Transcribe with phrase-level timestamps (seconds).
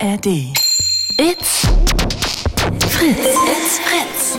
[0.00, 0.26] ARD.
[1.18, 1.66] It's
[2.88, 3.36] Fritz.
[3.50, 4.38] It's Fritz.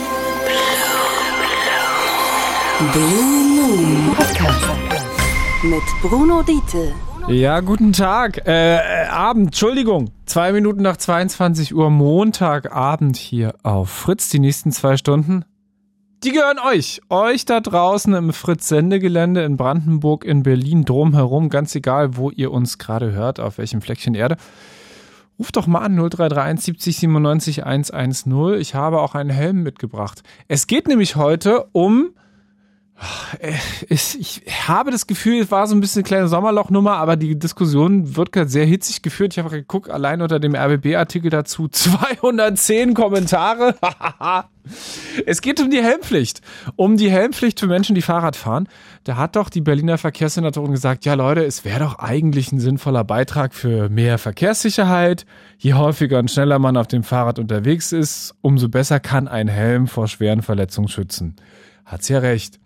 [2.92, 4.64] Blue Moon Podcast.
[5.62, 6.92] Mit Bruno Diete.
[7.28, 8.46] Ja, guten Tag.
[8.46, 10.10] Äh, äh, Abend, Entschuldigung.
[10.24, 14.30] Zwei Minuten nach 22 Uhr, Montagabend hier auf Fritz.
[14.30, 15.44] Die nächsten zwei Stunden,
[16.24, 17.02] die gehören euch.
[17.10, 21.50] Euch da draußen im Fritz-Sendegelände in Brandenburg, in Berlin, drumherum.
[21.50, 24.36] Ganz egal, wo ihr uns gerade hört, auf welchem Fleckchen Erde.
[25.40, 28.60] Ruft doch mal an 0331 70 97 110.
[28.60, 30.22] Ich habe auch einen Helm mitgebracht.
[30.48, 32.10] Es geht nämlich heute um
[33.88, 38.14] ich habe das Gefühl, es war so ein bisschen eine kleine Sommerlochnummer, aber die Diskussion
[38.16, 39.32] wird gerade sehr hitzig geführt.
[39.32, 43.74] Ich habe geguckt, allein unter dem RBB-Artikel dazu 210 Kommentare.
[45.26, 46.42] es geht um die Helmpflicht.
[46.76, 48.68] Um die Helmpflicht für Menschen, die Fahrrad fahren.
[49.04, 53.04] Da hat doch die Berliner Verkehrssenatorin gesagt, ja Leute, es wäre doch eigentlich ein sinnvoller
[53.04, 55.24] Beitrag für mehr Verkehrssicherheit.
[55.56, 59.86] Je häufiger und schneller man auf dem Fahrrad unterwegs ist, umso besser kann ein Helm
[59.86, 61.36] vor schweren Verletzungen schützen.
[61.86, 62.59] Hat sie ja recht.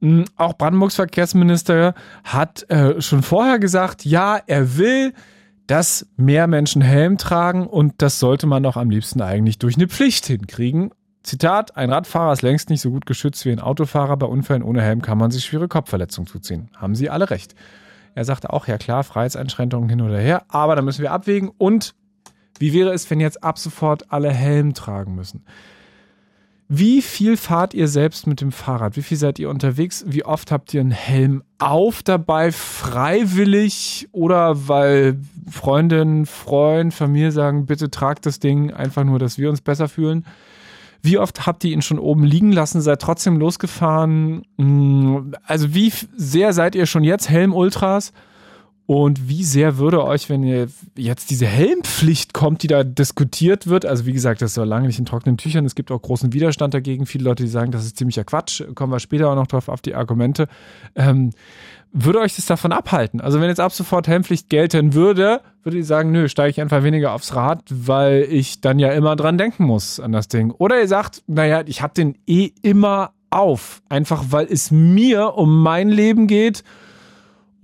[0.00, 1.94] Hm, auch Brandenburgs Verkehrsminister
[2.24, 5.12] hat äh, schon vorher gesagt, ja, er will,
[5.66, 9.88] dass mehr Menschen Helm tragen und das sollte man doch am liebsten eigentlich durch eine
[9.88, 10.90] Pflicht hinkriegen.
[11.22, 14.16] Zitat, ein Radfahrer ist längst nicht so gut geschützt wie ein Autofahrer.
[14.16, 16.70] Bei Unfällen ohne Helm kann man sich schwere Kopfverletzungen zuziehen.
[16.76, 17.56] Haben Sie alle recht.
[18.14, 21.50] Er sagte auch, ja klar, Freiheitseinschränkungen hin oder her, aber da müssen wir abwägen.
[21.58, 21.94] Und
[22.58, 25.44] wie wäre es, wenn jetzt ab sofort alle Helm tragen müssen?
[26.68, 28.96] Wie viel fahrt ihr selbst mit dem Fahrrad?
[28.96, 30.04] Wie viel seid ihr unterwegs?
[30.08, 35.16] Wie oft habt ihr einen Helm auf dabei, freiwillig oder weil
[35.48, 40.26] Freundin, Freund, Familie sagen, bitte tragt das Ding, einfach nur, dass wir uns besser fühlen?
[41.02, 44.42] Wie oft habt ihr ihn schon oben liegen lassen, seid trotzdem losgefahren?
[44.58, 48.12] Hm, also wie sehr seid ihr schon jetzt Helm-Ultras?
[48.86, 53.84] Und wie sehr würde euch, wenn ihr jetzt diese Helmpflicht kommt, die da diskutiert wird,
[53.84, 56.32] also wie gesagt, das ist soll lange nicht in trockenen Tüchern, es gibt auch großen
[56.32, 59.48] Widerstand dagegen, viele Leute, die sagen, das ist ziemlicher Quatsch, kommen wir später auch noch
[59.48, 60.46] drauf auf die Argumente,
[60.94, 61.32] ähm,
[61.92, 63.20] würde euch das davon abhalten?
[63.20, 66.84] Also wenn jetzt ab sofort Helmpflicht gelten würde, würde ich sagen, nö, steige ich einfach
[66.84, 70.52] weniger aufs Rad, weil ich dann ja immer dran denken muss an das Ding.
[70.52, 75.62] Oder ihr sagt, naja, ich habe den eh immer auf, einfach weil es mir um
[75.62, 76.62] mein Leben geht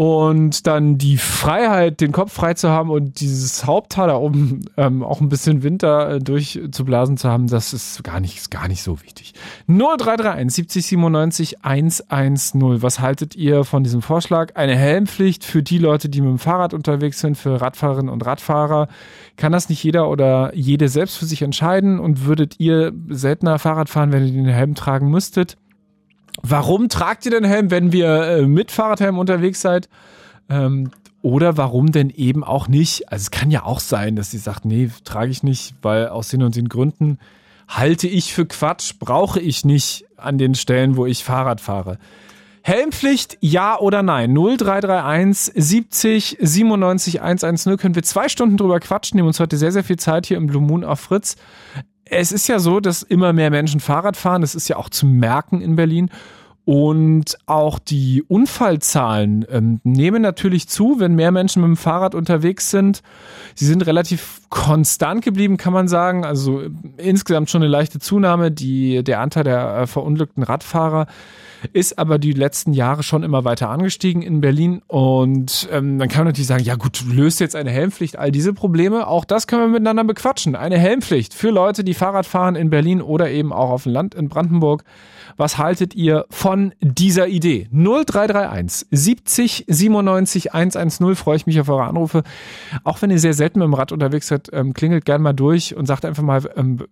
[0.02, 5.04] und dann die Freiheit, den Kopf frei zu haben und dieses Haupthaar da oben ähm,
[5.04, 8.82] auch ein bisschen Winter äh, durchzublasen zu haben, das ist gar nicht, ist gar nicht
[8.82, 9.32] so wichtig.
[9.68, 12.82] 0331 70 97 110.
[12.82, 14.56] Was haltet ihr von diesem Vorschlag?
[14.56, 18.88] Eine Helmpflicht für die Leute, die mit dem Fahrrad unterwegs sind, für Radfahrerinnen und Radfahrer.
[19.36, 22.00] Kann das nicht jeder oder jede selbst für sich entscheiden?
[22.00, 25.58] Und würdet ihr seltener Fahrrad fahren, wenn ihr den Helm tragen müsstet?
[26.42, 29.88] Warum tragt ihr den Helm, wenn wir äh, mit Fahrradhelm unterwegs seid?
[30.48, 30.90] Ähm,
[31.22, 33.10] oder warum denn eben auch nicht?
[33.10, 36.28] Also es kann ja auch sein, dass sie sagt, nee, trage ich nicht, weil aus
[36.28, 37.18] den und den Gründen
[37.68, 41.98] halte ich für Quatsch, brauche ich nicht an den Stellen, wo ich Fahrrad fahre.
[42.64, 44.34] Helmpflicht, ja oder nein?
[44.34, 49.84] 0331 70 97 110 können wir zwei Stunden drüber quatschen, nehmen uns heute sehr, sehr
[49.84, 51.36] viel Zeit hier im Blue Moon auf Fritz
[52.12, 54.42] es ist ja so, dass immer mehr Menschen Fahrrad fahren.
[54.42, 56.10] Das ist ja auch zu merken in Berlin.
[56.64, 62.70] Und auch die Unfallzahlen ähm, nehmen natürlich zu, wenn mehr Menschen mit dem Fahrrad unterwegs
[62.70, 63.02] sind.
[63.56, 66.24] Sie sind relativ konstant geblieben, kann man sagen.
[66.24, 68.52] Also äh, insgesamt schon eine leichte Zunahme.
[68.52, 71.06] Die, der Anteil der äh, verunglückten Radfahrer
[71.72, 74.82] ist aber die letzten Jahre schon immer weiter angestiegen in Berlin.
[74.86, 78.52] Und ähm, dann kann man natürlich sagen, ja gut, löst jetzt eine Helmpflicht all diese
[78.52, 79.06] Probleme.
[79.06, 80.56] Auch das können wir miteinander bequatschen.
[80.56, 84.14] Eine Helmpflicht für Leute, die Fahrrad fahren in Berlin oder eben auch auf dem Land
[84.14, 84.84] in Brandenburg.
[85.36, 87.68] Was haltet ihr von dieser Idee?
[87.72, 92.22] 0331 70 97 110 freue ich mich auf eure Anrufe.
[92.84, 95.74] Auch wenn ihr sehr selten mit dem Rad unterwegs seid, ähm, klingelt gerne mal durch
[95.76, 96.84] und sagt einfach mal ähm,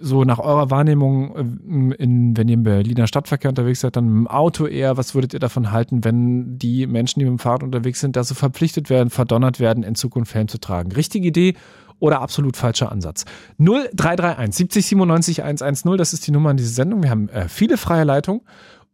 [0.00, 4.66] so nach eurer Wahrnehmung, ähm, wenn ihr im Berliner Stadtverkehr unterwegs seid, dann im Auto
[4.66, 8.16] eher, was würdet ihr davon halten, wenn die Menschen, die mit dem Fahrrad unterwegs sind,
[8.16, 10.92] dazu verpflichtet werden, verdonnert werden, in Zukunft Helm zu tragen?
[10.92, 11.54] Richtige Idee
[11.98, 13.24] oder absolut falscher Ansatz.
[13.58, 17.02] 0331 70 97 110, das ist die Nummer an diese Sendung.
[17.02, 18.42] Wir haben äh, viele freie Leitungen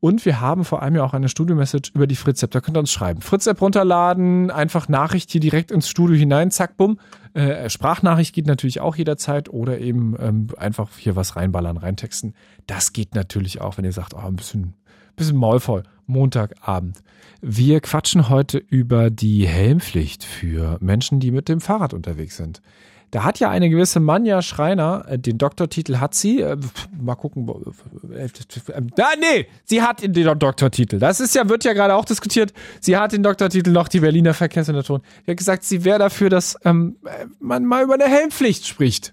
[0.02, 2.50] und wir haben vor allem ja auch eine Studio-Message über die Fritz-App.
[2.50, 3.20] Da könnt ihr uns schreiben.
[3.20, 6.98] Fritz-App runterladen, einfach Nachricht hier direkt ins Studio hinein, zack, bumm.
[7.34, 12.34] Äh, Sprachnachricht geht natürlich auch jederzeit oder eben ähm, einfach hier was reinballern, reintexten.
[12.66, 14.74] Das geht natürlich auch, wenn ihr sagt, oh, ein bisschen,
[15.14, 15.84] bisschen maulvoll.
[16.06, 16.98] Montagabend.
[17.40, 22.60] Wir quatschen heute über die Helmpflicht für Menschen, die mit dem Fahrrad unterwegs sind.
[23.12, 26.56] Da hat ja eine gewisse Manja Schreiner, äh, den Doktortitel hat sie, äh,
[26.98, 27.46] mal gucken,
[28.10, 28.28] äh,
[28.72, 30.98] ah, nee, sie hat den Doktortitel.
[30.98, 32.54] Das ist ja, wird ja gerade auch diskutiert.
[32.80, 35.02] Sie hat den Doktortitel noch, die Berliner Verkehrssenatorin.
[35.26, 36.96] Sie hat gesagt, sie wäre dafür, dass ähm,
[37.38, 39.12] man mal über eine Helmpflicht spricht.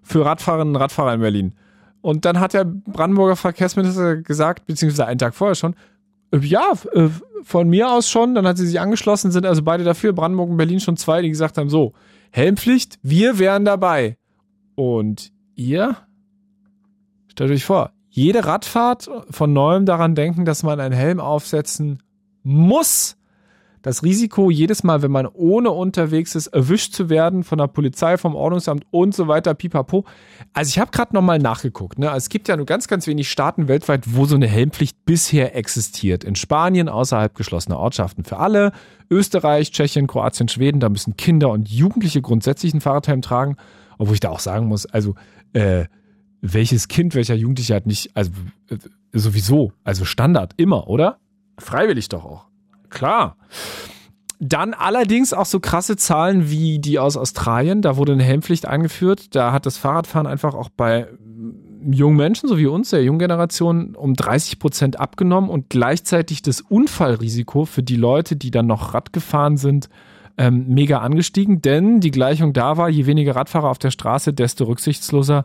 [0.00, 1.54] Für Radfahrerinnen und Radfahrer in Berlin.
[2.00, 5.76] Und dann hat der Brandenburger Verkehrsminister gesagt, beziehungsweise einen Tag vorher schon,
[6.30, 7.08] äh, ja, äh,
[7.42, 8.34] von mir aus schon.
[8.34, 10.14] Dann hat sie sich angeschlossen, sind also beide dafür.
[10.14, 11.92] Brandenburg und Berlin schon zwei, die gesagt haben, so,
[12.30, 14.16] Helmpflicht, wir wären dabei.
[14.74, 15.96] Und ihr?
[17.28, 22.02] Stellt euch vor, jede Radfahrt von neuem daran denken, dass man einen Helm aufsetzen
[22.42, 23.16] muss
[23.86, 28.16] das Risiko, jedes Mal, wenn man ohne unterwegs ist, erwischt zu werden von der Polizei,
[28.16, 30.04] vom Ordnungsamt und so weiter, pipapo.
[30.52, 31.96] Also ich habe gerade nochmal nachgeguckt.
[31.96, 32.10] Ne?
[32.16, 36.24] Es gibt ja nur ganz, ganz wenig Staaten weltweit, wo so eine Helmpflicht bisher existiert.
[36.24, 38.72] In Spanien außerhalb geschlossener Ortschaften für alle.
[39.08, 43.56] Österreich, Tschechien, Kroatien, Schweden, da müssen Kinder und Jugendliche grundsätzlich einen Fahrradhelm tragen.
[43.98, 45.14] Obwohl ich da auch sagen muss, also
[45.52, 45.84] äh,
[46.40, 48.32] welches Kind, welcher Jugendliche hat nicht, also
[48.68, 48.78] äh,
[49.12, 51.20] sowieso, also Standard, immer, oder?
[51.56, 52.46] Freiwillig doch auch.
[52.96, 53.36] Klar.
[54.38, 57.82] Dann allerdings auch so krasse Zahlen wie die aus Australien.
[57.82, 59.34] Da wurde eine Helmpflicht eingeführt.
[59.34, 61.08] Da hat das Fahrradfahren einfach auch bei
[61.90, 66.60] jungen Menschen, so wie uns, der jungen Generation, um 30 Prozent abgenommen und gleichzeitig das
[66.60, 69.88] Unfallrisiko für die Leute, die dann noch Rad gefahren sind,
[70.38, 71.62] ähm, mega angestiegen.
[71.62, 75.44] Denn die Gleichung da war, je weniger Radfahrer auf der Straße, desto rücksichtsloser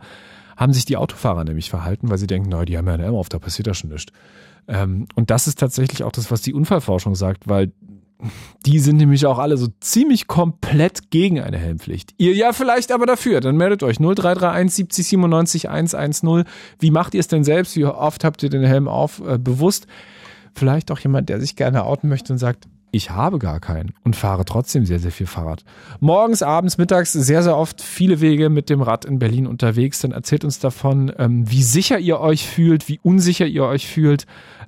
[0.61, 3.15] haben sich die Autofahrer nämlich verhalten, weil sie denken, na, die haben ja einen Helm
[3.15, 4.13] auf, da passiert ja schon nichts.
[4.67, 7.71] Ähm, und das ist tatsächlich auch das, was die Unfallforschung sagt, weil
[8.67, 12.13] die sind nämlich auch alle so ziemlich komplett gegen eine Helmpflicht.
[12.19, 13.41] Ihr ja vielleicht aber dafür.
[13.41, 16.43] Dann meldet euch 0331 70 97 110.
[16.77, 17.75] Wie macht ihr es denn selbst?
[17.75, 19.87] Wie oft habt ihr den Helm auf äh, bewusst?
[20.53, 24.15] Vielleicht auch jemand, der sich gerne outen möchte und sagt, ich habe gar keinen und
[24.15, 25.63] fahre trotzdem sehr, sehr viel Fahrrad.
[25.99, 29.99] Morgens, abends, mittags sehr, sehr oft viele Wege mit dem Rad in Berlin unterwegs.
[29.99, 34.25] Dann erzählt uns davon, ähm, wie sicher ihr euch fühlt, wie unsicher ihr euch fühlt.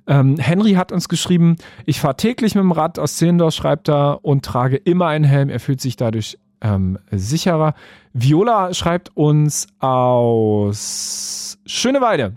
[0.07, 4.23] Ähm, Henry hat uns geschrieben, ich fahre täglich mit dem Rad aus Zehlendorf, schreibt er,
[4.23, 5.49] und trage immer einen Helm.
[5.49, 7.73] Er fühlt sich dadurch ähm, sicherer.
[8.13, 12.35] Viola schreibt uns aus Schöneweide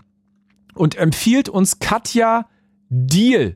[0.75, 2.45] und empfiehlt uns Katja
[2.89, 3.55] Deal.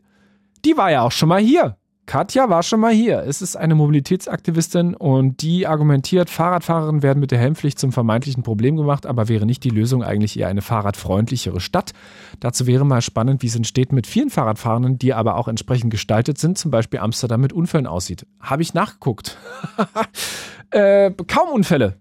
[0.63, 1.77] Die war ja auch schon mal hier.
[2.11, 3.23] Katja war schon mal hier.
[3.25, 8.75] Es ist eine Mobilitätsaktivistin und die argumentiert, Fahrradfahrerinnen werden mit der Helmpflicht zum vermeintlichen Problem
[8.75, 11.93] gemacht, aber wäre nicht die Lösung eigentlich eher eine fahrradfreundlichere Stadt?
[12.41, 15.89] Dazu wäre mal spannend, wie es in Städten mit vielen Fahrradfahrenden, die aber auch entsprechend
[15.89, 18.25] gestaltet sind, zum Beispiel Amsterdam mit Unfällen aussieht.
[18.41, 19.37] Habe ich nachgeguckt.
[20.71, 21.95] äh, kaum Unfälle.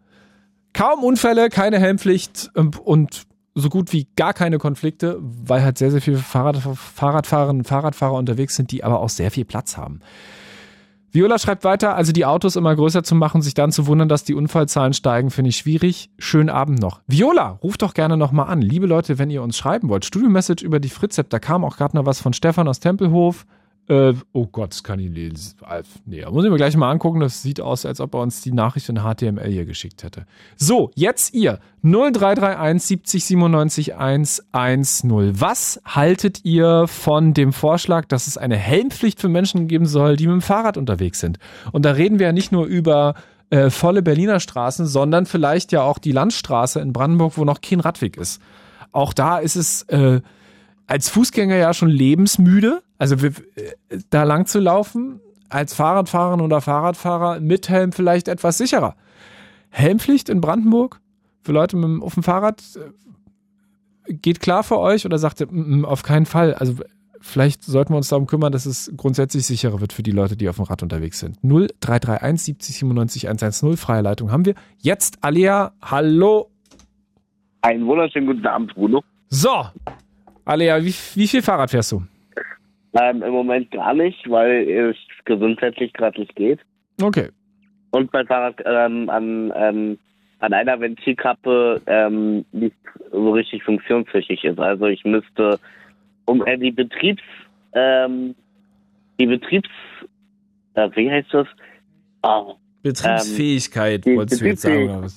[0.72, 2.50] Kaum Unfälle, keine Helmpflicht
[2.82, 7.66] und so gut wie gar keine Konflikte, weil halt sehr, sehr viele Fahrrad, Fahrradfahrerinnen und
[7.66, 10.00] Fahrradfahrer unterwegs sind, die aber auch sehr viel Platz haben.
[11.12, 14.22] Viola schreibt weiter, also die Autos immer größer zu machen, sich dann zu wundern, dass
[14.22, 16.10] die Unfallzahlen steigen, finde ich schwierig.
[16.18, 17.00] Schönen Abend noch.
[17.08, 18.62] Viola, ruft doch gerne nochmal an.
[18.62, 21.96] Liebe Leute, wenn ihr uns schreiben wollt, Studio-Message über die Fritz-App, da kam auch gerade
[21.96, 23.44] noch was von Stefan aus Tempelhof.
[23.90, 25.56] Äh, oh Gott, das kann ich lesen.
[26.06, 27.18] Nee, muss ich mir gleich mal angucken.
[27.18, 30.26] Das sieht aus, als ob er uns die Nachricht in HTML hier geschickt hätte.
[30.56, 31.58] So, jetzt ihr.
[31.82, 35.40] 0331 70 97 110.
[35.40, 40.28] Was haltet ihr von dem Vorschlag, dass es eine Helmpflicht für Menschen geben soll, die
[40.28, 41.40] mit dem Fahrrad unterwegs sind?
[41.72, 43.14] Und da reden wir ja nicht nur über
[43.48, 47.80] äh, volle Berliner Straßen, sondern vielleicht ja auch die Landstraße in Brandenburg, wo noch kein
[47.80, 48.40] Radweg ist.
[48.92, 50.20] Auch da ist es äh,
[50.86, 56.60] als Fußgänger ja schon lebensmüde, also wir, äh, da lang zu laufen, als Fahrradfahrerin oder
[56.60, 58.94] Fahrradfahrer mit Helm vielleicht etwas sicherer.
[59.70, 61.00] Helmpflicht in Brandenburg
[61.42, 65.48] für Leute mit dem, auf dem Fahrrad äh, geht klar für euch oder sagt ihr,
[65.84, 66.52] auf keinen Fall?
[66.52, 66.74] Also
[67.22, 70.50] vielleicht sollten wir uns darum kümmern, dass es grundsätzlich sicherer wird für die Leute, die
[70.50, 71.38] auf dem Rad unterwegs sind.
[71.42, 74.54] 0331 70 97 110, freie Leitung haben wir.
[74.76, 76.50] Jetzt Alea, hallo.
[77.62, 79.02] Einen wunderschönen guten Abend, Bruno.
[79.30, 79.64] So,
[80.44, 82.02] Alea, wie, wie viel Fahrrad fährst du?
[82.94, 86.58] Ähm, Im Moment gar nicht, weil es gesundheitlich gerade nicht geht.
[87.00, 87.28] Okay.
[87.90, 89.98] Und mein Fahrrad ähm, an, ähm,
[90.40, 92.76] an einer Ventilkappe ähm, nicht
[93.12, 94.58] so richtig funktionsfähig ist.
[94.58, 95.58] Also ich müsste,
[96.24, 97.22] um äh, die Betriebs,
[97.74, 98.34] ähm,
[99.18, 99.68] die Betriebs,
[100.74, 101.46] äh, wie heißt das?
[102.22, 105.14] Oh, Betriebsfähigkeit, ähm, wolltest du jetzt sagen, was?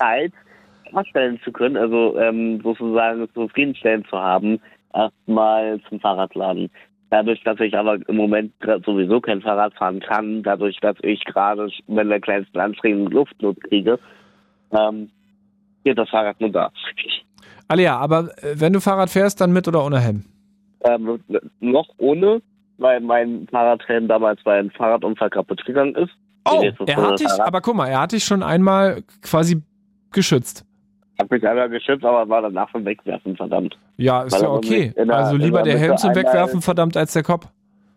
[0.92, 4.60] Darstellen zu können, also ähm, sozusagen zufriedenstellend zu haben,
[4.94, 6.70] erstmal zum Fahrradladen.
[7.14, 8.54] Dadurch, dass ich aber im Moment
[8.84, 14.00] sowieso kein Fahrrad fahren kann, dadurch, dass ich gerade mit der kleinsten Anstrengung Luftnot kriege,
[14.72, 15.12] ähm,
[15.84, 16.72] geht das Fahrrad nur da.
[17.68, 20.26] Alia, aber äh, wenn du Fahrrad fährst, dann mit oder ohne Helm?
[20.86, 21.20] Ähm,
[21.60, 22.42] noch ohne,
[22.80, 26.14] weil mein Fahrradhelm damals bei einem Fahrradunfall kaputt gegangen ist.
[26.46, 29.62] Oh, er hat dich, aber guck mal, er hat dich schon einmal quasi
[30.12, 30.66] geschützt.
[31.20, 33.78] Hab mich einmal geschützt, aber war danach vom Wegwerfen, verdammt.
[33.98, 34.94] Ja, ist ja okay.
[35.08, 37.48] Also lieber der Helm zum Wegwerfen, verdammt, als der Kopf.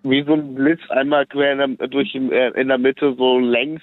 [0.02, 3.80] Wie so ein Blitz einmal quer in der, durch äh, in der Mitte so längs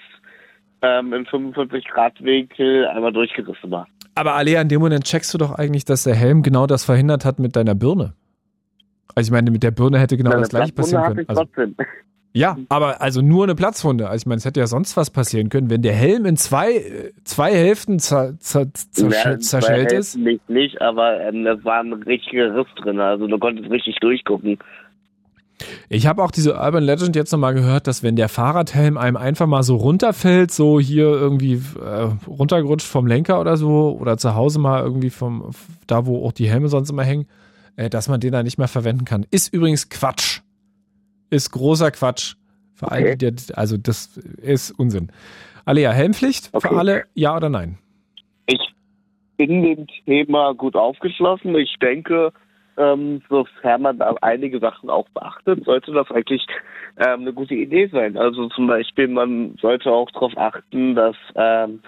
[0.82, 3.86] ähm, im 45 Grad Winkel einmal durchgerissen war.
[4.14, 7.24] Aber Alea, in dem Moment checkst du doch eigentlich, dass der Helm genau das verhindert
[7.24, 8.14] hat mit deiner Birne.
[9.14, 11.28] Also ich meine, mit der Birne hätte genau Eine das gleiche passieren können.
[11.28, 11.74] Also, trotzdem.
[12.36, 14.08] Ja, aber also nur eine Platzwunde.
[14.08, 17.12] Also ich meine, es hätte ja sonst was passieren können, wenn der Helm in zwei,
[17.22, 20.16] zwei Hälften zer, zer, Ja, zerschellt bei ist.
[20.16, 22.98] Nicht, nicht, aber ähm, es war ein richtiger Riss drin.
[22.98, 24.58] Also du konntest richtig durchgucken.
[25.88, 29.46] Ich habe auch diese Urban Legend jetzt nochmal gehört, dass wenn der Fahrradhelm einem einfach
[29.46, 34.58] mal so runterfällt, so hier irgendwie äh, runtergerutscht vom Lenker oder so, oder zu Hause
[34.58, 35.50] mal irgendwie vom,
[35.86, 37.26] da wo auch die Helme sonst immer hängen,
[37.76, 39.24] äh, dass man den dann nicht mehr verwenden kann.
[39.30, 40.40] Ist übrigens Quatsch.
[41.30, 42.34] Ist großer Quatsch.
[42.74, 43.16] Für alle, Okay.
[43.16, 45.10] die, der- also das ist Unsinn.
[45.64, 46.74] Alea, Helmpflicht für Okay.
[46.74, 47.78] alle, ja oder nein?
[48.46, 48.60] Ich
[49.36, 51.54] bin dem Thema gut aufgeschlossen.
[51.56, 52.32] Ich denke,
[52.76, 56.44] ähm, sofern man einige Sachen auch beachtet, sollte das eigentlich
[56.98, 58.16] ähm, eine gute Idee sein.
[58.16, 61.80] Also zum Beispiel, man sollte auch darauf achten, dass ähm,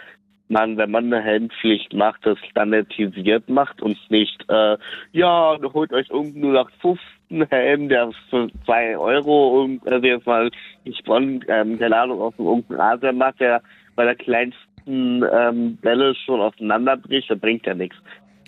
[0.48, 4.76] man, wenn man eine Helmpflicht macht, das standardisiert macht und nicht, äh,
[5.12, 10.50] ja, holt euch irgendeinen 0815 Helm, der ist für zwei Euro und also jetzt mal
[10.84, 13.62] ich von, ähm, keine Ahnung, auf dem irgendeinen Asiamarkt, der
[13.96, 17.96] bei der kleinsten ähm, Bälle schon auseinanderbricht, das bringt ja nichts.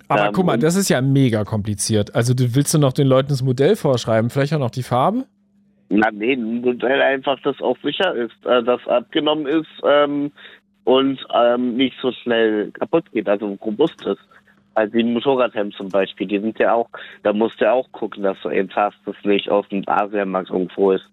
[0.09, 2.15] Aber Ähm, guck mal, das ist ja mega kompliziert.
[2.15, 5.25] Also du willst du noch den Leuten das Modell vorschreiben, vielleicht auch noch die Farbe?
[5.91, 10.33] Na nee, ein Modell einfach, das auch sicher ist, äh, das abgenommen ist ähm,
[10.89, 14.23] und ähm, nicht so schnell kaputt geht, also robust ist.
[14.73, 16.89] Also wie ein Motorradhelm zum Beispiel, die sind ja auch,
[17.23, 20.49] da musst du ja auch gucken, dass du eben hast, das nicht aus dem Asienmarkt
[20.49, 21.05] irgendwo ist.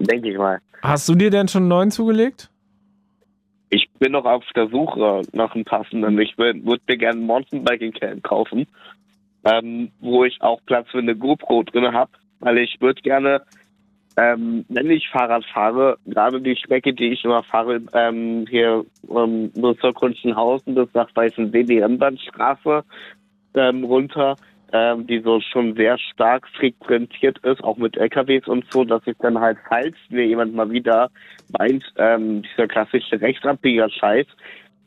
[0.00, 0.58] Denke ich mal.
[0.82, 2.50] Hast du dir denn schon einen neuen zugelegt?
[3.70, 6.18] Ich bin noch auf der Suche nach einem passenden.
[6.18, 8.66] Ich würde mir gerne ein Mountainbiking-Camp kaufen,
[9.44, 13.42] ähm, wo ich auch Platz für eine GoPro drin habe, weil ich würde gerne,
[14.16, 19.52] ähm, wenn ich Fahrrad fahre, gerade die Strecke, die ich immer fahre, ähm, hier ähm,
[19.54, 22.82] nur zur Kunstenhausen bis nach Weißensee, die Rennbahnstraße
[23.54, 24.36] ähm, runter,
[24.72, 29.16] ähm, die so schon sehr stark frequentiert ist, auch mit LKWs und so, dass ich
[29.18, 31.10] dann halt, falls mir jemand mal wieder
[31.58, 34.26] meint, ähm, dieser klassische Rechtsabbieger-Scheiß,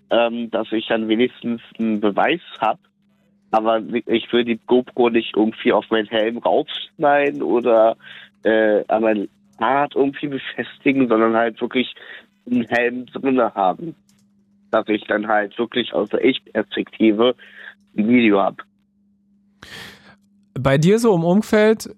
[0.10, 2.80] ähm, dass ich dann wenigstens einen Beweis habe.
[3.52, 7.96] Aber ich will die GoPro nicht irgendwie auf meinen Helm raufschneiden oder
[8.44, 11.94] äh, an mein Fahrrad irgendwie befestigen, sondern halt wirklich
[12.50, 13.96] einen Helm drinne haben.
[14.72, 17.36] Dass ich dann halt wirklich aus der Ich-Perspektive
[17.98, 18.58] ein Video habe.
[20.54, 21.90] Bei dir so im Umfeld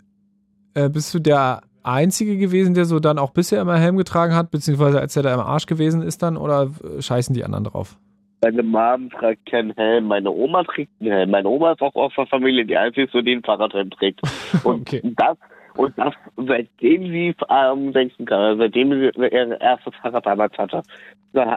[0.73, 4.51] äh, bist du der Einzige gewesen, der so dann auch bisher immer Helm getragen hat,
[4.51, 7.97] beziehungsweise als er da im Arsch gewesen ist dann, oder äh, scheißen die anderen drauf?
[8.43, 11.29] Meine Mom trägt keinen Helm, meine Oma trägt einen Helm.
[11.31, 14.21] Meine Oma ist auch aus der Familie die einzige, die den Fahrradhelm trägt.
[14.63, 15.01] Und Okay.
[15.15, 15.37] das
[15.75, 20.83] und das seitdem sie ähm, denken kann, also seitdem sie ihr erstes Fahrrad damals hatte.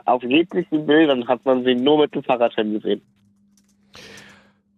[0.05, 3.03] Auf jeglichen Bildern hat man sie nur mit dem Fahrradhelm gesehen.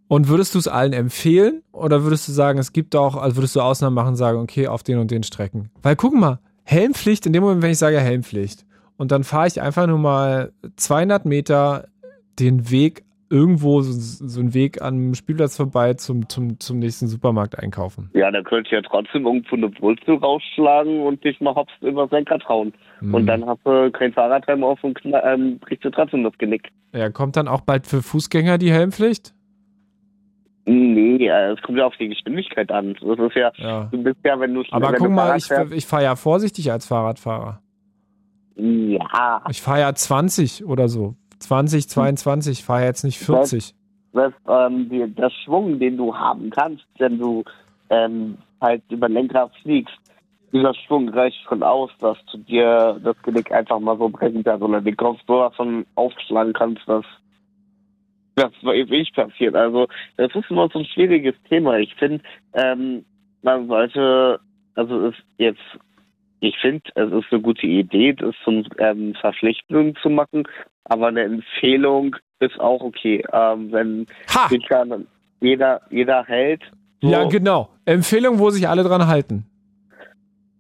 [0.09, 3.57] Und würdest du es allen empfehlen oder würdest du sagen, es gibt auch, also würdest
[3.57, 5.71] du Ausnahmen machen und sagen, okay, auf den und den Strecken?
[5.83, 8.65] Weil guck mal, Helmpflicht, in dem Moment, wenn ich sage Helmpflicht
[8.97, 11.89] und dann fahre ich einfach nur mal 200 Meter
[12.39, 13.93] den Weg irgendwo, so,
[14.27, 18.11] so einen Weg am Spielplatz vorbei zum, zum, zum nächsten Supermarkt einkaufen.
[18.15, 22.07] Ja, da könnte ich ja trotzdem irgendwo eine Wurzel rausschlagen und dich mal hops über
[22.11, 22.73] Lenker hauen.
[23.01, 23.15] Mhm.
[23.15, 26.69] Und dann hast du kein Fahrradhelm auf und ähm, kriegst du trotzdem das Genick.
[26.93, 29.35] Ja, kommt dann auch bald für Fußgänger die Helmpflicht?
[30.69, 32.95] Nee, äh, es kommt ja auf die Geschwindigkeit an.
[33.01, 33.85] Das ist ja, Ja.
[33.93, 36.73] du bist ja, wenn du Aber wenn guck du mal, ich, ich fahre ja vorsichtig
[36.73, 37.61] als Fahrradfahrer.
[38.57, 41.15] ja, Ich fahre ja 20 oder so.
[41.39, 43.75] 20, 22, fahre jetzt nicht 40.
[44.13, 47.45] das, ähm, die, der Schwung, den du haben kannst, wenn du
[47.91, 49.95] ähm, halt über den Lenkrad fliegst,
[50.53, 54.63] dieser Schwung reicht schon aus, dass du dir das Genick einfach mal so brechen kannst
[54.63, 57.05] oder den Kopf sowas von aufschlagen kannst, dass
[58.37, 59.55] das eben nicht passiert.
[59.55, 61.79] Also das ist immer so ein schwieriges Thema.
[61.79, 62.23] Ich finde,
[62.55, 63.05] ähm,
[63.43, 64.41] man sollte,
[64.75, 65.61] also es ist jetzt,
[66.41, 70.45] ich finde, es ist eine gute Idee, das zum ähm, Verpflichtung zu machen,
[70.85, 73.25] aber eine Empfehlung ist auch okay.
[73.33, 74.07] Ähm, wenn
[74.69, 75.07] dann
[75.41, 76.63] jeder, jeder hält,
[77.01, 77.69] so, Ja, genau.
[77.85, 79.45] Empfehlung, wo sich alle dran halten.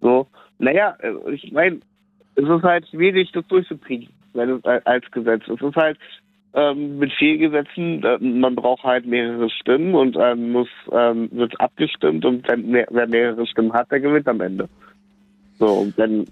[0.00, 0.26] so,
[0.58, 1.80] naja, äh, ich meine,
[2.34, 5.42] es ist halt schwierig, das durchzukriegen, wenn es als Gesetz.
[5.48, 5.98] Es ist halt
[6.54, 11.58] ähm, mit vielen Gesetzen, äh, man braucht halt mehrere Stimmen und ähm, muss ähm, wird
[11.60, 14.68] abgestimmt und wenn mehr, wer mehrere Stimmen hat, der gewinnt am Ende.
[15.58, 16.26] So, und wenn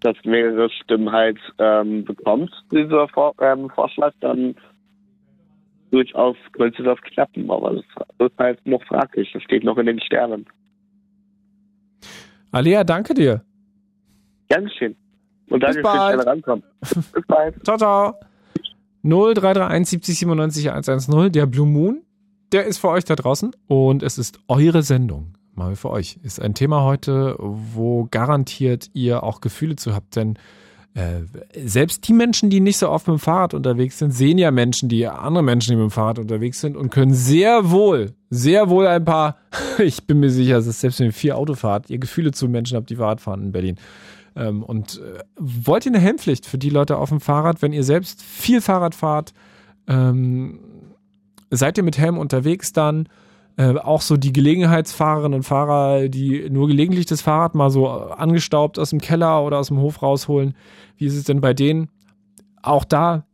[0.00, 4.54] das mehrere Stimmen halt ähm, bekommt, dieser Vor ähm, Vorschlag, dann
[5.90, 9.30] durchaus könnte das klappen, aber das ist halt noch fraglich.
[9.32, 10.46] Das steht noch in den Sternen.
[12.52, 13.44] Alea, danke dir.
[14.48, 14.96] Dankeschön.
[15.50, 16.64] Und danke fürs schnelle Rankommen.
[16.80, 17.64] Bis bald.
[17.64, 18.14] Ciao, ciao.
[19.02, 22.02] 0331 70 97 110, der Blue Moon,
[22.52, 25.34] der ist für euch da draußen und es ist eure Sendung.
[25.60, 26.18] Mal für euch.
[26.22, 30.38] Ist ein Thema heute, wo garantiert ihr auch Gefühle zu habt, denn
[30.94, 31.20] äh,
[31.66, 34.88] selbst die Menschen, die nicht so oft mit dem Fahrrad unterwegs sind, sehen ja Menschen,
[34.88, 38.86] die andere Menschen, die mit dem Fahrrad unterwegs sind und können sehr wohl, sehr wohl
[38.86, 39.36] ein paar,
[39.78, 42.78] ich bin mir sicher, dass selbst wenn ihr vier Auto fahrt, ihr Gefühle zu Menschen
[42.78, 43.76] habt, die Fahrrad fahren in Berlin.
[44.36, 47.84] Ähm, und äh, wollt ihr eine Helmpflicht für die Leute auf dem Fahrrad, wenn ihr
[47.84, 49.34] selbst viel Fahrrad fahrt?
[49.86, 50.60] Ähm,
[51.50, 53.10] seid ihr mit Helm unterwegs dann?
[53.60, 58.78] Äh, auch so die Gelegenheitsfahrerinnen und Fahrer, die nur gelegentlich das Fahrrad mal so angestaubt
[58.78, 60.54] aus dem Keller oder aus dem Hof rausholen.
[60.96, 61.90] Wie ist es denn bei denen?
[62.62, 63.26] Auch da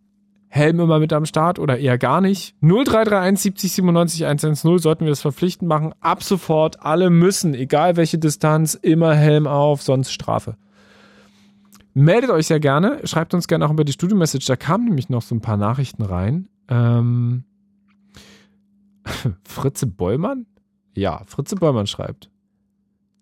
[0.49, 2.57] Helm immer mit am Start oder eher gar nicht.
[2.61, 5.95] 0331 70 97 110 sollten wir das verpflichtend machen.
[6.01, 10.57] Ab sofort, alle müssen, egal welche Distanz, immer Helm auf, sonst Strafe.
[11.95, 14.47] Meldet euch sehr gerne, schreibt uns gerne auch über die Studio-Message.
[14.47, 16.49] Da kamen nämlich noch so ein paar Nachrichten rein.
[16.69, 17.45] Ähm,
[19.45, 20.47] Fritze Bollmann?
[20.95, 22.31] Ja, Fritze Bollmann schreibt.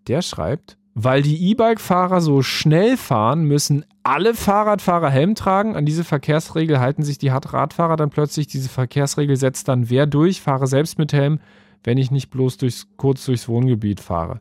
[0.07, 5.76] Der schreibt, weil die E-Bike-Fahrer so schnell fahren, müssen alle Fahrradfahrer Helm tragen.
[5.76, 8.47] An diese Verkehrsregel halten sich die Radfahrer dann plötzlich.
[8.47, 10.41] Diese Verkehrsregel setzt dann wer durch?
[10.41, 11.41] Fahre selbst mit Helm,
[11.83, 14.41] wenn ich nicht bloß durchs, kurz durchs Wohngebiet fahre.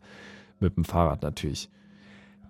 [0.60, 1.70] Mit dem Fahrrad natürlich.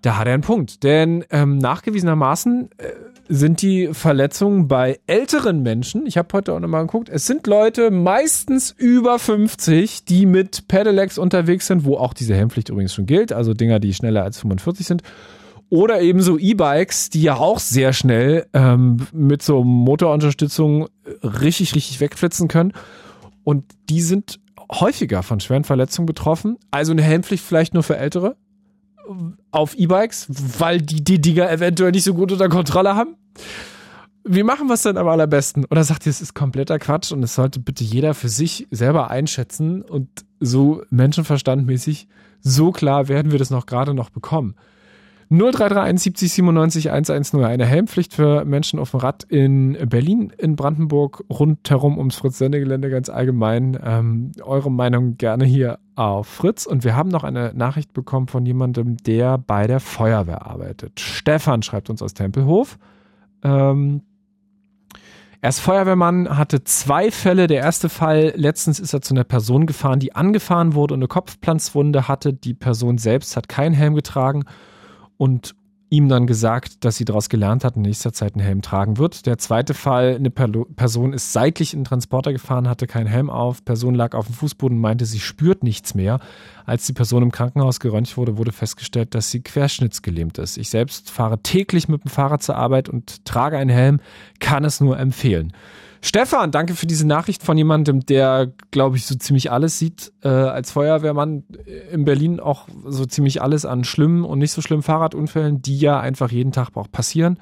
[0.04, 2.88] Da hat er einen Punkt, denn ähm, nachgewiesenermaßen äh,
[3.26, 7.90] sind die Verletzungen bei älteren Menschen, ich habe heute auch nochmal geguckt, es sind Leute
[7.90, 13.32] meistens über 50, die mit Pedelecs unterwegs sind, wo auch diese Helmpflicht übrigens schon gilt,
[13.32, 15.02] also Dinger, die schneller als 45 sind.
[15.70, 20.88] Oder eben so E-Bikes, die ja auch sehr schnell ähm, mit so Motorunterstützung
[21.22, 22.72] richtig, richtig wegflitzen können.
[23.42, 24.38] Und die sind
[24.70, 26.58] häufiger von schweren Verletzungen betroffen.
[26.70, 28.36] Also eine Helmpflicht vielleicht nur für Ältere
[29.50, 30.26] auf E-Bikes,
[30.58, 33.16] weil die die Dinger eventuell nicht so gut unter Kontrolle haben.
[34.26, 35.66] Wie machen wir es denn am allerbesten?
[35.66, 39.10] Oder sagt ihr, es ist kompletter Quatsch und es sollte bitte jeder für sich selber
[39.10, 40.08] einschätzen und
[40.40, 42.08] so menschenverstandmäßig,
[42.40, 44.54] so klar werden wir das noch gerade noch bekommen.
[45.34, 47.44] 0331 70 97 110.
[47.44, 53.08] Eine Helmpflicht für Menschen auf dem Rad in Berlin, in Brandenburg, rundherum ums Fritz-Sendegelände ganz
[53.08, 53.78] allgemein.
[53.82, 56.66] Ähm, eure Meinung gerne hier auf Fritz.
[56.66, 61.00] Und wir haben noch eine Nachricht bekommen von jemandem, der bei der Feuerwehr arbeitet.
[61.00, 62.78] Stefan schreibt uns aus Tempelhof.
[63.42, 64.02] Ähm,
[65.40, 67.48] er ist Feuerwehrmann, hatte zwei Fälle.
[67.48, 71.08] Der erste Fall, letztens ist er zu einer Person gefahren, die angefahren wurde und eine
[71.08, 72.32] Kopfplanzwunde hatte.
[72.32, 74.44] Die Person selbst hat keinen Helm getragen
[75.16, 75.54] und
[75.94, 79.26] ihm dann gesagt, dass sie daraus gelernt hat, in nächster Zeit einen Helm tragen wird.
[79.26, 83.64] Der zweite Fall, eine Person ist seitlich in den Transporter gefahren, hatte keinen Helm auf,
[83.64, 86.18] Person lag auf dem Fußboden und meinte, sie spürt nichts mehr.
[86.66, 90.56] Als die Person im Krankenhaus geröntgt wurde, wurde festgestellt, dass sie querschnittsgelähmt ist.
[90.56, 94.00] Ich selbst fahre täglich mit dem Fahrrad zur Arbeit und trage einen Helm,
[94.40, 95.52] kann es nur empfehlen.
[96.06, 100.28] Stefan, danke für diese Nachricht von jemandem, der, glaube ich, so ziemlich alles sieht, äh,
[100.28, 101.44] als Feuerwehrmann
[101.90, 105.98] in Berlin auch so ziemlich alles an schlimmen und nicht so schlimmen Fahrradunfällen, die ja
[105.98, 107.38] einfach jeden Tag auch passieren.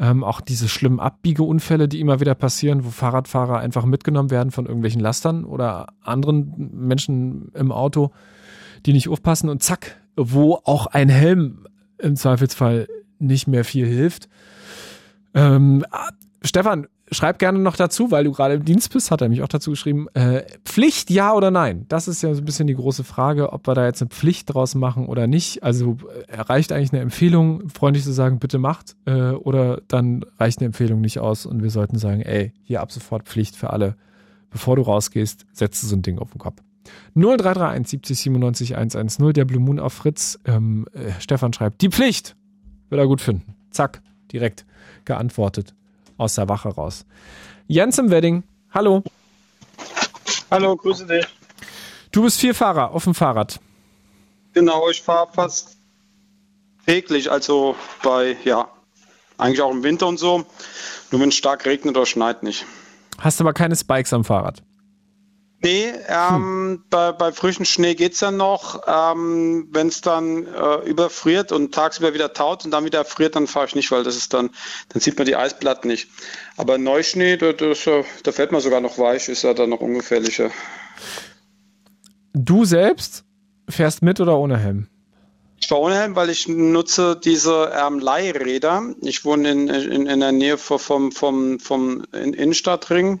[0.00, 4.66] Ähm, auch diese schlimmen Abbiegeunfälle, die immer wieder passieren, wo Fahrradfahrer einfach mitgenommen werden von
[4.66, 8.10] irgendwelchen Lastern oder anderen Menschen im Auto,
[8.86, 11.68] die nicht aufpassen und zack, wo auch ein Helm
[11.98, 12.88] im Zweifelsfall
[13.20, 14.28] nicht mehr viel hilft.
[15.32, 15.84] Ähm,
[16.42, 19.48] Stefan, schreib gerne noch dazu, weil du gerade im Dienst bist, hat er mich auch
[19.48, 20.08] dazu geschrieben.
[20.14, 21.86] Äh, Pflicht, ja oder nein?
[21.88, 24.52] Das ist ja so ein bisschen die große Frage, ob wir da jetzt eine Pflicht
[24.52, 25.62] draus machen oder nicht.
[25.62, 25.96] Also
[26.28, 30.66] äh, reicht eigentlich eine Empfehlung, freundlich zu sagen, bitte macht, äh, oder dann reicht eine
[30.66, 33.96] Empfehlung nicht aus und wir sollten sagen, ey, hier ab sofort Pflicht für alle.
[34.50, 36.60] Bevor du rausgehst, setzt so ein Ding auf den Kopf.
[37.14, 40.38] 0331 70 97 110, der Blue Moon auf Fritz.
[40.44, 42.36] Ähm, äh, Stefan schreibt, die Pflicht.
[42.88, 43.54] Will er gut finden.
[43.70, 44.66] Zack, direkt
[45.04, 45.74] geantwortet
[46.20, 47.04] aus der Wache raus.
[47.66, 49.02] Jens im Wedding, hallo.
[50.50, 51.26] Hallo, grüße dich.
[52.12, 53.60] Du bist Vierfahrer auf dem Fahrrad.
[54.52, 55.76] Genau, ich fahre fast
[56.86, 58.68] täglich, also bei, ja,
[59.38, 60.44] eigentlich auch im Winter und so.
[61.10, 62.66] Nur wenn es stark regnet oder schneit nicht.
[63.18, 64.62] Hast aber keine Spikes am Fahrrad?
[65.62, 66.84] Nee, ähm, hm.
[66.88, 68.82] bei, bei frischem Schnee geht es ja noch.
[68.86, 73.46] Ähm, Wenn es dann äh, überfriert und tagsüber wieder taut und dann wieder friert, dann
[73.46, 74.50] fahre ich nicht, weil das ist dann,
[74.88, 76.08] dann sieht man die Eisplatten nicht.
[76.56, 77.84] Aber Neuschnee, da, das,
[78.22, 80.50] da fällt man sogar noch weich, ist ja dann noch ungefährlicher.
[82.32, 83.24] Du selbst
[83.68, 84.88] fährst mit oder ohne Helm?
[85.60, 88.94] Ich fahre ohne Helm, weil ich nutze diese ähm, Leihräder.
[89.02, 93.20] Ich wohne in, in, in der Nähe vom, vom, vom Innenstadtring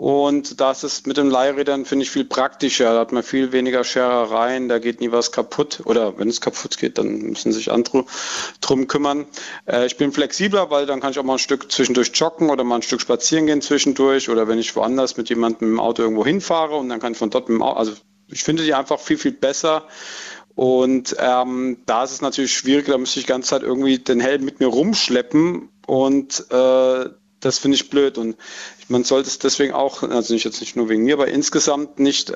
[0.00, 2.94] und das ist mit den Leihrädern, finde ich, viel praktischer.
[2.94, 5.82] Da hat man viel weniger Scherereien, da geht nie was kaputt.
[5.84, 8.06] Oder wenn es kaputt geht, dann müssen sich andere
[8.62, 9.26] drum kümmern.
[9.66, 12.64] Äh, ich bin flexibler, weil dann kann ich auch mal ein Stück zwischendurch joggen oder
[12.64, 14.30] mal ein Stück spazieren gehen zwischendurch.
[14.30, 17.28] Oder wenn ich woanders mit jemandem dem Auto irgendwo hinfahre und dann kann ich von
[17.28, 17.92] dort mit dem Auto, also
[18.28, 19.86] ich finde die einfach viel, viel besser.
[20.54, 24.20] Und ähm, da ist es natürlich schwierig, da müsste ich die ganze Zeit irgendwie den
[24.20, 27.10] Helm mit mir rumschleppen und äh,
[27.40, 28.36] das finde ich blöd und
[28.88, 32.32] man sollte es deswegen auch, also nicht jetzt nicht nur wegen mir, aber insgesamt nicht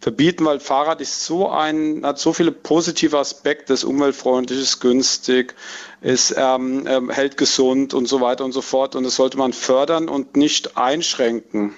[0.00, 5.54] verbieten, weil Fahrrad ist so ein, hat so viele positive Aspekte, ist umweltfreundlich, ist günstig,
[6.00, 9.52] ist, ähm, ähm, hält gesund und so weiter und so fort und das sollte man
[9.52, 11.76] fördern und nicht einschränken.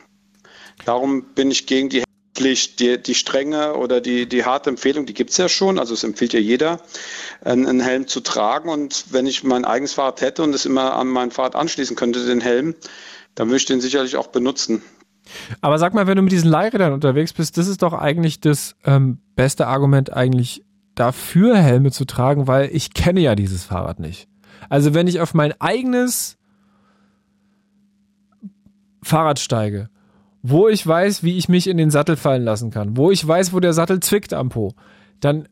[0.84, 2.05] Darum bin ich gegen die
[2.36, 5.94] Pflicht, die, die strenge oder die, die harte Empfehlung, die gibt es ja schon, also
[5.94, 6.80] es empfiehlt ja jeder,
[7.42, 8.68] einen, einen, Helm zu tragen.
[8.68, 12.26] Und wenn ich mein eigenes Fahrrad hätte und es immer an mein Fahrrad anschließen könnte,
[12.26, 12.74] den Helm,
[13.34, 14.82] dann würde ich den sicherlich auch benutzen.
[15.60, 18.76] Aber sag mal, wenn du mit diesen Leihrädern unterwegs bist, das ist doch eigentlich das
[18.84, 20.62] ähm, beste Argument eigentlich
[20.94, 24.28] dafür, Helme zu tragen, weil ich kenne ja dieses Fahrrad nicht.
[24.68, 26.36] Also wenn ich auf mein eigenes
[29.02, 29.88] Fahrrad steige
[30.48, 33.52] wo ich weiß, wie ich mich in den Sattel fallen lassen kann, wo ich weiß,
[33.52, 34.74] wo der Sattel zwickt am Po,
[35.20, 35.48] dann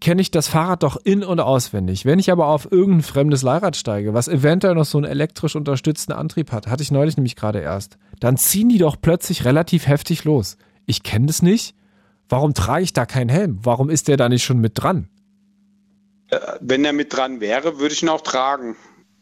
[0.00, 2.06] kenne ich das Fahrrad doch in- und auswendig.
[2.06, 6.12] Wenn ich aber auf irgendein fremdes Leihrad steige, was eventuell noch so einen elektrisch unterstützten
[6.12, 10.24] Antrieb hat, hatte ich neulich nämlich gerade erst, dann ziehen die doch plötzlich relativ heftig
[10.24, 10.56] los.
[10.86, 11.74] Ich kenne das nicht.
[12.28, 13.58] Warum trage ich da keinen Helm?
[13.62, 15.08] Warum ist der da nicht schon mit dran?
[16.28, 18.76] Äh, wenn er mit dran wäre, würde ich ihn auch tragen.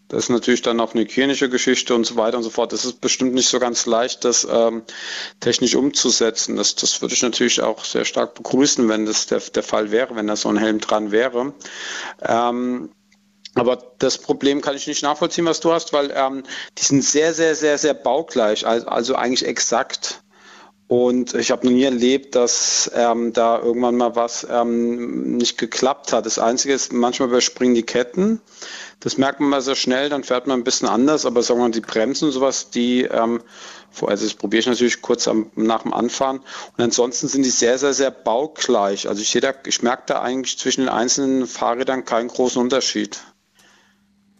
[0.08, 2.72] Das ist natürlich dann auch eine hygienische Geschichte und so weiter und so fort.
[2.72, 4.82] Das ist bestimmt nicht so ganz leicht, das ähm,
[5.40, 6.56] technisch umzusetzen.
[6.56, 10.16] Das, das würde ich natürlich auch sehr stark begrüßen, wenn das der, der Fall wäre,
[10.16, 11.52] wenn da so ein Helm dran wäre.
[12.22, 12.90] Ähm,
[13.54, 16.44] aber das Problem kann ich nicht nachvollziehen, was du hast, weil ähm,
[16.78, 20.22] die sind sehr, sehr, sehr, sehr baugleich, also, also eigentlich exakt.
[20.88, 26.14] Und ich habe noch nie erlebt, dass ähm, da irgendwann mal was ähm, nicht geklappt
[26.14, 26.24] hat.
[26.24, 28.40] Das Einzige ist, manchmal überspringen die Ketten.
[28.98, 31.26] Das merkt man mal sehr schnell, dann fährt man ein bisschen anders.
[31.26, 33.42] Aber sagen wir mal, die Bremsen und sowas, die, ähm,
[34.00, 36.38] also das probiere ich natürlich kurz am, nach dem Anfahren.
[36.38, 39.10] Und ansonsten sind die sehr, sehr, sehr baugleich.
[39.10, 43.20] Also ich, ich merke da eigentlich zwischen den einzelnen Fahrrädern keinen großen Unterschied.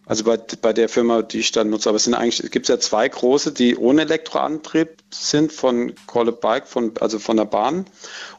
[0.09, 1.91] Also bei, bei der Firma, die ich dann nutze.
[1.91, 6.29] Aber es sind eigentlich, es gibt ja zwei große, die ohne Elektroantrieb sind von Call
[6.29, 7.85] a Bike, von, also von der Bahn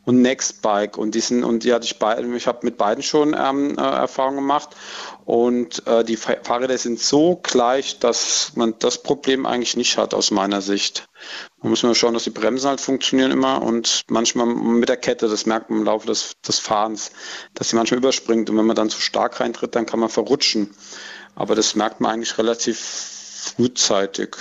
[0.04, 0.98] und Next Bike.
[0.98, 3.82] Und die sind, und die hatte ich beide, ich habe mit beiden schon ähm, äh,
[3.82, 4.70] Erfahrung gemacht.
[5.26, 10.32] Und äh, die Fahrräder sind so gleich, dass man das Problem eigentlich nicht hat aus
[10.32, 11.08] meiner Sicht.
[11.62, 15.28] Man muss mal schauen, dass die Bremsen halt funktionieren immer und manchmal mit der Kette,
[15.28, 17.12] das merkt man im Laufe des, des Fahrens,
[17.54, 18.50] dass sie manchmal überspringt.
[18.50, 20.74] Und wenn man dann zu stark reintritt, dann kann man verrutschen.
[21.36, 24.36] Aber das merkt man eigentlich relativ frühzeitig.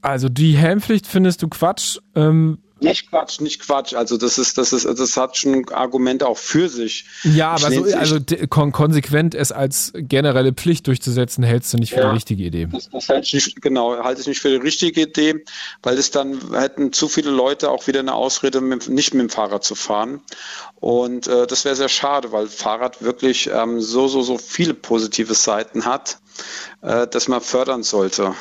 [0.00, 1.98] Also die Helmpflicht findest du Quatsch.
[2.14, 3.94] Ähm, nicht Quatsch, nicht Quatsch.
[3.94, 7.04] Also das ist, das ist, das hat schon Argumente auch für sich.
[7.24, 8.18] Ja, aber so, also
[8.48, 12.68] kon konsequent es als generelle Pflicht durchzusetzen, hältst du nicht für ja, die richtige Idee.
[12.70, 15.44] Das, das halte ich nicht, genau, halte ich nicht für die richtige Idee,
[15.82, 19.30] weil es dann hätten zu viele Leute auch wieder eine Ausrede, mit, nicht mit dem
[19.30, 20.20] Fahrrad zu fahren.
[20.80, 25.34] Und äh, das wäre sehr schade, weil Fahrrad wirklich ähm, so, so, so viele positive
[25.34, 26.18] Seiten hat,
[26.82, 28.34] äh, dass man fördern sollte.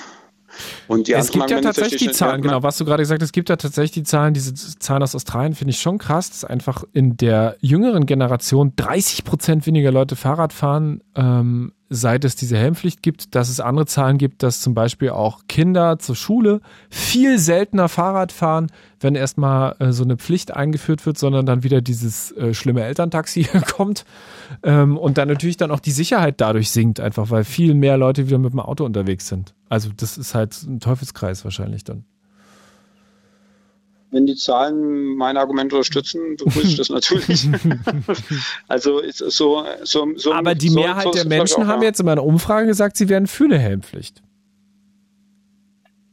[0.88, 3.32] Und die es gibt ja tatsächlich die Zahlen, genau, was du gerade gesagt hast, es
[3.32, 6.84] gibt ja tatsächlich die Zahlen, diese Zahlen aus Australien finde ich schon krass, dass einfach
[6.94, 13.04] in der jüngeren Generation 30 Prozent weniger Leute Fahrrad fahren, ähm, seit es diese Helmpflicht
[13.04, 17.90] gibt, dass es andere Zahlen gibt, dass zum Beispiel auch Kinder zur Schule viel seltener
[17.90, 22.54] Fahrrad fahren, wenn erstmal äh, so eine Pflicht eingeführt wird, sondern dann wieder dieses äh,
[22.54, 23.44] schlimme Elterntaxi
[23.76, 24.06] kommt
[24.64, 28.28] ähm, und dann natürlich dann auch die Sicherheit dadurch sinkt, einfach weil viel mehr Leute
[28.28, 29.54] wieder mit dem Auto unterwegs sind.
[29.68, 32.06] Also das ist halt ein Teufelskreis wahrscheinlich dann
[34.12, 37.48] wenn die Zahlen meine Argumente unterstützen, begrüße ich das natürlich.
[38.68, 40.34] also ist so, so, so.
[40.34, 43.46] Aber die Mehrheit so, der Menschen haben jetzt in meiner Umfrage gesagt, sie wären für
[43.46, 44.22] eine Helmpflicht.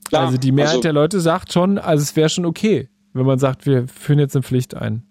[0.09, 3.27] Klar, also die Mehrheit also, der Leute sagt schon, also es wäre schon okay, wenn
[3.27, 5.03] man sagt, wir führen jetzt eine Pflicht ein.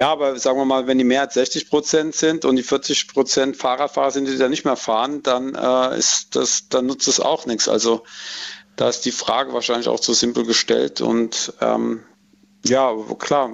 [0.00, 3.56] Ja, aber sagen wir mal, wenn die Mehrheit 60 Prozent sind und die 40 Prozent
[3.56, 7.46] Fahrradfahrer sind, die da nicht mehr fahren, dann äh, ist das, dann nutzt es auch
[7.46, 7.68] nichts.
[7.68, 8.04] Also
[8.78, 12.00] da ist die Frage wahrscheinlich auch zu simpel gestellt und ähm,
[12.64, 13.50] ja, klar.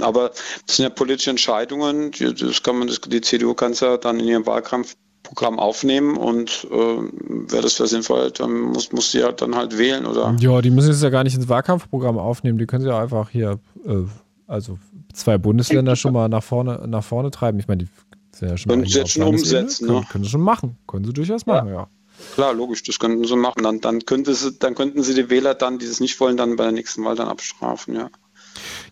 [0.00, 0.30] Aber
[0.66, 2.10] das sind ja politische Entscheidungen.
[2.10, 6.66] Das kann man, das, die CDU kann es ja dann in ihrem Wahlkampfprogramm aufnehmen und
[6.72, 10.34] äh, wer das für sinnvoll hält, dann muss, muss sie ja dann halt wählen, oder?
[10.40, 13.30] Ja, die müssen es ja gar nicht ins Wahlkampfprogramm aufnehmen, die können sie ja einfach
[13.30, 14.04] hier äh,
[14.48, 14.78] Also
[15.12, 17.60] zwei Bundesländer schon mal nach vorne, nach vorne treiben.
[17.60, 17.88] Ich meine, die
[18.32, 20.06] sind ja schon Können mal sie jetzt schon umsetzen, können, ne?
[20.10, 20.78] können sie schon machen.
[20.88, 21.88] Können sie durchaus machen, ja.
[22.34, 23.62] Klar, logisch, das könnten sie machen.
[23.62, 26.56] Dann, dann, könnte sie, dann könnten sie die Wähler dann, die es nicht wollen, dann
[26.56, 28.10] bei der nächsten Wahl dann abstrafen, ja.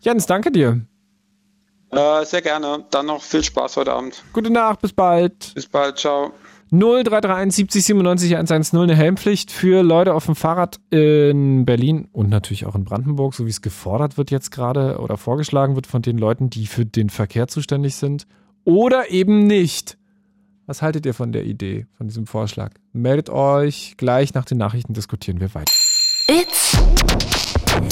[0.01, 0.87] Jens, danke dir.
[1.91, 2.85] Äh, sehr gerne.
[2.91, 4.23] Dann noch viel Spaß heute Abend.
[4.33, 5.53] Gute Nacht, bis bald.
[5.55, 6.33] Bis bald, ciao.
[6.71, 12.67] 0331 70 97 110 eine Helmpflicht für Leute auf dem Fahrrad in Berlin und natürlich
[12.67, 16.19] auch in Brandenburg, so wie es gefordert wird jetzt gerade oder vorgeschlagen wird von den
[16.19, 18.27] Leuten, die für den Verkehr zuständig sind.
[18.65, 19.99] Oder eben nicht.
[20.67, 22.71] Was haltet ihr von der Idee, von diesem Vorschlag?
[22.95, 25.71] Meldet euch, gleich nach den Nachrichten diskutieren wir weiter.
[26.27, 26.71] It's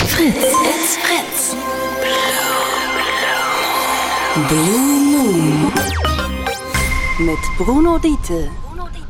[0.06, 0.36] Fritz.
[0.36, 1.56] It's Fritz.
[4.48, 5.72] Blue Moon.
[7.18, 8.48] Mit Bruno Diete.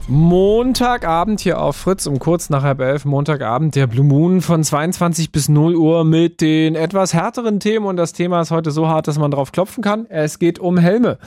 [0.08, 5.30] Montagabend hier auf Fritz um kurz nach halb elf, Montagabend der Blue Moon von 22
[5.30, 9.06] bis 0 Uhr mit den etwas härteren Themen und das Thema ist heute so hart,
[9.06, 10.06] dass man drauf klopfen kann.
[10.08, 11.18] Es geht um Helme,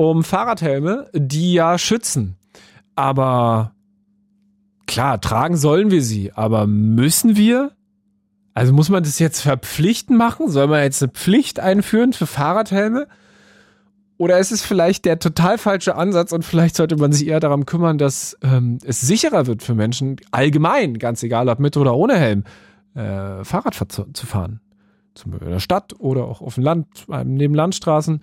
[0.00, 2.36] um Fahrradhelme, die ja schützen.
[2.96, 3.72] Aber
[4.86, 7.72] klar, tragen sollen wir sie, aber müssen wir?
[8.54, 10.48] Also muss man das jetzt verpflichtend machen?
[10.48, 13.08] Soll man jetzt eine Pflicht einführen für Fahrradhelme?
[14.16, 17.66] Oder ist es vielleicht der total falsche Ansatz und vielleicht sollte man sich eher darum
[17.66, 22.16] kümmern, dass ähm, es sicherer wird für Menschen, allgemein, ganz egal ob mit oder ohne
[22.16, 22.44] Helm,
[22.94, 24.60] äh, Fahrrad zu, zu fahren.
[25.14, 26.86] Zum Beispiel in der Stadt oder auch auf dem Land,
[27.24, 28.22] neben Landstraßen.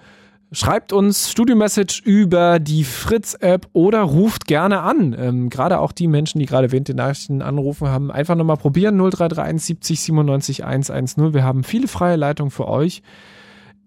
[0.51, 5.15] Schreibt uns Studio-Message über die Fritz-App oder ruft gerne an.
[5.17, 8.95] Ähm, gerade auch die Menschen, die gerade während den Nachrichten anrufen haben, einfach nochmal probieren.
[8.97, 11.33] 0331 70 97 110.
[11.33, 13.01] Wir haben viele freie Leitungen für euch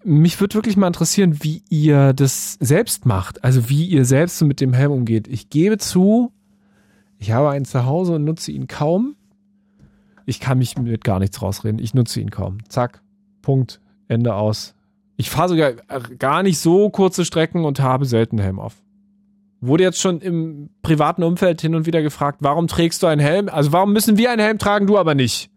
[0.05, 3.45] mich würde wirklich mal interessieren, wie ihr das selbst macht.
[3.45, 5.29] Also wie ihr selbst mit dem Helm umgeht.
[5.29, 6.33] Ich gebe zu,
[7.19, 9.17] ich habe einen zu Hause und nutze ihn kaum.
[10.27, 11.81] Ich kann mich mit gar nichts rausreden.
[11.81, 12.59] Ich nutze ihn kaum.
[12.69, 13.03] Zack.
[13.43, 13.81] Punkt.
[14.09, 14.75] Ende aus.
[15.21, 15.73] Ich fahre sogar
[16.19, 18.73] gar nicht so kurze Strecken und habe selten Helm auf.
[19.61, 23.51] Wurde jetzt schon im privaten Umfeld hin und wieder gefragt, warum trägst du einen Helm?
[23.51, 25.51] Also warum müssen wir einen Helm tragen, du aber nicht?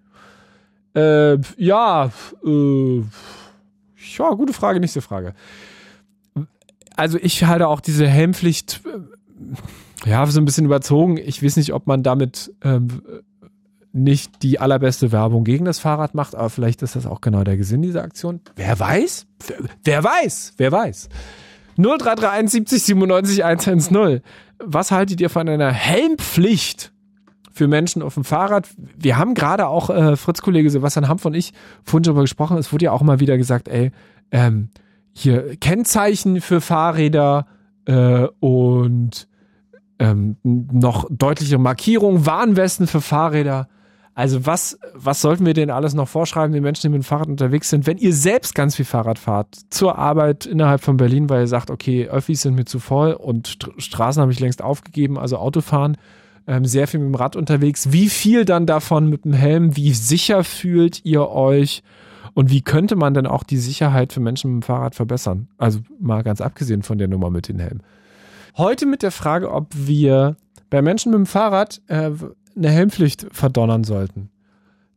[0.98, 2.12] Äh, ja,
[2.46, 3.04] äh,
[4.18, 5.34] ja, gute Frage, nächste Frage.
[6.98, 11.16] Also ich halte auch diese Helmpflicht äh, ja so ein bisschen überzogen.
[11.16, 13.02] Ich weiß nicht, ob man damit ähm,
[13.94, 17.58] nicht die allerbeste Werbung gegen das Fahrrad macht, aber vielleicht ist das auch genau der
[17.58, 18.42] Gesinn dieser Aktion.
[18.56, 19.28] Wer weiß?
[19.84, 20.54] Wer, weiß?
[20.58, 21.10] Wer weiß?
[21.78, 24.22] 0331 70 97 110.
[24.60, 26.92] Was haltet ihr von einer Helmpflicht
[27.54, 28.68] für Menschen auf dem Fahrrad.
[28.98, 31.54] Wir haben gerade auch äh, Fritz-Kollege Sebastian Hampf und ich
[31.84, 32.58] vorhin darüber gesprochen.
[32.58, 33.92] Es wurde ja auch mal wieder gesagt, ey,
[34.32, 34.70] ähm,
[35.14, 37.46] hier Kennzeichen für Fahrräder
[37.86, 39.28] äh, und
[40.00, 43.68] ähm, noch deutliche Markierungen, Warnwesten für Fahrräder.
[44.16, 47.30] Also was, was sollten wir denn alles noch vorschreiben, den Menschen, die mit dem Fahrrad
[47.30, 51.42] unterwegs sind, wenn ihr selbst ganz viel Fahrrad fahrt, zur Arbeit innerhalb von Berlin, weil
[51.42, 55.18] ihr sagt, okay, Öffis sind mir zu voll und St Straßen habe ich längst aufgegeben,
[55.18, 55.98] also Autofahren
[56.46, 57.92] ähm, sehr viel mit dem Rad unterwegs.
[57.92, 59.76] Wie viel dann davon mit dem Helm?
[59.76, 61.82] Wie sicher fühlt ihr euch?
[62.36, 65.48] Und wie könnte man denn auch die Sicherheit für Menschen mit dem Fahrrad verbessern?
[65.58, 67.82] Also mal ganz abgesehen von der Nummer mit den Helmen.
[68.58, 70.36] Heute mit der Frage, ob wir
[70.70, 72.12] bei Menschen mit dem Fahrrad äh,
[72.56, 74.30] eine Helmpflicht verdonnern sollten.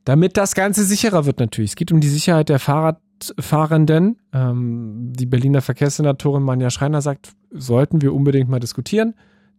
[0.05, 1.73] Damit das Ganze sicherer wird natürlich.
[1.73, 4.19] Es geht um die Sicherheit der Fahrradfahrenden.
[4.33, 9.15] Ähm, die Berliner Verkehrssenatorin Manja Schreiner sagt, sollten wir unbedingt mal diskutieren.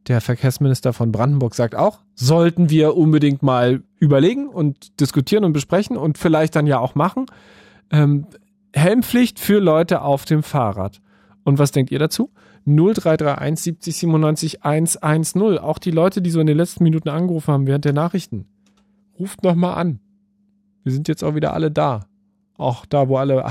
[0.07, 5.97] Der Verkehrsminister von Brandenburg sagt auch, sollten wir unbedingt mal überlegen und diskutieren und besprechen
[5.97, 7.25] und vielleicht dann ja auch machen.
[7.91, 8.27] Ähm,
[8.73, 11.01] Helmpflicht für Leute auf dem Fahrrad.
[11.43, 12.29] Und was denkt ihr dazu?
[12.67, 15.57] 0331 70 97 110.
[15.59, 18.45] Auch die Leute, die so in den letzten Minuten angerufen haben während der Nachrichten.
[19.17, 19.99] Ruft nochmal an.
[20.83, 22.01] Wir sind jetzt auch wieder alle da.
[22.57, 23.45] Auch da, wo alle,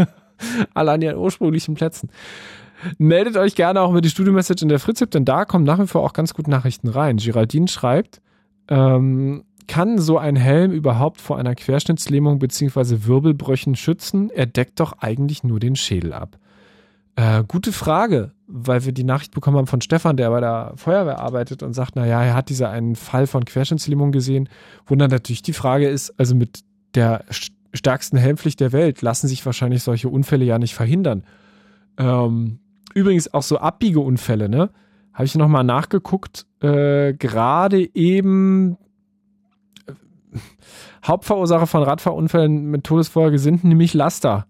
[0.74, 2.10] alle an ihren ursprünglichen Plätzen.
[2.98, 5.86] Meldet euch gerne auch über die Studio-Message in der Fritz, denn da kommen nach wie
[5.86, 7.18] vor auch ganz gut Nachrichten rein.
[7.18, 8.20] Geraldine schreibt,
[8.68, 13.06] ähm, kann so ein Helm überhaupt vor einer Querschnittslähmung bzw.
[13.06, 14.30] Wirbelbrüchen schützen?
[14.30, 16.38] Er deckt doch eigentlich nur den Schädel ab.
[17.14, 21.18] Äh, gute Frage, weil wir die Nachricht bekommen haben von Stefan, der bei der Feuerwehr
[21.18, 24.48] arbeitet und sagt, naja, er hat dieser einen Fall von Querschnittslähmung gesehen,
[24.86, 26.60] wo dann natürlich die Frage ist, also mit
[26.94, 27.24] der
[27.74, 31.24] stärksten Helmpflicht der Welt lassen sich wahrscheinlich solche Unfälle ja nicht verhindern.
[31.98, 32.60] Ähm,
[32.94, 34.70] übrigens auch so Abbiegeunfälle, ne?
[35.12, 36.46] Habe ich nochmal nachgeguckt.
[36.60, 38.78] Äh, Gerade eben
[39.86, 39.92] äh,
[41.04, 44.46] Hauptverursacher von Radfahrunfällen mit Todesfolge sind nämlich Laster,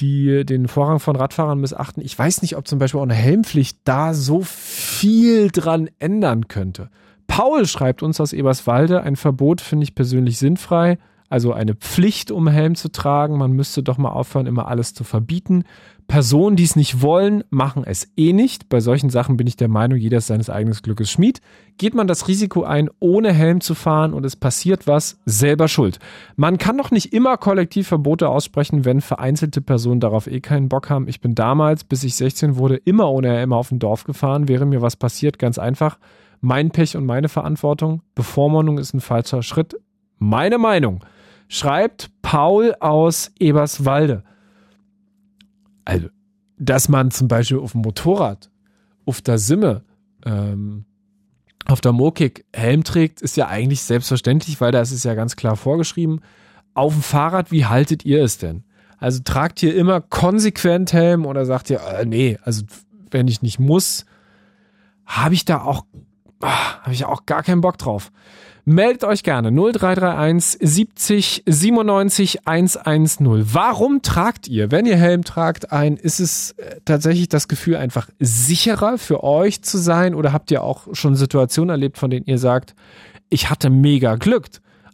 [0.00, 2.02] die den Vorrang von Radfahrern missachten.
[2.02, 6.90] Ich weiß nicht, ob zum Beispiel auch eine Helmpflicht da so viel dran ändern könnte.
[7.26, 10.98] Paul schreibt uns aus Eberswalde, ein Verbot finde ich persönlich sinnfrei,
[11.30, 13.38] also eine Pflicht, um Helm zu tragen.
[13.38, 15.62] Man müsste doch mal aufhören, immer alles zu verbieten.
[16.08, 18.68] Personen, die es nicht wollen, machen es eh nicht.
[18.68, 21.40] Bei solchen Sachen bin ich der Meinung, jeder ist seines eigenen Glückes Schmied.
[21.78, 26.00] Geht man das Risiko ein, ohne Helm zu fahren und es passiert was, selber schuld.
[26.34, 30.90] Man kann doch nicht immer kollektiv Verbote aussprechen, wenn vereinzelte Personen darauf eh keinen Bock
[30.90, 31.06] haben.
[31.06, 34.48] Ich bin damals, bis ich 16 wurde, immer ohne Helm auf dem Dorf gefahren.
[34.48, 36.00] Wäre mir was passiert, ganz einfach.
[36.40, 38.02] Mein Pech und meine Verantwortung.
[38.16, 39.76] Bevormundung ist ein falscher Schritt.
[40.18, 41.04] Meine Meinung.
[41.52, 44.22] Schreibt Paul aus Eberswalde
[45.90, 46.08] also,
[46.56, 48.48] dass man zum Beispiel auf dem Motorrad,
[49.06, 49.82] auf der Simme,
[50.24, 50.84] ähm,
[51.66, 55.34] auf der Mokik Helm trägt, ist ja eigentlich selbstverständlich, weil da ist es ja ganz
[55.34, 56.20] klar vorgeschrieben.
[56.74, 58.62] Auf dem Fahrrad, wie haltet ihr es denn?
[58.98, 62.62] Also tragt ihr immer konsequent Helm oder sagt ihr, äh, nee, also
[63.10, 64.04] wenn ich nicht muss,
[65.04, 65.86] habe ich da auch,
[66.42, 68.10] habe ich auch gar keinen Bock drauf.
[68.64, 73.54] Meldet euch gerne 0331 70 97 110.
[73.54, 75.96] Warum tragt ihr, wenn ihr Helm tragt, ein?
[75.96, 80.14] Ist es äh, tatsächlich das Gefühl, einfach sicherer für euch zu sein?
[80.14, 82.74] Oder habt ihr auch schon Situationen erlebt, von denen ihr sagt,
[83.30, 84.46] ich hatte mega Glück,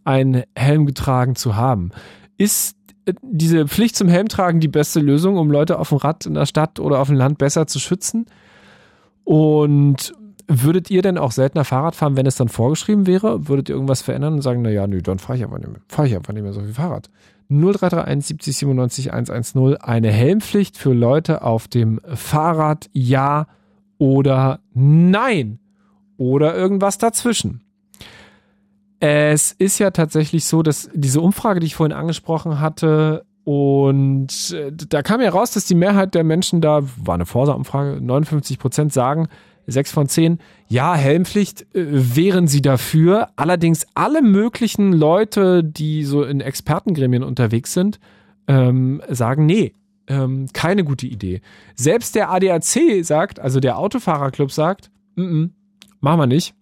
[0.05, 1.91] einen Helm getragen zu haben?
[2.39, 6.35] Ist äh, diese Pflicht zum Helmtragen die beste Lösung, um Leute auf dem Rad in
[6.35, 8.27] der Stadt oder auf dem Land besser zu schützen?
[9.25, 10.15] Und
[10.49, 13.49] Würdet ihr denn auch seltener Fahrrad fahren, wenn es dann vorgeschrieben wäre?
[13.49, 16.09] Würdet ihr irgendwas verändern und sagen, naja, nö, dann fahre ich einfach nicht mehr, fahre
[16.09, 17.11] ich einfach nicht mehr so viel Fahrrad?
[17.49, 23.47] 0331 70 97 110, eine Helmpflicht für Leute auf dem Fahrrad, ja
[23.99, 25.59] oder nein?
[26.17, 27.63] Oder irgendwas dazwischen?
[29.01, 34.73] Es ist ja tatsächlich so, dass diese Umfrage, die ich vorhin angesprochen hatte, und äh,
[34.73, 38.93] da kam ja raus, dass die Mehrheit der Menschen da, war eine Forsa-Umfrage, 59 Prozent
[38.93, 39.29] sagen,
[39.67, 40.39] sechs von zehn.
[40.69, 41.85] Ja, Helmpflicht äh,
[42.17, 43.31] wären sie dafür.
[43.37, 47.99] Allerdings alle möglichen Leute, die so in Expertengremien unterwegs sind,
[48.49, 49.73] ähm, sagen, nee,
[50.09, 51.41] ähm, keine gute Idee.
[51.75, 55.51] Selbst der ADAC sagt, also der Autofahrerclub sagt, m -m,
[56.01, 56.55] machen wir nicht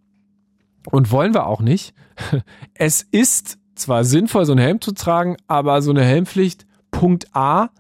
[0.90, 1.94] und wollen wir auch nicht.
[2.74, 7.70] Es ist zwar sinnvoll, so einen Helm zu tragen, aber so eine Helmpflicht, Punkt A,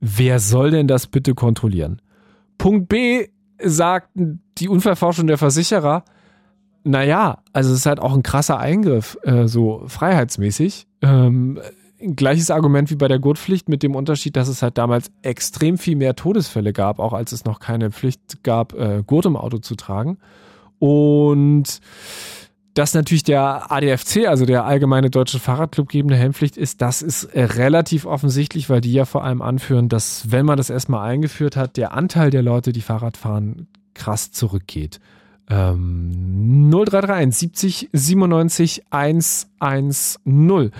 [0.00, 2.00] wer soll denn das bitte kontrollieren?
[2.58, 3.28] Punkt B,
[3.62, 4.08] sagt
[4.58, 6.04] die Unfallforschung der Versicherer,
[6.84, 10.86] naja, also es ist halt auch ein krasser Eingriff, äh, so freiheitsmäßig.
[11.00, 11.58] Ähm,
[11.98, 15.96] gleiches Argument wie bei der Gurtpflicht mit dem Unterschied, dass es halt damals extrem viel
[15.96, 19.74] mehr Todesfälle gab, auch als es noch keine Pflicht gab, äh, Gurt im Auto zu
[19.74, 20.18] tragen.
[20.78, 21.80] Und
[22.74, 27.44] dass natürlich der ADFC, also der Allgemeine Deutsche Fahrradclub gebende Helmpflicht ist, das ist äh,
[27.44, 31.76] relativ offensichtlich, weil die ja vor allem anführen, dass wenn man das erstmal eingeführt hat,
[31.76, 34.98] der Anteil der Leute, die Fahrrad fahren, krass zurückgeht.
[35.48, 40.72] Ähm, 0331 70 97 110.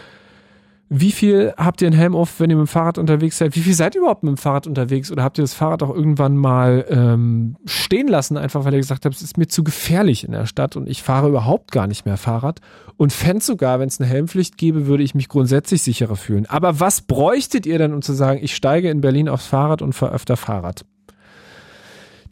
[0.96, 3.56] Wie viel habt ihr einen Helm auf, wenn ihr mit dem Fahrrad unterwegs seid?
[3.56, 5.10] Wie viel seid ihr überhaupt mit dem Fahrrad unterwegs?
[5.10, 9.04] Oder habt ihr das Fahrrad auch irgendwann mal ähm, stehen lassen, einfach weil ihr gesagt
[9.04, 12.06] habt, es ist mir zu gefährlich in der Stadt und ich fahre überhaupt gar nicht
[12.06, 12.60] mehr Fahrrad?
[12.96, 16.46] Und fände sogar, wenn es eine Helmpflicht gäbe, würde ich mich grundsätzlich sicherer fühlen.
[16.46, 19.94] Aber was bräuchtet ihr denn, um zu sagen, ich steige in Berlin aufs Fahrrad und
[19.94, 20.84] fahre öfter Fahrrad?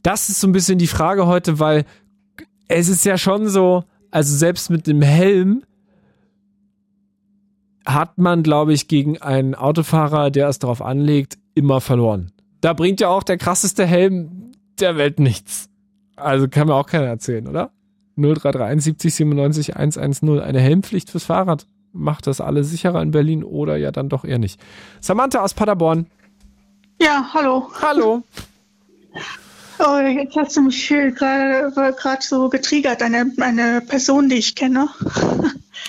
[0.04, 1.84] Das ist so ein bisschen die Frage heute, weil
[2.68, 5.64] es ist ja schon so, also selbst mit dem Helm
[7.86, 12.32] hat man, glaube ich, gegen einen Autofahrer, der es darauf anlegt, immer verloren.
[12.60, 15.68] Da bringt ja auch der krasseste Helm der Welt nichts.
[16.16, 17.70] Also kann mir auch keiner erzählen, oder?
[18.16, 20.40] 0331 70 97 110.
[20.40, 21.66] Eine Helmpflicht fürs Fahrrad.
[21.92, 24.60] Macht das alle sicherer in Berlin oder ja dann doch eher nicht.
[25.00, 26.06] Samantha aus Paderborn.
[27.00, 27.68] Ja, hallo.
[27.80, 28.22] Hallo.
[29.84, 31.72] Oh, jetzt hast du mich gerade
[32.20, 34.88] so getriggert, eine, eine Person, die ich kenne.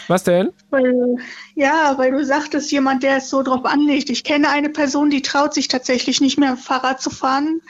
[0.07, 0.51] Was denn?
[0.69, 1.17] Weil,
[1.55, 4.09] ja, weil du sagtest, jemand, der es so drauf anlegt.
[4.09, 7.61] Ich kenne eine Person, die traut sich tatsächlich nicht mehr Fahrrad zu fahren,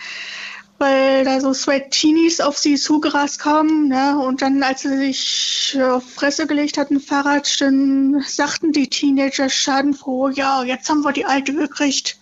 [0.79, 3.87] weil da so Sweat Teenies auf sie zugerast kamen.
[3.87, 4.17] Ne?
[4.19, 10.29] Und dann, als sie sich auf Fresse gelegt hatten, Fahrrad, dann sagten die Teenager schadenfroh,
[10.29, 12.17] ja, jetzt haben wir die Alte gekriegt.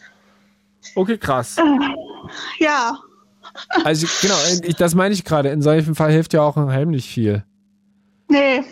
[0.95, 1.58] Okay, krass.
[1.58, 2.97] Äh, ja.
[3.84, 4.38] Also genau,
[4.77, 5.49] das meine ich gerade.
[5.49, 7.43] In solchen Fall hilft ja auch ein Helm nicht viel.
[8.30, 8.63] Nee,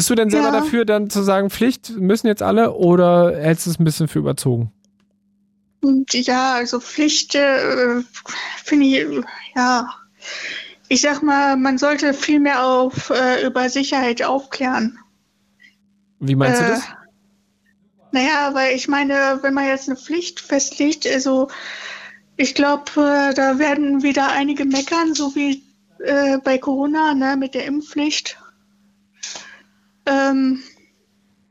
[0.00, 0.60] bist du denn selber ja.
[0.60, 4.18] dafür, dann zu sagen, Pflicht müssen jetzt alle oder hältst du es ein bisschen für
[4.18, 4.72] überzogen?
[6.10, 8.00] Ja, also Pflicht äh,
[8.64, 9.24] finde ich,
[9.54, 9.90] ja,
[10.88, 14.98] ich sag mal, man sollte viel mehr auf, äh, über Sicherheit aufklären.
[16.18, 16.82] Wie meinst äh, du das?
[18.12, 21.48] Naja, weil ich meine, wenn man jetzt eine Pflicht festlegt, also
[22.38, 25.62] ich glaube, äh, da werden wieder einige meckern, so wie
[25.98, 28.39] äh, bei Corona, ne, mit der Impfpflicht.
[30.06, 30.60] Ähm,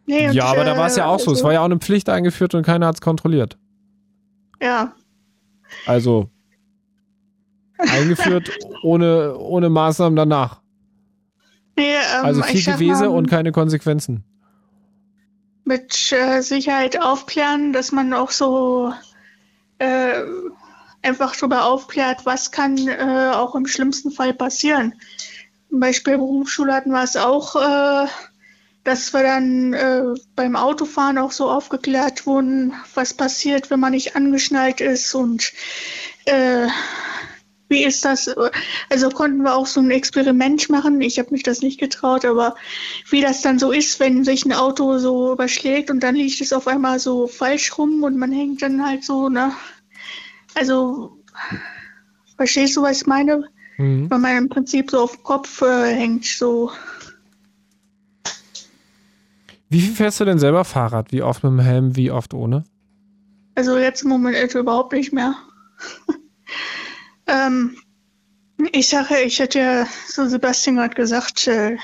[0.05, 1.25] Nee, und, ja, aber da war es ja auch so.
[1.31, 3.59] Es also- war ja auch eine Pflicht eingeführt und keiner hat es kontrolliert.
[4.59, 4.93] Ja,
[5.85, 6.31] Also
[7.77, 8.49] eingeführt
[8.81, 10.61] ohne, ohne Maßnahmen danach.
[11.77, 14.23] nee, ähm, Also viel Gewese mal, und keine Konsequenzen.
[15.63, 18.91] mit äh, Sicherheit aufklären, dass man auch so
[19.77, 20.23] äh,
[21.03, 24.95] einfach darüber aufklärt, was kann äh, auch im schlimmsten Fall passieren.
[25.69, 28.07] Zum Beispiel Berufsschule hatten wir es auch, äh,
[28.89, 30.01] dass wir dann äh,
[30.35, 35.53] beim Autofahren auch so aufgeklärt wurden, was passiert, wenn man nicht angeschnallt ist und
[36.25, 36.65] äh,
[37.67, 38.33] wie ist das?
[38.89, 41.01] Also konnten wir auch so ein Experiment machen.
[41.01, 42.55] Ich habe mich das nicht getraut, aber
[43.11, 46.51] wie das dann so ist, wenn sich ein Auto so überschlägt und dann liegt es
[46.51, 49.53] auf einmal so falsch rum und man hängt dann halt so, ne?
[50.55, 51.19] Also,
[52.37, 53.47] verstehst du, was ich meine?
[53.77, 54.09] Mhm.
[54.09, 56.71] Wenn man im Prinzip so auf dem Kopf äh, hängt, so.
[59.69, 61.11] Wie viel fährst du denn selber Fahrrad?
[61.11, 62.63] Wie oft mit dem Helm, wie oft ohne?
[63.55, 65.35] Also jetzt im Moment also überhaupt nicht mehr.
[67.27, 67.75] ähm,
[68.71, 71.77] ich sage, ich hätte ja, so Sebastian gerade gesagt, äh,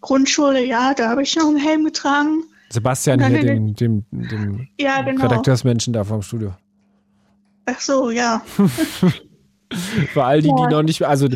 [0.00, 2.44] Grundschule, ja, da habe ich noch einen Helm getragen.
[2.70, 5.22] Sebastian hier, nein, dem, dem, dem Ja, genau.
[5.22, 6.54] Redakteursmenschen da vom Studio.
[7.66, 8.42] Ach so, ja.
[10.12, 11.28] Für all die, die noch nicht, also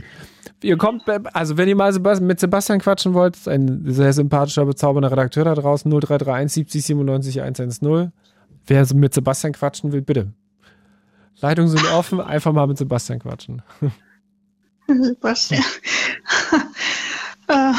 [0.63, 1.05] ihr kommt,
[1.35, 5.55] also wenn ihr mal mit Sebastian quatschen wollt, ist ein sehr sympathischer, bezaubernder Redakteur da
[5.55, 8.13] draußen, 0331 70 97 110.
[8.67, 10.33] Wer mit Sebastian quatschen will, bitte.
[11.41, 13.63] Leitungen sind offen, einfach mal mit Sebastian quatschen.
[14.87, 15.65] Sebastian.
[17.49, 17.73] äh,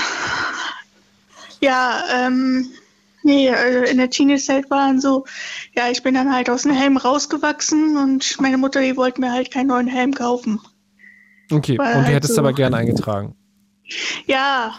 [1.59, 2.69] ja, ähm,
[3.23, 5.25] nee, also in der Teenie-Zeit waren so,
[5.75, 9.32] ja, ich bin dann halt aus dem Helm rausgewachsen und meine Mutter, die wollte mir
[9.32, 10.59] halt keinen neuen Helm kaufen.
[11.52, 13.36] Okay, Weil und du halt hättest so- aber gern eingetragen.
[14.26, 14.76] Ja.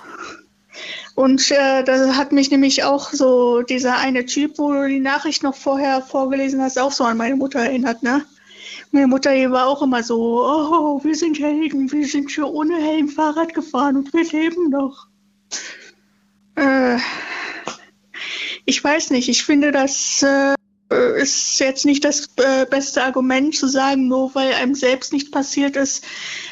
[1.15, 5.43] Und äh, da hat mich nämlich auch so dieser eine Typ, wo du die Nachricht
[5.43, 8.25] noch vorher vorgelesen hast, auch so an meine Mutter erinnert, ne?
[8.91, 12.77] Meine Mutter, die war auch immer so, oh, wir sind Helden, wir sind hier ohne
[12.77, 15.07] Helm Fahrrad gefahren und wir leben noch.
[16.57, 16.97] Äh,
[18.65, 20.55] ich weiß nicht, ich finde, das äh,
[20.93, 25.77] ist jetzt nicht das äh, beste Argument zu sagen, nur weil einem selbst nicht passiert
[25.77, 26.05] ist,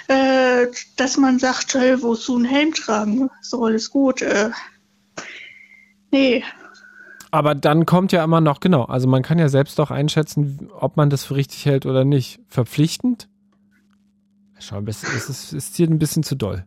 [0.08, 0.66] äh,
[0.96, 3.30] dass man sagt, hey, wozu einen Helm tragen?
[3.50, 4.22] Doch alles gut.
[4.22, 4.50] Äh,
[6.10, 6.44] nee,
[7.30, 10.96] Aber dann kommt ja immer noch, genau, also man kann ja selbst doch einschätzen, ob
[10.96, 12.40] man das für richtig hält oder nicht.
[12.48, 13.28] Verpflichtend?
[14.58, 16.66] Schau, es ist, ist hier ein bisschen zu doll.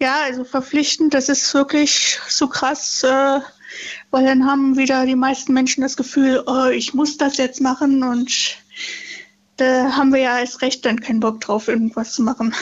[0.00, 3.40] ja, also verpflichtend, das ist wirklich so krass, äh,
[4.10, 8.02] weil dann haben wieder die meisten Menschen das Gefühl, oh, ich muss das jetzt machen
[8.02, 8.56] und
[9.56, 12.54] da haben wir ja erst recht dann keinen Bock drauf, irgendwas zu machen.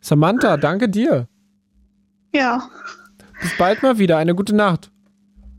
[0.00, 1.26] Samantha, danke dir.
[2.34, 2.68] Ja,
[3.40, 4.18] Bis bald mal wieder.
[4.18, 4.90] Eine gute Nacht.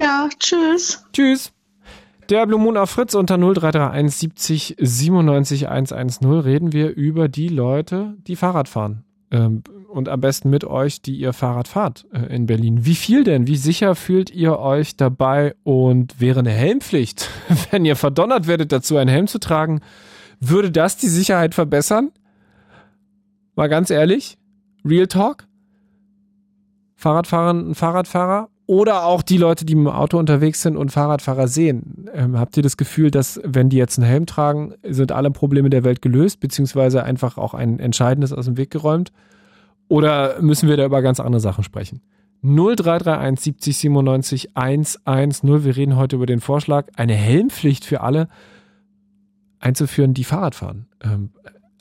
[0.01, 1.03] ja, tschüss.
[1.13, 1.51] Tschüss.
[2.29, 8.15] Der Blue Moon auf Fritz unter 0331 70 97 110 reden wir über die Leute,
[8.27, 9.03] die Fahrrad fahren.
[9.31, 12.85] Ähm, und am besten mit euch, die ihr Fahrrad fahrt äh, in Berlin.
[12.85, 13.47] Wie viel denn?
[13.47, 15.55] Wie sicher fühlt ihr euch dabei?
[15.63, 17.29] Und wäre eine Helmpflicht,
[17.71, 19.81] wenn ihr verdonnert werdet, dazu einen Helm zu tragen,
[20.39, 22.11] würde das die Sicherheit verbessern?
[23.55, 24.37] Mal ganz ehrlich,
[24.83, 25.45] Real Talk?
[26.95, 31.47] Fahrradfahrer, ein Fahrradfahrer oder auch die Leute, die mit dem Auto unterwegs sind und Fahrradfahrer
[31.47, 32.09] sehen.
[32.13, 35.69] Ähm, habt ihr das Gefühl, dass wenn die jetzt einen Helm tragen, sind alle Probleme
[35.69, 39.11] der Welt gelöst, beziehungsweise einfach auch ein entscheidendes aus dem Weg geräumt?
[39.91, 41.99] Oder müssen wir da über ganz andere Sachen sprechen?
[42.43, 45.65] 0331 70 97 110.
[45.65, 48.29] Wir reden heute über den Vorschlag, eine Helmpflicht für alle
[49.59, 50.87] einzuführen, die Fahrrad fahren.
[51.03, 51.31] Ähm,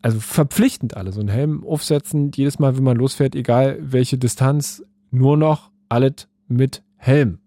[0.02, 4.82] also verpflichtend alle, so einen Helm aufsetzen, jedes Mal, wenn man losfährt, egal welche Distanz,
[5.12, 7.38] nur noch alles mit Helm.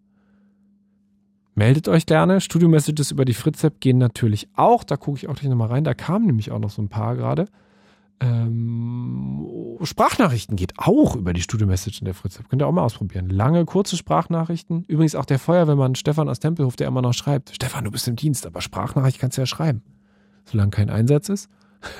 [1.55, 2.39] Meldet euch gerne.
[2.39, 4.85] Studio-Messages über die Fritz-App gehen natürlich auch.
[4.85, 5.83] Da gucke ich auch gleich nochmal rein.
[5.83, 7.49] Da kamen nämlich auch noch so ein paar gerade.
[8.23, 12.47] Ähm, Sprachnachrichten geht auch über die Studio-Message in der Fritz-App.
[12.47, 13.29] Könnt ihr auch mal ausprobieren.
[13.29, 14.85] Lange, kurze Sprachnachrichten.
[14.87, 17.51] Übrigens auch der Feuerwehrmann Stefan aus Tempelhof, der immer noch schreibt.
[17.53, 19.83] Stefan, du bist im Dienst, aber Sprachnachricht kannst du ja schreiben.
[20.45, 21.49] Solange kein Einsatz ist.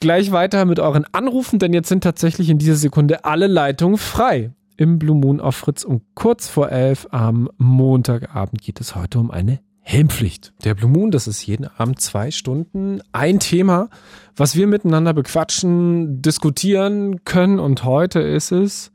[0.00, 4.52] Gleich weiter mit euren Anrufen, denn jetzt sind tatsächlich in dieser Sekunde alle Leitungen frei.
[4.76, 9.30] Im Blue Moon auf Fritz um kurz vor elf am Montagabend geht es heute um
[9.30, 10.52] eine Helmpflicht.
[10.64, 13.88] Der Blue Moon, das ist jeden Abend zwei Stunden ein Thema,
[14.36, 18.92] was wir miteinander bequatschen, diskutieren können und heute ist es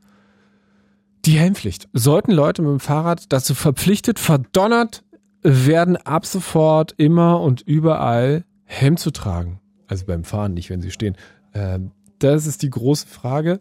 [1.24, 1.88] die Helmpflicht.
[1.94, 5.02] Sollten Leute mit dem Fahrrad dazu verpflichtet, verdonnert
[5.42, 9.58] werden, ab sofort immer und überall Helm zu tragen?
[9.88, 11.16] Also beim Fahren, nicht wenn sie stehen.
[11.54, 11.90] Ähm,
[12.20, 13.60] das ist die große Frage.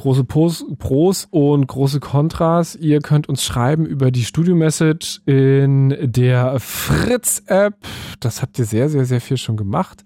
[0.00, 2.74] Große Pros, Pros und große Kontras.
[2.74, 7.74] Ihr könnt uns schreiben über die Studio-Message in der Fritz-App.
[8.18, 10.04] Das habt ihr sehr, sehr, sehr viel schon gemacht.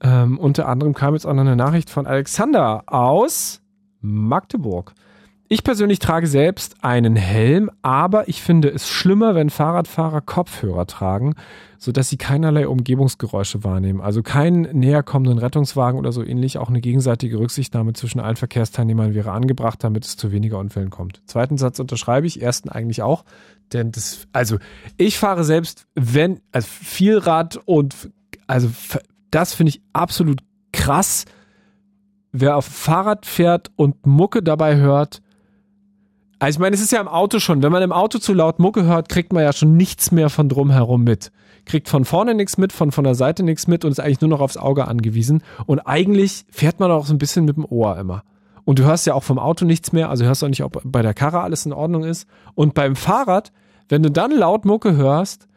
[0.00, 3.62] Ähm, unter anderem kam jetzt auch noch eine Nachricht von Alexander aus
[4.00, 4.94] Magdeburg.
[5.48, 11.36] Ich persönlich trage selbst einen Helm, aber ich finde es schlimmer, wenn Fahrradfahrer Kopfhörer tragen,
[11.78, 14.00] sodass sie keinerlei Umgebungsgeräusche wahrnehmen.
[14.00, 16.58] Also keinen näher kommenden Rettungswagen oder so ähnlich.
[16.58, 21.22] Auch eine gegenseitige Rücksichtnahme zwischen allen Verkehrsteilnehmern wäre angebracht, damit es zu weniger Unfällen kommt.
[21.26, 23.24] Zweiten Satz unterschreibe ich, ersten eigentlich auch.
[23.72, 24.58] Denn das, also
[24.96, 28.10] ich fahre selbst, wenn, also viel Rad und,
[28.48, 28.68] also
[29.30, 30.40] das finde ich absolut
[30.72, 31.24] krass.
[32.32, 35.22] Wer auf Fahrrad fährt und Mucke dabei hört,
[36.38, 37.62] also ich meine, es ist ja im Auto schon.
[37.62, 40.48] Wenn man im Auto zu laut Mucke hört, kriegt man ja schon nichts mehr von
[40.48, 41.32] drumherum mit.
[41.64, 44.30] Kriegt von vorne nichts mit, von, von der Seite nichts mit und ist eigentlich nur
[44.30, 45.42] noch aufs Auge angewiesen.
[45.66, 48.22] Und eigentlich fährt man auch so ein bisschen mit dem Ohr immer.
[48.64, 51.02] Und du hörst ja auch vom Auto nichts mehr, also hörst auch nicht, ob bei
[51.02, 52.28] der Karre alles in Ordnung ist.
[52.54, 53.52] Und beim Fahrrad,
[53.88, 55.48] wenn du dann laut Mucke hörst,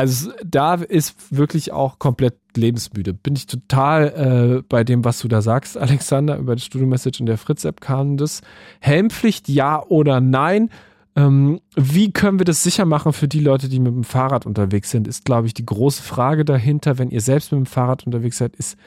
[0.00, 3.12] also da ist wirklich auch komplett lebensmüde.
[3.12, 7.26] Bin ich total äh, bei dem, was du da sagst, Alexander, über die Studio-Message in
[7.26, 8.40] der Fritz-App kam das.
[8.80, 10.70] Helmpflicht, ja oder nein?
[11.16, 14.90] Ähm, wie können wir das sicher machen für die Leute, die mit dem Fahrrad unterwegs
[14.90, 18.38] sind, ist, glaube ich, die große Frage dahinter, wenn ihr selbst mit dem Fahrrad unterwegs
[18.38, 18.78] seid, ist,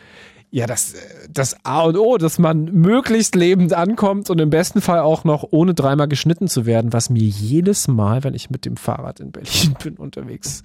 [0.50, 0.96] ja, das,
[1.30, 5.46] das A und O, dass man möglichst lebend ankommt und im besten Fall auch noch
[5.52, 9.32] ohne dreimal geschnitten zu werden, was mir jedes Mal, wenn ich mit dem Fahrrad in
[9.32, 10.64] Berlin bin, unterwegs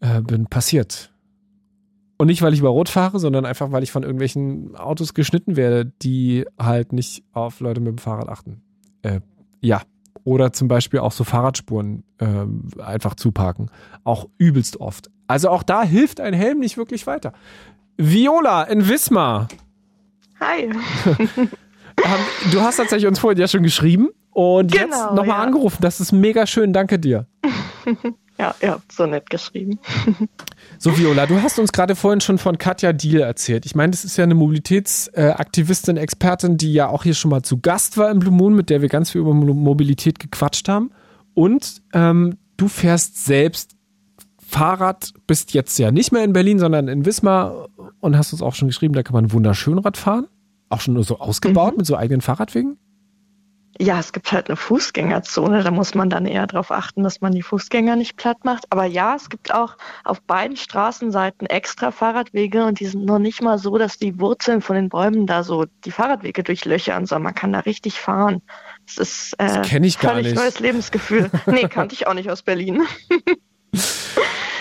[0.00, 1.12] äh, bin, passiert.
[2.18, 5.56] Und nicht, weil ich über Rot fahre, sondern einfach, weil ich von irgendwelchen Autos geschnitten
[5.56, 8.62] werde, die halt nicht auf Leute mit dem Fahrrad achten.
[9.02, 9.20] Äh,
[9.60, 9.82] ja.
[10.22, 13.70] Oder zum Beispiel auch so Fahrradspuren äh, einfach zuparken.
[14.04, 15.10] Auch übelst oft.
[15.28, 17.32] Also auch da hilft ein Helm nicht wirklich weiter.
[17.96, 19.48] Viola in Wismar.
[20.40, 20.70] Hi.
[22.52, 25.42] du hast tatsächlich uns vorhin ja schon geschrieben und genau, jetzt nochmal ja.
[25.42, 25.78] angerufen.
[25.80, 26.72] Das ist mega schön.
[26.72, 27.26] Danke dir.
[28.40, 29.78] Ja, ihr habt so nett geschrieben.
[30.78, 33.66] So, Viola, du hast uns gerade vorhin schon von Katja Diel erzählt.
[33.66, 37.58] Ich meine, das ist ja eine Mobilitätsaktivistin, Expertin, die ja auch hier schon mal zu
[37.58, 40.90] Gast war im Blue Moon, mit der wir ganz viel über Mobilität gequatscht haben.
[41.34, 43.76] Und ähm, du fährst selbst
[44.38, 47.68] Fahrrad, bist jetzt ja nicht mehr in Berlin, sondern in Wismar
[48.00, 50.28] und hast uns auch schon geschrieben, da kann man wunderschön Rad fahren.
[50.70, 51.78] Auch schon so ausgebaut mhm.
[51.78, 52.78] mit so eigenen Fahrradwegen?
[53.80, 57.32] Ja, es gibt halt eine Fußgängerzone, da muss man dann eher darauf achten, dass man
[57.32, 58.66] die Fußgänger nicht platt macht.
[58.68, 63.40] Aber ja, es gibt auch auf beiden Straßenseiten extra Fahrradwege und die sind noch nicht
[63.40, 67.34] mal so, dass die Wurzeln von den Bäumen da so die Fahrradwege durchlöchern, sondern man
[67.34, 68.42] kann da richtig fahren.
[68.84, 70.36] Das ist äh, das ich gar völlig nicht.
[70.36, 71.30] neues Lebensgefühl.
[71.46, 72.82] nee, kannte ich auch nicht aus Berlin.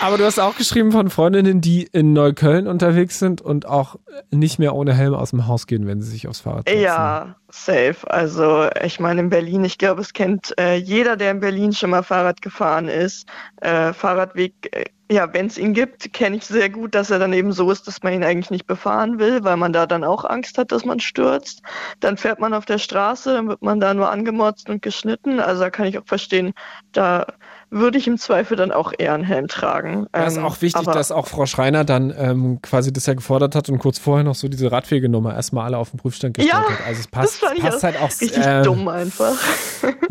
[0.02, 3.98] Aber du hast auch geschrieben von Freundinnen, die in Neukölln unterwegs sind und auch
[4.32, 6.82] nicht mehr ohne Helm aus dem Haus gehen, wenn sie sich aufs Fahrrad setzen.
[6.82, 7.98] Ja, safe.
[8.08, 11.90] Also ich meine in Berlin, ich glaube, es kennt äh, jeder, der in Berlin schon
[11.90, 13.28] mal Fahrrad gefahren ist.
[13.58, 17.34] Äh, Fahrradweg, äh, ja, wenn es ihn gibt, kenne ich sehr gut, dass er dann
[17.34, 20.24] eben so ist, dass man ihn eigentlich nicht befahren will, weil man da dann auch
[20.24, 21.64] Angst hat, dass man stürzt.
[22.00, 25.40] Dann fährt man auf der Straße, dann wird man da nur angemotzt und geschnitten.
[25.40, 26.54] Also da kann ich auch verstehen,
[26.92, 27.26] da
[27.72, 30.08] würde ich im Zweifel dann auch eher einen Helm tragen.
[30.16, 33.56] Ja, ist ähm, auch wichtig, dass auch Frau Schreiner dann ähm, quasi das ja gefordert
[33.56, 36.70] hat und kurz vorher noch so diese Radwegenummer erstmal alle auf den Prüfstand gestellt ja,
[36.70, 36.88] hat.
[36.88, 39.36] Also es passt, das passt halt auch richtig äh, dumm einfach.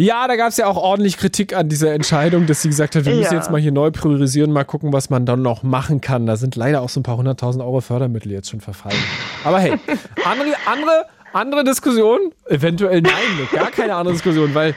[0.00, 3.04] Ja, da gab es ja auch ordentlich Kritik an dieser Entscheidung, dass sie gesagt hat,
[3.04, 6.24] wir müssen jetzt mal hier neu priorisieren, mal gucken, was man dann noch machen kann.
[6.24, 8.98] Da sind leider auch so ein paar hunderttausend Euro Fördermittel jetzt schon verfallen.
[9.42, 9.72] Aber hey,
[10.24, 12.32] andere, andere, andere Diskussion?
[12.46, 13.12] Eventuell nein,
[13.52, 14.76] gar keine andere Diskussion, weil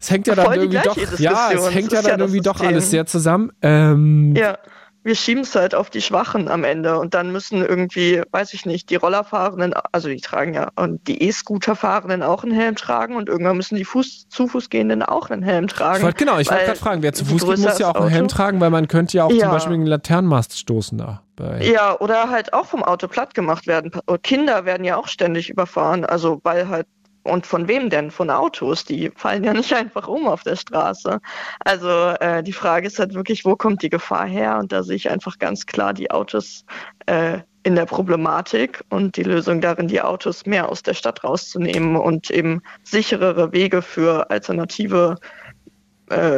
[0.00, 2.90] es hängt ja dann irgendwie doch, ja, es hängt ja dann ja irgendwie doch alles
[2.90, 3.52] sehr zusammen.
[3.60, 4.56] Ähm, ja,
[5.02, 8.66] wir schieben es halt auf die Schwachen am Ende und dann müssen irgendwie, weiß ich
[8.66, 13.28] nicht, die Rollerfahrenden, also die tragen ja, und die E-Scooter-Fahrenden auch einen Helm tragen und
[13.28, 16.06] irgendwann müssen die Fuß, zu Fuß gehenden auch einen Helm tragen.
[16.06, 18.28] Ich genau, ich wollte gerade fragen, wer zu Fuß geht, muss ja auch einen Helm
[18.28, 19.40] tragen, weil man könnte ja auch ja.
[19.40, 21.22] zum Beispiel einen Laternenmast stoßen da.
[21.60, 23.92] Ja, oder halt auch vom Auto platt gemacht werden.
[24.22, 26.86] Kinder werden ja auch ständig überfahren, also weil halt
[27.22, 28.10] und von wem denn?
[28.10, 28.84] Von Autos?
[28.84, 31.20] Die fallen ja nicht einfach um auf der Straße.
[31.64, 31.88] Also
[32.20, 34.58] äh, die Frage ist halt wirklich, wo kommt die Gefahr her?
[34.58, 36.64] Und da sehe ich einfach ganz klar die Autos
[37.06, 41.96] äh, in der Problematik und die Lösung darin, die Autos mehr aus der Stadt rauszunehmen
[41.96, 45.39] und eben sicherere Wege für alternative äh,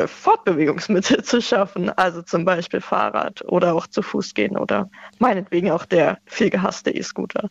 [0.06, 5.84] Fortbewegungsmittel zu schaffen, also zum Beispiel Fahrrad oder auch zu Fuß gehen oder meinetwegen auch
[5.86, 7.48] der viel gehasste E-Scooter.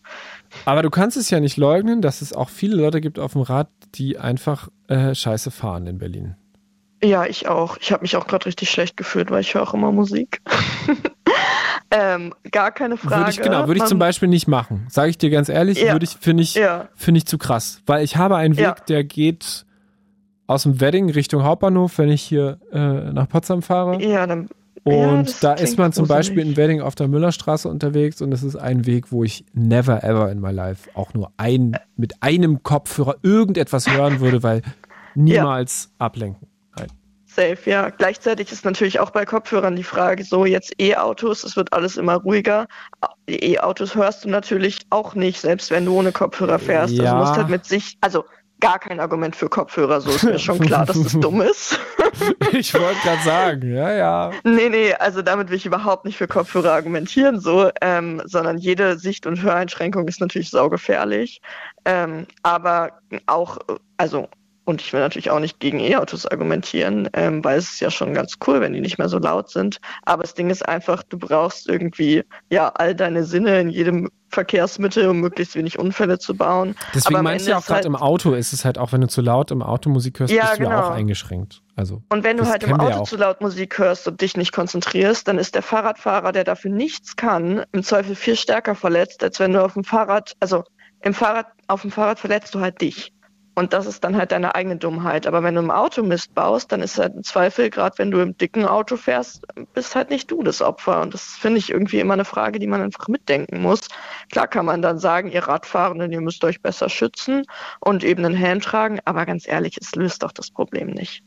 [0.65, 3.41] Aber du kannst es ja nicht leugnen, dass es auch viele Leute gibt auf dem
[3.41, 6.35] Rad, die einfach äh, scheiße fahren in Berlin.
[7.03, 7.77] Ja, ich auch.
[7.81, 10.41] Ich habe mich auch gerade richtig schlecht gefühlt, weil ich höre auch immer Musik.
[11.93, 13.17] Ähm, gar keine Frage.
[13.17, 14.87] Würde ich, genau, würde ich zum Beispiel nicht machen.
[14.89, 15.91] Sage ich dir ganz ehrlich, Ja.
[15.91, 16.87] würde ich, finde ich, Ja.
[16.95, 17.81] finde ich zu krass.
[17.85, 18.75] Weil ich habe einen Weg, Ja.
[18.87, 19.65] der geht
[20.51, 24.01] aus dem Wedding Richtung Hauptbahnhof, wenn ich hier äh, nach Potsdam fahre.
[24.01, 24.49] Ja, dann.
[24.83, 26.57] Und ja, da ist man zum Beispiel in gruselig.
[26.57, 30.39] Wedding auf der Müllerstraße unterwegs und das ist ein Weg, wo ich never ever in
[30.39, 34.63] my life auch nur ein, mit einem Kopfhörer irgendetwas hören würde, weil
[35.13, 36.47] niemals ablenken.
[36.75, 36.87] Nein.
[37.27, 37.89] Safe, ja.
[37.89, 42.15] Gleichzeitig ist natürlich auch bei Kopfhörern die Frage, so jetzt E-Autos, es wird alles immer
[42.15, 42.65] ruhiger.
[43.29, 46.93] Die E-Autos hörst du natürlich auch nicht, selbst wenn du ohne Kopfhörer fährst.
[46.93, 47.11] Also Ja.
[47.13, 48.25] du musst halt mit sich, also
[48.61, 51.79] gar kein Argument für Kopfhörer, so ist mir schon klar, dass das dumm ist.
[52.51, 54.31] Ich wollte gerade sagen, ja, ja.
[54.43, 58.99] Nee, nee, also damit will ich überhaupt nicht für Kopfhörer argumentieren, so, ähm, sondern jede
[58.99, 61.41] Sicht- und Höreinschränkung ist natürlich saugefährlich.
[61.85, 63.59] Ähm, aber auch,
[63.97, 64.27] also,
[64.71, 68.13] und ich will natürlich auch nicht gegen E-Autos argumentieren, ähm, weil es ist ja schon
[68.13, 69.79] ganz cool, wenn die nicht mehr so laut sind.
[70.03, 75.07] Aber das Ding ist einfach, du brauchst irgendwie ja all deine Sinne in jedem Verkehrsmittel,
[75.09, 76.75] um möglichst wenig Unfälle zu bauen.
[76.95, 79.07] Deswegen meinst du ja auch gerade halt- im Auto ist es halt auch, wenn du
[79.07, 80.81] zu laut im Auto Musik hörst, Ja, bist du ja genau.
[80.87, 81.61] auch eingeschränkt.
[81.75, 85.27] Also Und wenn du halt im Auto zu laut Musik hörst und dich nicht konzentrierst,
[85.27, 89.51] dann ist der Fahrradfahrer, der dafür nichts kann, im Zweifel viel stärker verletzt, als wenn
[89.53, 90.63] du auf dem Fahrrad, also
[91.01, 93.11] im Fahrrad, auf dem Fahrrad verletzt du halt dich.
[93.53, 95.27] Und das ist dann halt deine eigene Dummheit.
[95.27, 98.19] Aber wenn du im Auto Mist baust, dann ist halt im Zweifel, gerade wenn du
[98.19, 101.01] im dicken Auto fährst, bist halt nicht du das Opfer.
[101.01, 103.81] Und das finde ich irgendwie immer eine Frage, die man einfach mitdenken muss.
[104.31, 107.43] Klar kann man dann sagen, ihr Radfahrenden, ihr müsst euch besser schützen
[107.81, 108.99] und eben einen Helm tragen.
[109.03, 111.21] Aber ganz ehrlich, es löst doch das Problem nicht.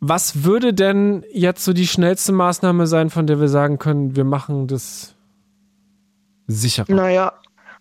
[0.00, 4.24] Was würde denn jetzt so die schnellste Maßnahme sein, von der wir sagen können, wir
[4.24, 5.14] machen das
[6.46, 6.92] sicherer?
[6.92, 7.34] Naja,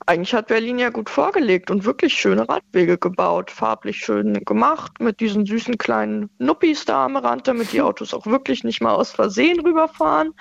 [0.09, 5.19] eigentlich hat Berlin ja gut vorgelegt und wirklich schöne Radwege gebaut, farblich schön gemacht, mit
[5.19, 9.11] diesen süßen kleinen Nuppis da am Rand, damit die Autos auch wirklich nicht mal aus
[9.11, 10.33] Versehen rüberfahren.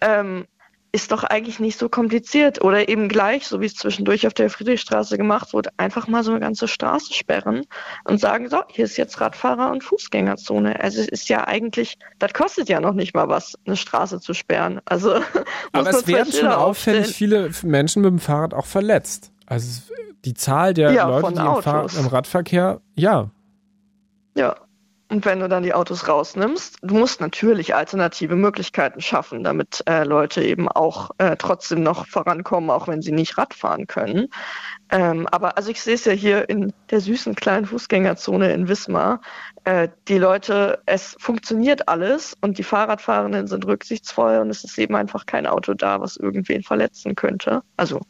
[0.00, 0.46] Ähm,
[0.92, 2.62] ist doch eigentlich nicht so kompliziert.
[2.62, 6.30] Oder eben gleich, so wie es zwischendurch auf der Friedrichstraße gemacht wurde, einfach mal so
[6.30, 7.64] eine ganze Straße sperren
[8.04, 10.78] und sagen, so, hier ist jetzt Radfahrer- und Fußgängerzone.
[10.80, 14.34] Also es ist ja eigentlich, das kostet ja noch nicht mal was, eine Straße zu
[14.34, 14.80] sperren.
[14.84, 15.14] Also
[15.72, 19.32] Aber es werden schon auffällig viele Menschen mit dem Fahrrad auch verletzt.
[19.46, 19.82] Also
[20.26, 23.30] die Zahl der Ja, Leute, die im, im Radverkehr, ja,
[24.36, 24.56] Ja.
[25.12, 30.04] Und wenn du dann die Autos rausnimmst, du musst natürlich alternative Möglichkeiten schaffen, damit äh,
[30.04, 34.28] Leute eben auch äh, trotzdem noch vorankommen, auch wenn sie nicht Rad fahren können.
[34.88, 39.20] Ähm, aber also ich sehe es ja hier in der süßen kleinen Fußgängerzone in Wismar.
[39.64, 44.96] Äh, die Leute, es funktioniert alles und die Fahrradfahrenden sind rücksichtsvoll und es ist eben
[44.96, 47.60] einfach kein Auto da, was irgendwen verletzen könnte.
[47.76, 48.00] Also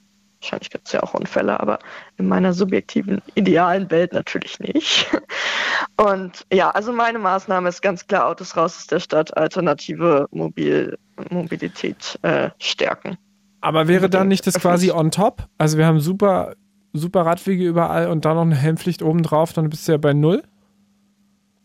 [0.42, 1.78] wahrscheinlich gibt es ja auch Unfälle, aber
[2.18, 5.10] in meiner subjektiven, idealen Welt natürlich nicht.
[5.96, 10.98] Und ja, also meine Maßnahme ist ganz klar, Autos raus aus der Stadt, alternative Mobil
[11.30, 13.16] Mobilität äh, stärken.
[13.60, 15.46] Aber wäre dann nicht das quasi on top?
[15.58, 16.54] Also wir haben super,
[16.92, 20.42] super Radwege überall und dann noch eine Helmpflicht obendrauf, dann bist du ja bei null.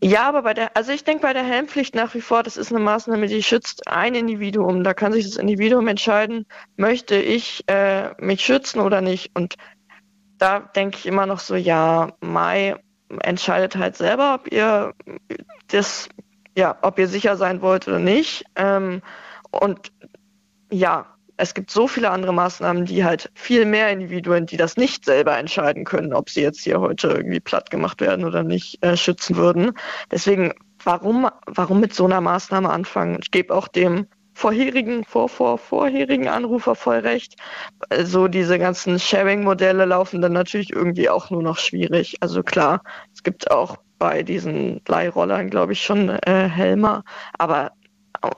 [0.00, 2.70] Ja, aber bei der, also ich denke bei der Helmpflicht nach wie vor, das ist
[2.70, 4.84] eine Maßnahme, die schützt ein Individuum.
[4.84, 6.46] Da kann sich das Individuum entscheiden,
[6.76, 9.34] möchte ich äh, mich schützen oder nicht.
[9.34, 9.56] Und
[10.38, 12.76] da denke ich immer noch so, ja, Mai
[13.20, 14.94] entscheidet halt selber, ob ihr
[15.68, 16.08] das,
[16.56, 18.44] ja, ob ihr sicher sein wollt oder nicht.
[18.54, 19.02] Ähm,
[19.50, 19.92] und
[20.70, 25.04] ja, es gibt so viele andere Maßnahmen, die halt viel mehr Individuen, die das nicht
[25.04, 28.96] selber entscheiden können, ob sie jetzt hier heute irgendwie platt gemacht werden oder nicht, äh,
[28.96, 29.72] schützen würden.
[30.10, 33.18] Deswegen, warum, warum mit so einer Maßnahme anfangen?
[33.22, 35.30] Ich gebe auch dem vorherigen, vor,
[36.28, 37.36] Anrufer voll recht.
[38.04, 42.16] So diese ganzen Sharing-Modelle laufen dann natürlich irgendwie auch nur noch schwierig.
[42.20, 42.82] Also klar,
[43.14, 47.02] es gibt auch bei diesen Leihrollern, glaube ich, schon äh, Helmer,
[47.36, 47.72] aber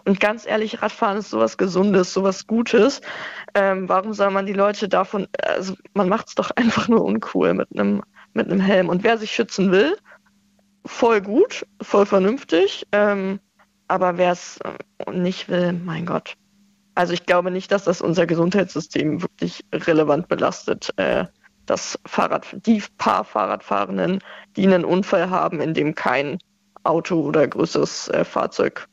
[0.05, 3.01] und ganz ehrlich, Radfahren ist sowas Gesundes, sowas Gutes.
[3.55, 7.55] Ähm, warum soll man die Leute davon, also man macht es doch einfach nur uncool
[7.55, 8.03] mit einem
[8.33, 8.89] mit Helm.
[8.89, 9.97] Und wer sich schützen will,
[10.85, 12.87] voll gut, voll vernünftig.
[12.93, 13.41] Ähm,
[13.89, 14.61] aber wer es
[15.13, 16.35] nicht will, mein Gott.
[16.95, 20.91] Also ich glaube nicht, dass das unser Gesundheitssystem wirklich relevant belastet.
[20.97, 21.27] Äh,
[21.67, 24.21] dass Fahrrad, die paar Fahrradfahrenden,
[24.57, 26.39] die einen Unfall haben, in dem kein
[26.83, 28.89] Auto oder größeres äh, Fahrzeug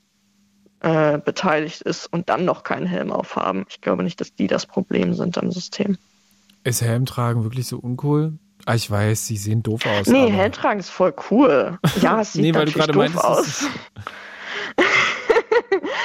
[0.81, 3.65] äh, beteiligt ist und dann noch keinen Helm aufhaben.
[3.69, 5.97] Ich glaube nicht, dass die das Problem sind am System.
[6.63, 8.33] Ist Helm tragen wirklich so uncool?
[8.65, 10.07] Ah, ich weiß, sie sehen doof aus.
[10.07, 11.79] Nee, aber- Helm tragen ist voll cool.
[12.01, 13.65] Ja, es sieht Nee, weil du gerade doof meintest, es aus.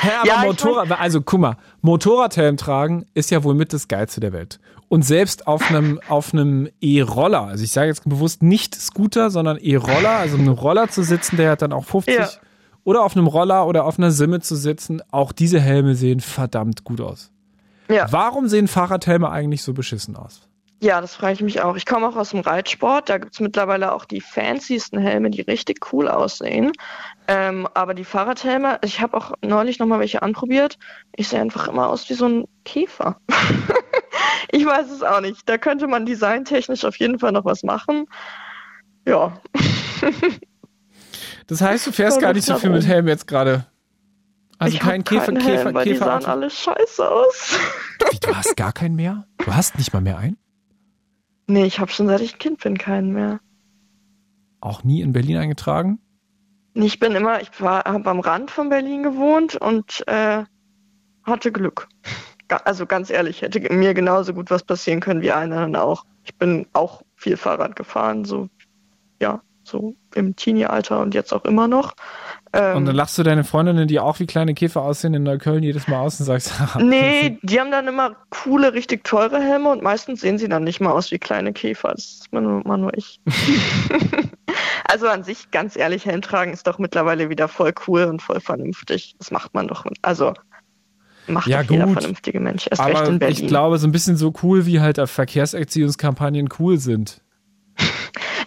[0.01, 4.21] Hä, aber Ja, Motorrad, also guck mal, Motorradhelm tragen ist ja wohl mit das Geilste
[4.21, 4.59] der Welt.
[4.89, 9.57] Und selbst auf einem auf einem E-Roller, also ich sage jetzt bewusst nicht Scooter, sondern
[9.59, 12.29] E-Roller, also einem Roller zu sitzen, der hat dann auch 50 Ja.
[12.85, 15.03] Oder auf einem Roller oder auf einer Simme zu sitzen.
[15.11, 17.31] Auch diese Helme sehen verdammt gut aus.
[17.89, 18.07] Ja.
[18.11, 20.49] Warum sehen Fahrradhelme eigentlich so beschissen aus?
[20.83, 21.77] Ja, das frage ich mich auch.
[21.77, 23.09] Ich komme auch aus dem Reitsport.
[23.09, 26.73] Da gibt es mittlerweile auch die fancysten Helme, die richtig cool aussehen.
[27.29, 30.79] Ähm, aber die Fahrradhelme, ich habe auch neulich nochmal welche anprobiert.
[31.15, 33.17] Ich sehe einfach immer aus wie so ein Käfer.
[34.51, 35.49] ich weiß es auch nicht.
[35.49, 38.07] Da könnte man designtechnisch auf jeden Fall noch was machen.
[39.07, 39.41] Ja.
[41.47, 42.87] Das heißt, du fährst gar nicht so viel mit.
[42.87, 43.67] Helm jetzt gerade.
[44.59, 46.31] Also ich kein Käfer, Käfer, Helm, weil die sahen Käfer.
[46.31, 47.59] alle scheiße aus.
[48.11, 49.27] Wie, du hast gar keinen mehr?
[49.39, 50.37] Du hast nicht mal mehr einen?
[51.49, 53.41] Nee, ich habe schon seit ich ein Kind bin keinen mehr.
[54.61, 55.99] Auch nie in Berlin eingetragen?
[56.75, 60.45] Nee, Ich bin immer, ich habe am Rand von Berlin gewohnt und äh,
[61.25, 61.89] hatte Glück.
[62.67, 66.05] Also ganz ehrlich, hätte mir genauso gut was passieren können wie anderen auch.
[66.23, 68.51] Ich bin auch viel Fahrrad gefahren, so
[69.23, 71.95] ja, so im Teenie-Alter und jetzt auch immer noch.
[72.53, 75.63] Ähm, Und dann lachst du deine Freundinnen, die auch wie kleine Käfer aussehen, in Neukölln
[75.63, 79.71] jedes Mal aus und sagst, haha, Nee, die haben dann immer coole, richtig teure Helme
[79.71, 81.93] und meistens sehen sie dann nicht mal aus wie kleine Käfer.
[81.93, 83.21] Das ist immer nur, immer nur ich.
[84.85, 88.41] also an sich, ganz ehrlich, Helm tragen ist doch mittlerweile wieder voll cool und voll
[88.41, 89.15] vernünftig.
[89.19, 89.87] Das macht man doch.
[90.03, 90.35] Also
[91.27, 92.67] macht Ja, jeder vernünftige Mensch.
[92.71, 93.37] Erst recht in aber Berlin.
[93.45, 97.23] ich glaube, so ein bisschen so cool, wie halt Verkehrserziehungskampagnen cool sind.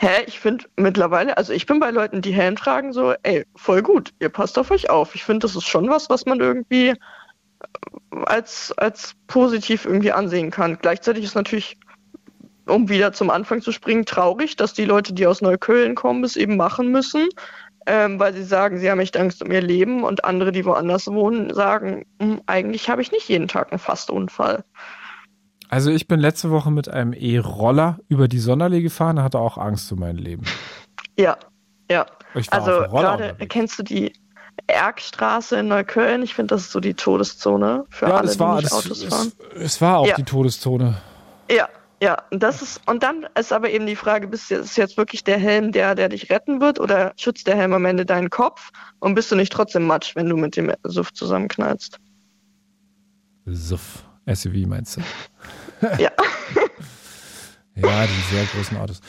[0.06, 3.82] Hä, ich finde mittlerweile, also ich bin bei Leuten, die Helm tragen, so, ey, voll
[3.82, 5.16] gut, ihr passt auf euch auf.
[5.16, 6.96] Ich finde, das ist schon was, was man irgendwie äh,
[8.28, 10.78] als, als positiv irgendwie ansehen kann.
[10.80, 11.80] Gleichzeitig ist natürlich,
[12.68, 16.36] um wieder zum Anfang zu springen, traurig, dass die Leute, die aus Neukölln kommen, es
[16.36, 17.30] eben machen müssen,
[17.88, 21.08] ähm, weil sie sagen, sie haben echt Angst um ihr Leben und andere, die woanders
[21.08, 24.64] wohnen, sagen, "Hm, eigentlich habe ich nicht jeden Tag einen Fastunfall.
[25.76, 29.92] Also ich bin letzte Woche mit einem E-Roller über die Sonderlee gefahren, hatte auch Angst
[29.92, 30.46] um mein Leben.
[31.20, 31.36] Ja,
[31.92, 32.06] ja.
[32.50, 34.14] Also gerade kennst du die
[34.68, 36.24] Erkstraße in Neukölln?
[36.24, 39.04] Ich finde, das ist so die Todeszone für ja, alle, das war, die das, Autos
[39.04, 39.34] fahren.
[39.56, 40.16] es, es war auch Ja.
[40.16, 40.96] die Todeszone.
[41.52, 41.68] Ja,
[42.02, 42.20] ja.
[42.32, 45.40] Und das ist und dann ist aber eben die Frage: Bist ist jetzt wirklich der
[45.40, 49.14] Helm, der, der dich retten wird, oder schützt der Helm am Ende deinen Kopf und
[49.14, 52.00] bist du nicht trotzdem Matsch, wenn du mit dem Suff zusammenknallst?
[53.46, 54.06] Suff.
[54.28, 55.02] SUV meinst du?
[56.00, 56.12] Ja.
[57.78, 59.02] Ja, die sehr großen Autos.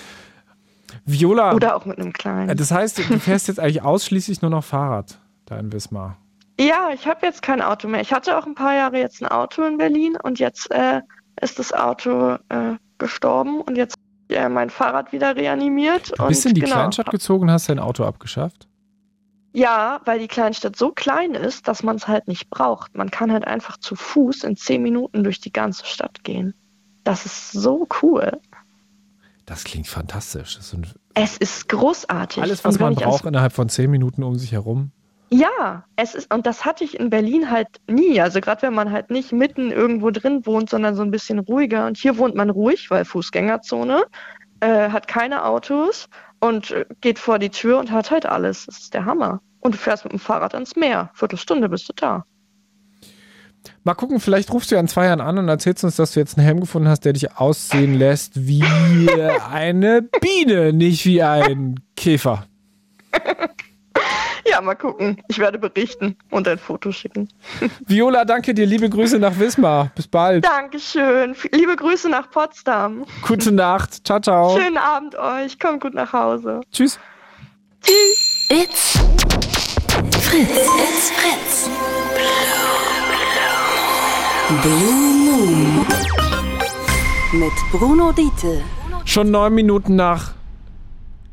[1.04, 2.56] Viola, Oder auch mit einem kleinen.
[2.56, 6.16] das heißt, du fährst jetzt eigentlich ausschließlich nur noch Fahrrad da in Wismar.
[6.58, 8.00] Ja, ich habe jetzt kein Auto mehr.
[8.00, 11.00] Ich hatte auch ein paar Jahre jetzt ein Auto in Berlin und jetzt äh,
[11.40, 13.94] ist das Auto äh, gestorben und jetzt
[14.30, 16.12] äh, mein Fahrrad wieder reanimiert.
[16.18, 18.66] Du bist und in die genau, Kleinstadt gezogen, hast dein Auto abgeschafft?
[19.56, 22.94] Ja, weil die Kleinstadt so klein ist, dass man es halt nicht braucht.
[22.94, 26.52] Man kann halt einfach zu Fuß in zehn Minuten durch die ganze Stadt gehen.
[27.04, 28.38] Das ist so cool.
[29.46, 30.56] Das klingt fantastisch.
[30.58, 32.42] Das ein, Es ist großartig.
[32.42, 34.90] alles, was man braucht, innerhalb von zehn Minuten um sich herum.
[35.30, 38.20] Ja, es ist, und das hatte ich in Berlin halt nie.
[38.20, 41.86] Also gerade wenn man halt nicht mitten irgendwo drin wohnt, sondern so ein bisschen ruhiger.
[41.86, 44.04] Und hier wohnt man ruhig, weil Fußgängerzone,
[44.60, 46.08] äh, hat keine Autos
[46.40, 48.66] und äh, geht vor die Tür und hat halt alles.
[48.66, 49.40] Das ist der Hammer.
[49.60, 51.10] Und du fährst mit dem Fahrrad ans Meer.
[51.14, 52.24] Viertelstunde bist du da.
[53.82, 56.20] Mal gucken, vielleicht rufst du ja in zwei Jahren an und erzählst uns, dass du
[56.20, 58.64] jetzt einen Helm gefunden hast, der dich aussehen lässt wie
[59.50, 62.46] eine Biene, nicht wie ein Käfer.
[64.48, 65.20] Ja, mal gucken.
[65.28, 67.28] Ich werde berichten und ein Foto schicken.
[67.86, 68.66] Viola, danke dir.
[68.66, 69.90] Liebe Grüße nach Wismar.
[69.94, 70.44] Bis bald.
[70.44, 71.34] Dankeschön.
[71.52, 73.04] Liebe Grüße nach Potsdam.
[73.26, 74.06] Gute Nacht.
[74.06, 74.56] Ciao, ciao.
[74.58, 75.58] Schönen Abend euch.
[75.58, 76.60] Kommt gut nach Hause.
[76.72, 76.98] Tschüss.
[77.82, 78.48] Tschüss.
[78.48, 78.92] It's
[80.20, 80.50] Fritz.
[80.50, 81.70] It's Fritz.
[84.62, 85.86] Blue Moon.
[87.32, 88.62] Mit Bruno Diete.
[89.04, 90.32] Schon neun Minuten nach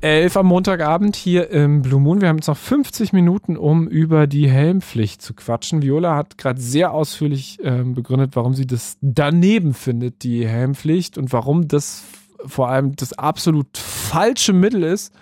[0.04, 2.20] elf am Montagabend hier im Blue Moon.
[2.20, 5.82] Wir haben jetzt noch 50 Minuten, um über die Helmpflicht zu quatschen.
[5.82, 11.32] Viola hat gerade sehr ausführlich ähm, begründet, warum sie das daneben findet, die Helmpflicht, und
[11.32, 12.04] warum das
[12.46, 15.14] vor allem das absolut falsche Mittel ist,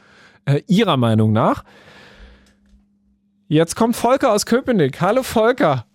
[0.46, 1.64] äh, ihrer Meinung nach.
[3.48, 5.00] Jetzt kommt Volker aus Köpenick.
[5.00, 5.86] Hallo Volker.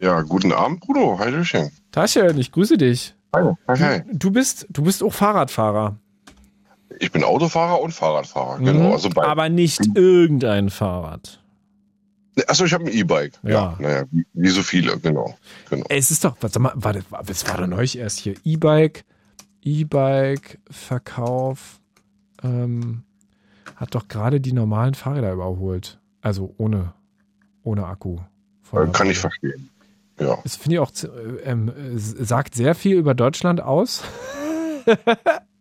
[0.00, 1.18] Ja, guten Abend, Bruno.
[1.18, 1.70] Hallöchen.
[1.92, 3.14] Taschen, ich grüße dich.
[3.34, 3.52] Hi.
[3.68, 4.02] Hi, hi.
[4.10, 5.98] Du bist, du bist auch Fahrradfahrer.
[7.00, 8.88] Ich bin Autofahrer und Fahrradfahrer, genau.
[8.88, 8.92] Mhm.
[8.92, 11.40] Also bei, Aber nicht irgendein Fahrrad.
[12.48, 13.38] Achso, ich habe ein E-Bike.
[13.42, 13.50] Ja.
[13.50, 15.36] Ja, naja, wie, wie so viele, genau.
[15.70, 15.86] genau.
[15.88, 18.34] Es ist doch, warte mal, warte, das war doch neulich erst hier.
[18.44, 19.04] E-Bike,
[19.62, 21.80] E-Bike, Verkauf,
[22.42, 23.04] ähm,
[23.76, 26.00] hat doch gerade die normalen Fahrräder überholt.
[26.22, 26.92] Also ohne,
[27.62, 28.18] ohne Akku.
[28.72, 29.70] Äh, Kann ich verstehen.
[30.18, 30.38] Ja.
[30.42, 34.02] Das finde ich auch, äh, ähm, äh, sagt sehr viel über Deutschland aus.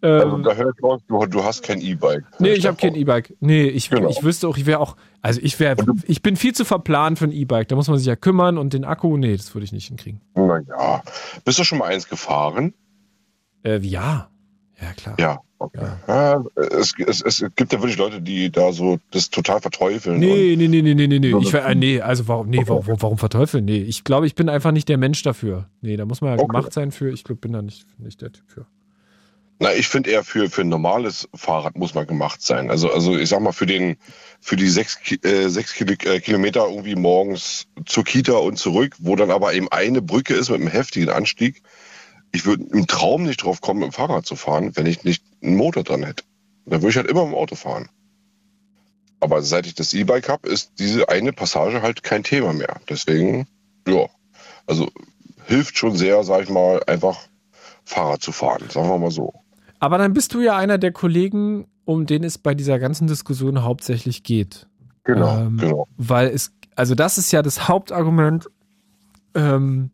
[0.00, 2.24] Also Ähm, da hört raus, du, du hast kein E-Bike.
[2.38, 3.34] nee, ich habe kein E-Bike.
[3.40, 4.08] Nee, ich, Genau.
[4.08, 5.76] ich wüsste auch, ich wäre auch, also ich wäre,
[6.06, 7.68] ich bin viel zu verplant für ein E-Bike.
[7.68, 10.20] Da muss man sich ja kümmern und den Akku, nee, das würde ich nicht hinkriegen.
[10.34, 11.02] Naja.
[11.44, 12.74] Bist du schon mal eins gefahren?
[13.64, 14.28] Äh, ja.
[14.80, 15.16] Ja, klar.
[15.20, 15.38] Ja.
[15.58, 15.86] Okay.
[16.08, 20.18] Ja, es, es, es gibt ja wirklich Leute, die da so das total verteufeln.
[20.18, 21.32] Nee, nee, nee, nee, nee, nee, nee.
[21.40, 23.64] Ich äh, nee, also warum, nee, warum, warum verteufeln?
[23.64, 25.68] Nee, ich glaube, ich bin einfach nicht der Mensch dafür.
[25.80, 26.48] Nee, da muss man ja Okay.
[26.48, 27.12] gemacht sein für.
[27.12, 28.66] Ich glaube, bin da nicht, nicht der Typ für.
[29.58, 32.70] Na, ich finde eher für, für ein normales Fahrrad muss man gemacht sein.
[32.70, 33.96] Also, also ich sag mal, für den,
[34.40, 39.30] für die sechs, äh, sechs äh, Kilometer irgendwie morgens zur Kita und zurück, wo dann
[39.30, 41.62] aber eben eine Brücke ist mit einem heftigen Anstieg.
[42.32, 45.22] Ich würde im Traum nicht drauf kommen, mit dem Fahrrad zu fahren, wenn ich nicht
[45.42, 46.24] einen Motor dran hätte.
[46.66, 47.88] Dann würde ich halt immer im Auto fahren.
[49.20, 52.80] Aber seit ich das E-Bike habe, ist diese eine Passage halt kein Thema mehr.
[52.88, 53.46] Deswegen,
[53.86, 54.08] ja,
[54.66, 54.88] also
[55.46, 57.18] hilft schon sehr, sag ich mal, einfach
[57.84, 58.68] Fahrrad zu fahren.
[58.70, 59.41] Sagen wir mal so.
[59.82, 63.64] Aber dann bist du ja einer der Kollegen, um den es bei dieser ganzen Diskussion
[63.64, 64.68] hauptsächlich geht.
[65.02, 65.88] Genau, Ähm, genau.
[65.96, 68.48] Weil es, also das ist ja das Hauptargument,
[69.34, 69.90] ähm,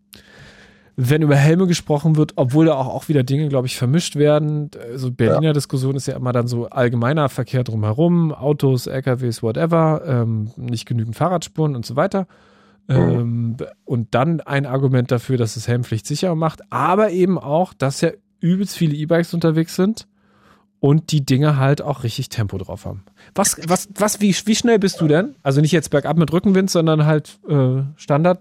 [0.97, 4.71] wenn über Helme gesprochen wird, obwohl da auch, auch wieder Dinge, glaube ich, vermischt werden.
[4.93, 10.51] Also Berliner Diskussion ist ja immer dann so allgemeiner Verkehr drumherum, Autos, LKWs, whatever, ähm,
[10.57, 12.27] nicht genügend Fahrradspuren und so weiter.
[12.91, 18.03] Ähm, und dann ein Argument dafür, dass es Helmpflicht sicher macht, aber eben auch, dass
[18.03, 18.11] ja
[18.41, 20.07] übelst viele E-Bikes unterwegs sind
[20.81, 23.05] und die Dinge halt auch richtig Tempo drauf haben.
[23.35, 25.35] Was, was, was, wie, wie schnell bist du denn?
[25.43, 28.39] Also nicht jetzt bergab mit Rückenwind, sondern halt äh, Standard.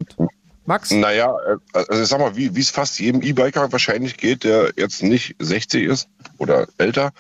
[0.66, 0.91] Max?
[0.91, 5.02] Naja, äh, also ich sag mal, wie es fast jedem E-Biker wahrscheinlich geht, der jetzt
[5.02, 7.12] nicht 60 ist oder älter.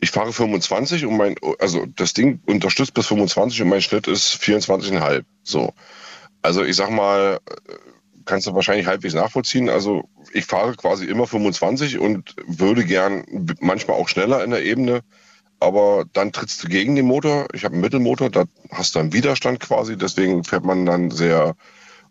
[0.00, 4.34] Ich fahre 25 und mein, also das Ding unterstützt bis 25 und mein Schnitt ist
[4.34, 5.24] 24,5.
[5.44, 5.72] So.
[6.42, 7.72] Also ich sag mal, äh,
[8.24, 9.68] kannst du wahrscheinlich halbwegs nachvollziehen.
[9.68, 13.24] Also ich fahre quasi immer 25 und würde gern
[13.60, 15.02] manchmal auch schneller in der Ebene.
[15.60, 17.46] Aber dann trittst du gegen den Motor.
[17.52, 19.96] Ich habe einen Mittelmotor, da hast du einen Widerstand quasi.
[19.96, 21.54] Deswegen fährt man dann sehr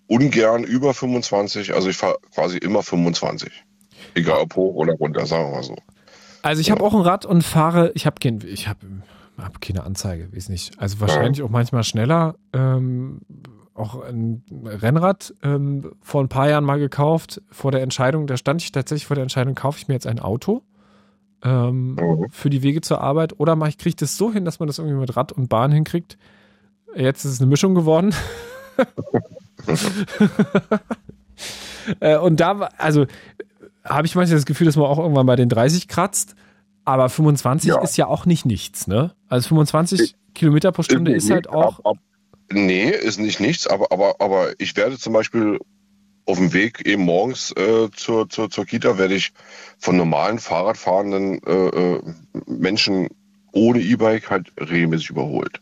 [0.07, 1.73] ungern über 25.
[1.73, 3.51] Also ich fahre quasi immer 25.
[4.15, 5.75] Egal ob hoch oder runter, sagen wir mal so.
[6.41, 8.79] Also ich habe auch ein Rad und fahre, ich habe kein, ich habe
[9.37, 10.77] hab keine Anzeige, weiß nicht.
[10.79, 12.35] Also wahrscheinlich auch manchmal schneller.
[12.53, 13.21] Ähm,
[13.75, 18.61] auch ein Rennrad ähm, vor ein paar Jahren mal gekauft, vor der Entscheidung, da stand
[18.61, 20.61] ich tatsächlich vor der Entscheidung, kaufe ich mir jetzt ein Auto
[21.43, 22.27] ähm, Mhm.
[22.29, 24.67] für die Wege zur Arbeit oder mache ich, kriege ich das so hin, dass man
[24.67, 26.17] das irgendwie mit Rad und Bahn hinkriegt.
[26.95, 28.13] Jetzt ist es eine Mischung geworden.
[31.99, 33.05] äh, und da, also
[33.83, 36.35] habe ich manchmal das Gefühl, dass man auch irgendwann bei den 30 kratzt,
[36.85, 37.81] aber 25 Ja.
[37.81, 39.11] ist ja auch nicht nichts, ne?
[39.27, 41.79] Also 25 Kilometer pro Stunde ist halt auch.
[41.79, 41.97] Ab, ab,
[42.53, 45.59] nee, ist nicht nichts, aber, aber, aber ich werde zum Beispiel
[46.25, 49.33] auf dem Weg eben morgens äh, zur, zur, zur Kita werde ich
[49.77, 52.01] von normalen Fahrradfahrenden äh, äh,
[52.47, 53.09] Menschen
[53.51, 55.61] ohne E-Bike halt regelmäßig überholt.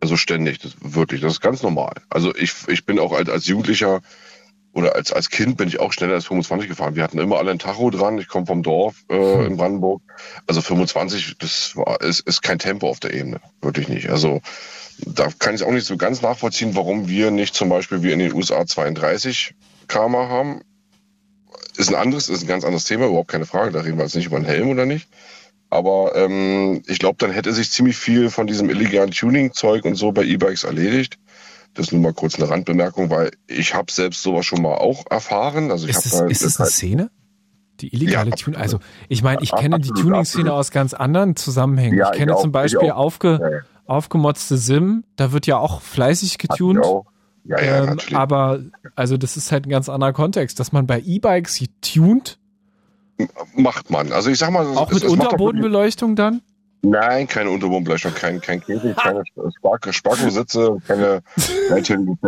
[0.00, 1.94] Also ständig, das, wirklich, das ist ganz normal.
[2.08, 4.00] Also ich, ich bin auch als, als Jugendlicher
[4.72, 6.96] oder als, als Kind bin ich auch schneller als 25 gefahren.
[6.96, 8.18] Wir hatten immer alle ein Tacho dran.
[8.18, 10.02] Ich komme vom Dorf äh, in Brandenburg.
[10.46, 13.40] Also 25, das war, ist, ist kein Tempo auf der Ebene.
[13.62, 14.10] Wirklich nicht.
[14.10, 14.40] Also
[14.98, 18.18] da kann ich auch nicht so ganz nachvollziehen, warum wir nicht zum Beispiel wie in
[18.18, 19.54] den USA 32
[19.88, 20.60] km haben.
[21.76, 23.72] Ist ein anderes, ist ein ganz anderes Thema, überhaupt keine Frage.
[23.72, 25.08] Da reden wir jetzt nicht über einen Helm oder nicht.
[25.70, 30.12] Aber ähm, ich glaube, dann hätte sich ziemlich viel von diesem illegalen Tuning-Zeug und so
[30.12, 31.18] bei E-Bikes erledigt.
[31.74, 35.72] Das nur mal kurz eine Randbemerkung, weil ich habe selbst sowas schon mal auch erfahren.
[35.72, 37.10] Also ich Ist das, ist das eine Szene?
[37.80, 38.60] Die illegale Ja, Tuning?
[38.60, 38.78] Also,
[39.08, 40.60] ich meine, ich kenne die Absolut, Tuning-Szene absolut.
[40.60, 41.98] aus ganz anderen Zusammenhängen.
[41.98, 43.73] Ja, ich kenne ich auch, zum Beispiel aufge, ja.
[43.86, 46.84] Aufgemotzte Sim, da wird ja auch fleißig getunt.
[46.84, 47.06] auch.
[47.46, 48.60] Ja, ja, ähm, aber,
[48.96, 52.38] also, das ist halt ein ganz anderer Kontext, dass man bei E-Bikes sie tunt,
[53.54, 54.12] macht man.
[54.12, 56.40] Also ich sag mal, auch es- mit es Unterbodenbeleuchtung dann.
[56.82, 59.22] Nein, keine Unterbodenbeleuchtung, kein, kein Käfig, keine
[59.56, 62.18] Spark Sparko-Sitze, keine Fällen.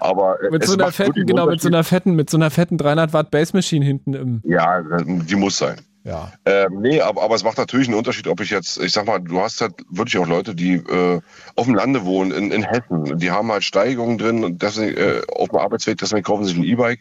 [0.00, 3.12] Aber Mit so einer fetten, genau, mit so einer fetten, mit so einer fetten 300
[3.12, 5.80] Watt Bass-Machine hinten im, Ja, die muss sein.
[6.04, 6.32] Ja.
[6.44, 9.20] Ähm, nee, aber, aber es macht natürlich einen Unterschied, ob ich jetzt, ich sag mal,
[9.20, 11.20] du hast halt wirklich auch Leute, die äh,
[11.54, 15.22] auf dem Lande wohnen, in, in Hessen, die haben halt Steigungen drin und deswegen äh,
[15.32, 17.00] auf dem Arbeitsweg, deswegen kaufen sie sich ein E-Bike.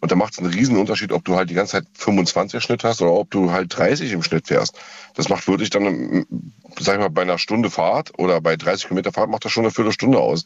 [0.00, 2.82] Und da macht es einen riesen Unterschied, ob du halt die ganze Zeit 25 Schnitt
[2.82, 4.76] hast oder ob du halt 30 im Schnitt fährst.
[5.14, 8.88] Das macht wirklich dann, ähm, sag ich mal, bei einer Stunde Fahrt oder bei 30
[8.88, 10.44] Kilometer Fahrt macht das schon eine Viertelstunde aus.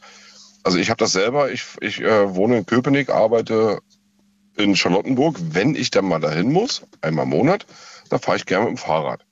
[0.63, 3.79] Also ich habe das selber, ich, ich äh, wohne in Köpenick, arbeite
[4.57, 5.39] in Charlottenburg.
[5.41, 7.67] Wenn ich dann mal dahin muss, einmal im Monat,
[8.09, 9.25] da fahre ich gerne mit dem Fahrrad.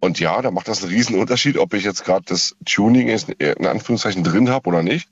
[0.00, 3.66] Und ja, da macht das einen riesen Unterschied, ob ich jetzt gerade das Tuning in
[3.66, 5.08] Anführungszeichen drin habe oder nicht.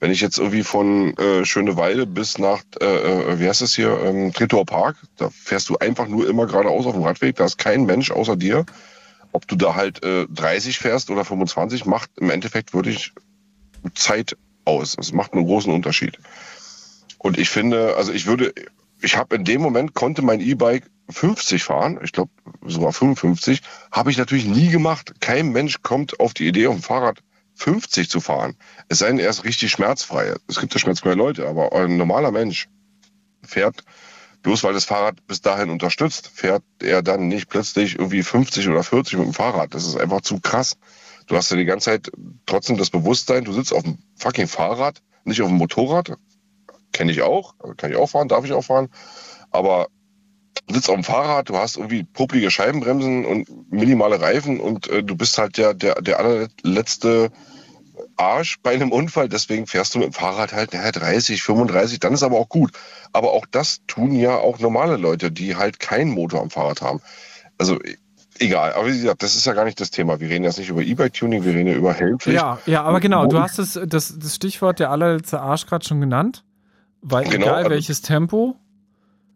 [0.00, 4.00] Wenn ich jetzt irgendwie von äh, Schöneweide bis nach, äh, äh, wie heißt das hier,
[4.02, 7.58] ähm, Tretower Park, da fährst du einfach nur immer geradeaus auf dem Radweg, da ist
[7.58, 8.64] kein Mensch außer dir.
[9.32, 13.12] Ob du da halt äh, 30 fährst oder 25, macht im Endeffekt wirklich
[13.94, 14.96] Zeit aus.
[14.98, 16.18] Es macht einen großen Unterschied.
[17.18, 18.54] Und ich finde, also ich würde,
[19.02, 22.30] ich habe in dem Moment konnte mein E-Bike 50 fahren, ich glaube
[22.66, 25.14] sogar 55, habe ich natürlich nie gemacht.
[25.20, 27.20] Kein Mensch kommt auf die Idee, auf dem Fahrrad
[27.54, 28.56] 50 zu fahren.
[28.88, 30.34] Es sei denn, er ist richtig schmerzfrei.
[30.48, 32.68] Es gibt ja schmerzfreie Leute, aber ein normaler Mensch
[33.42, 33.84] fährt,
[34.42, 38.82] bloß weil das Fahrrad bis dahin unterstützt, fährt er dann nicht plötzlich irgendwie 50 oder
[38.82, 39.74] 40 mit dem Fahrrad.
[39.74, 40.76] Das ist einfach zu krass.
[41.26, 42.10] Du hast ja die ganze Zeit
[42.46, 46.16] trotzdem das Bewusstsein, du sitzt auf dem fucking Fahrrad, nicht auf dem Motorrad.
[46.92, 48.88] Kenne ich auch, kann ich auch fahren, darf ich auch fahren.
[49.50, 49.88] Aber
[50.66, 55.02] du sitzt auf dem Fahrrad, du hast irgendwie popelige Scheibenbremsen und minimale Reifen und äh,
[55.02, 57.30] du bist halt der, der, der allerletzte
[58.16, 59.28] Arsch bei einem Unfall.
[59.28, 62.72] Deswegen fährst du mit dem Fahrrad halt naja, 30, 35, dann ist aber auch gut.
[63.12, 67.00] Aber auch das tun ja auch normale Leute, die halt keinen Motor am Fahrrad haben.
[67.58, 67.78] Also
[68.38, 70.20] egal, aber wie gesagt, das ist ja gar nicht das Thema.
[70.20, 72.40] Wir reden jetzt nicht über E-Bike-Tuning, wir reden ja über Helmpflicht.
[72.40, 76.00] Ja, ja, aber genau, du hast das, das, das Stichwort der allerletzte Arsch gerade schon
[76.00, 76.44] genannt.
[77.02, 78.56] Weil Genau, egal also- welches Tempo,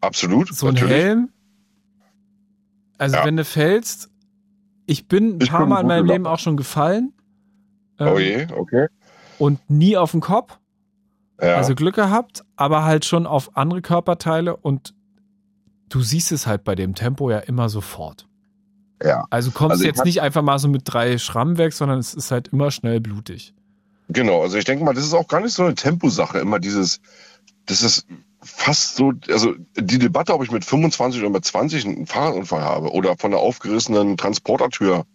[0.01, 0.53] Absolut.
[0.53, 0.93] so ein natürlich.
[0.95, 1.29] Helm,
[2.97, 3.25] also Ja.
[3.25, 4.09] wenn du fällst,
[4.85, 6.05] ich bin ein Ich paar bin Mal in meinem.
[6.05, 7.11] Leben auch schon gefallen.
[7.99, 8.87] ähm, Oh je, okay.
[9.39, 10.59] Und nie auf den Kopf.
[11.41, 11.55] Ja.
[11.57, 14.93] Also Glück gehabt, aber halt schon auf andere Körperteile und
[15.89, 18.27] du siehst es halt bei dem Tempo ja immer sofort.
[19.03, 19.25] Ja.
[19.29, 22.31] Also kommst Also jetzt nicht einfach mal so mit drei Schrammen weg, sondern es ist
[22.31, 23.53] halt immer schnell blutig.
[24.07, 27.01] Genau, also ich denke mal, das ist auch gar nicht so eine Temposache, immer dieses,
[27.65, 28.05] das ist
[28.41, 32.91] fast so, also die Debatte, ob ich mit 25 oder mit 20 einen Fahrradunfall habe
[32.91, 35.05] oder von einer aufgerissenen Transportertür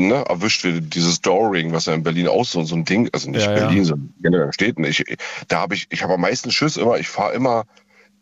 [0.00, 3.30] ne, erwischt wird, dieses Dooring, was ja in Berlin auch so, so ein Ding, also
[3.30, 3.66] nicht Ja, ja.
[3.66, 4.84] Berlin, sondern generell in Städten.
[4.84, 5.04] Ich,
[5.48, 7.64] da habe ich, ich habe am meisten Schiss immer, ich fahre immer,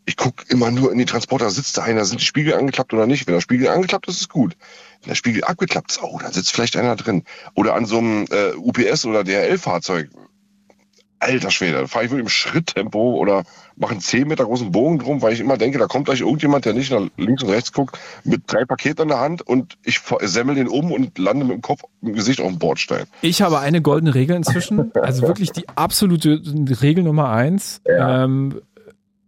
[0.05, 3.07] ich gucke immer nur in die Transporter, sitzt da einer, sind die Spiegel angeklappt oder
[3.07, 3.25] nicht?
[3.25, 4.55] Wenn der Spiegel angeklappt ist, ist gut.
[5.01, 7.23] Wenn der Spiegel abgeklappt ist, oh, dann sitzt vielleicht einer drin.
[7.55, 10.09] Oder an so einem äh, UPS oder DHL-Fahrzeug.
[11.23, 13.43] Alter Schwede, da fahre ich wirklich im Schritttempo oder
[13.75, 16.65] mache einen 10 Meter großen Bogen drum, weil ich immer denke, da kommt gleich irgendjemand,
[16.65, 20.01] der nicht nach links und rechts guckt, mit drei Paketen in der Hand und ich
[20.21, 23.05] semmel den um und lande mit dem Kopf, mit dem Gesicht auf dem Bordstein.
[23.21, 26.41] Ich habe eine goldene Regel inzwischen, also wirklich die absolute
[26.81, 27.81] Regel Nummer eins.
[27.87, 28.61] Ähm,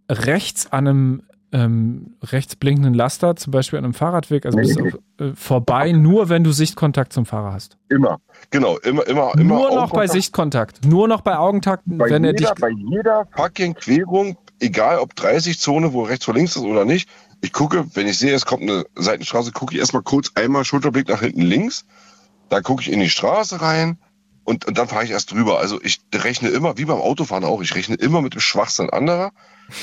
[0.10, 1.24] rechts an einem
[1.56, 5.94] ähm, rechts blinkenden Laster, zum Beispiel an einem Fahrradweg, also bist du auf, äh, vorbei,
[5.94, 7.78] nur wenn du Sichtkontakt zum Fahrer hast.
[7.88, 8.20] Immer.
[8.50, 9.44] Genau, immer, immer, immer.
[9.44, 10.08] nur noch bei.
[10.08, 15.00] Sichtkontakt, nur noch bei Augentakten, bei wenn er dich jeder, bei jeder fucking Querung, egal
[15.00, 18.34] ob 30 Zone, wo rechts vor links ist oder nicht, ich gucke, wenn ich sehe,
[18.34, 21.86] es kommt eine Seitenstraße, gucke ich erstmal kurz einmal Schulterblick nach hinten links,
[22.50, 23.98] dann gucke ich in die Straße rein
[24.46, 25.60] und, und dann fahre ich erst drüber.
[25.60, 29.32] Also ich rechne immer, wie beim Autofahren auch, ich rechne immer mit dem Schwachsinn anderer.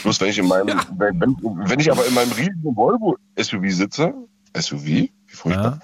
[0.02, 3.70] Bloß wenn ich in meinem, wenn, wenn, wenn ich aber in meinem riesigen Volvo SUV
[3.70, 4.14] sitze,
[4.56, 5.80] SUV, wie furchtbar,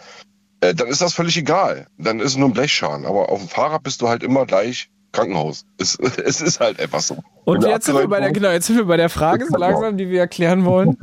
[0.61, 1.89] äh, dann ist das völlig egal.
[1.99, 3.05] Dann ist es nur ein Blechschaden.
[3.05, 5.65] Aber auf dem Fahrrad bist du halt immer gleich Krankenhaus.
[5.79, 7.19] Es, es ist halt einfach so.
[7.45, 9.97] Und jetzt sind, wir bei der, genau, jetzt sind wir bei der Frage so langsam,
[9.97, 10.97] die wir erklären wollen.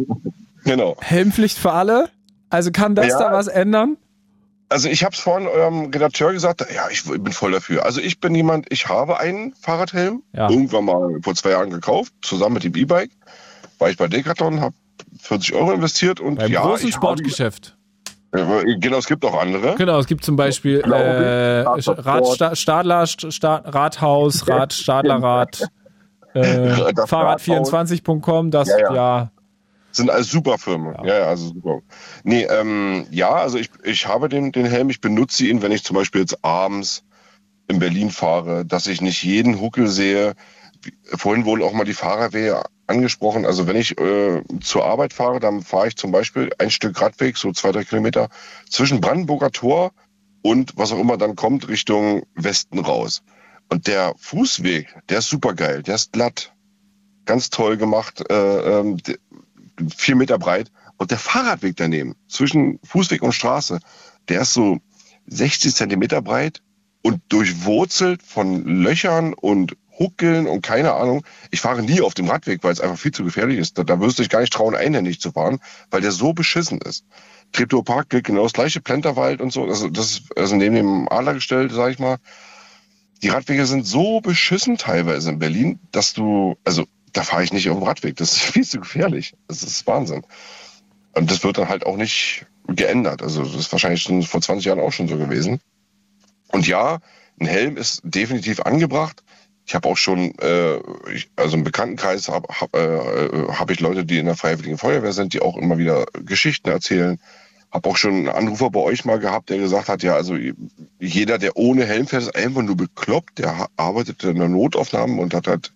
[0.63, 0.95] Genau.
[1.01, 2.09] Helmpflicht für alle.
[2.49, 3.19] Also kann das Ja.
[3.19, 3.97] da was ändern?
[4.69, 7.85] Also ich habe es vorhin eurem Redakteur gesagt, ja, ich bin voll dafür.
[7.85, 10.49] Also ich bin jemand, ich habe einen Fahrradhelm, Ja.
[10.49, 13.11] irgendwann mal vor zwei Jahren gekauft, zusammen mit dem E-Bike.
[13.77, 14.73] War ich bei Decathlon, habe
[15.19, 17.77] 40 Euro investiert und Beim ja, großen ich Sportgeschäft.
[18.35, 19.75] Habe, genau, es gibt auch andere.
[19.75, 21.61] Genau, es gibt zum Beispiel Glaube äh.
[21.61, 25.61] Rad, Sta- Stadler, St- Sta- Rathaus, Rad, Stadlerrad,
[26.33, 29.31] äh, Das Fahrrad24.com, das, Ja, ja, ja.
[29.95, 30.93] Sind alles super Firmen.
[31.05, 31.81] Ja, ja, also super.
[32.23, 35.83] Nee, ähm, ja, also ich, ich habe den, den Helm, ich benutze ihn, wenn ich
[35.85, 37.03] zum Beispiel jetzt abends
[37.67, 40.35] in Berlin fahre, dass ich nicht jeden Huckel sehe.
[41.05, 43.45] Vorhin wurden auch mal die Fahrerwehe angesprochen.
[43.45, 47.37] Also wenn ich äh, zur Arbeit fahre, dann fahre ich zum Beispiel ein Stück Radweg,
[47.37, 48.27] so zwei, drei Kilometer,
[48.69, 49.91] zwischen Brandenburger Tor
[50.41, 53.23] und was auch immer dann kommt, Richtung Westen raus.
[53.69, 56.53] Und der Fußweg, der ist super geil, der ist glatt,
[57.25, 59.17] ganz toll gemacht, äh, d-
[59.95, 60.71] vier Meter breit.
[60.97, 63.79] Und der Fahrradweg daneben, zwischen Fußweg und Straße,
[64.29, 64.79] der ist so
[65.27, 66.61] 60 Zentimeter breit
[67.01, 71.25] und durchwurzelt von Löchern und Huckeln und keine Ahnung.
[71.51, 73.77] Ich fahre nie auf dem Radweg, weil es einfach viel zu gefährlich ist.
[73.77, 75.59] Da, da wirst du dich gar nicht trauen, einhändig zu fahren,
[75.89, 77.05] weil der so beschissen ist.
[77.51, 79.63] Treptower Park gilt genau das gleiche, Plenterwald und so.
[79.65, 82.17] Also das ist also neben dem Adlergestell, sag ich mal.
[83.23, 86.85] Die Radwege sind so beschissen teilweise in Berlin, dass du, also
[87.15, 88.17] da fahre ich nicht auf dem Radweg.
[88.17, 89.35] Das ist viel zu gefährlich.
[89.47, 90.23] Das ist Wahnsinn.
[91.13, 93.21] Und das wird dann halt auch nicht geändert.
[93.21, 95.61] Also das ist wahrscheinlich schon vor 20 Jahren auch schon so gewesen.
[96.49, 96.99] Und ja,
[97.39, 99.23] ein Helm ist definitiv angebracht.
[99.65, 100.75] Ich habe auch schon, äh,
[101.11, 105.13] ich, also im Bekanntenkreis habe hab, äh, hab ich Leute, die in der Freiwilligen Feuerwehr
[105.13, 107.19] sind, die auch immer wieder Geschichten erzählen.
[107.71, 110.37] Habe auch schon einen Anrufer bei euch mal gehabt, der gesagt hat, ja, also
[110.99, 113.39] jeder, der ohne Helm fährt, ist einfach nur bekloppt.
[113.39, 115.73] Der arbeitet in der Notaufnahme und hat halt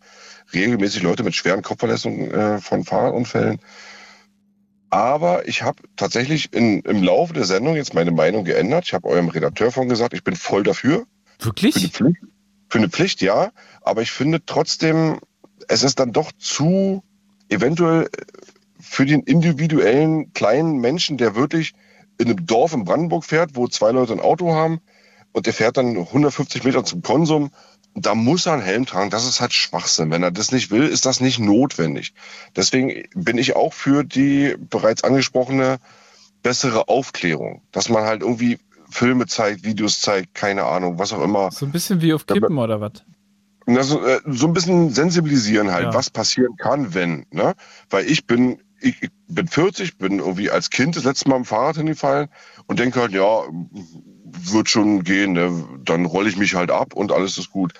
[0.53, 3.59] regelmäßig Leute mit schweren Kopfverletzungen äh, von Fahrradunfällen.
[4.89, 8.85] Aber ich habe tatsächlich in, im Laufe der Sendung jetzt meine Meinung geändert.
[8.85, 11.05] Ich habe eurem Redakteur von gesagt, ich bin voll dafür.
[11.39, 11.73] Wirklich?
[11.73, 12.33] Für eine Pflicht,
[12.69, 13.51] für eine Pflicht ja.
[13.81, 15.19] Aber ich finde trotzdem,
[15.67, 17.03] es ist dann doch zu
[17.49, 18.09] eventuell
[18.79, 21.73] für den individuellen kleinen Menschen, der wirklich
[22.17, 24.79] in einem Dorf in Brandenburg fährt, wo zwei Leute ein Auto haben
[25.31, 27.51] und der fährt dann 150 Meter zum Konsum,
[28.05, 29.09] da muss er einen Helm tragen.
[29.09, 30.11] Das ist halt Schwachsinn.
[30.11, 32.13] Wenn er das nicht will, ist das nicht notwendig.
[32.55, 35.79] Deswegen bin ich auch für die bereits angesprochene
[36.43, 41.51] bessere Aufklärung, dass man halt irgendwie Filme zeigt, Videos zeigt, keine Ahnung, was auch immer.
[41.51, 43.03] So ein bisschen wie auf Kippen oder was?
[43.67, 45.93] Also, äh, so ein bisschen sensibilisieren halt, ja.
[45.93, 47.25] was passieren kann, wenn.
[47.31, 47.53] Ne?
[47.89, 51.45] Weil ich bin, ich, ich bin 40, bin irgendwie als Kind das letzte Mal am
[51.45, 52.29] Fahrrad hingefallen
[52.65, 53.43] und denke halt, ja,
[54.31, 55.63] wird schon gehen, ne?
[55.83, 57.73] dann rolle ich mich halt ab und alles ist gut.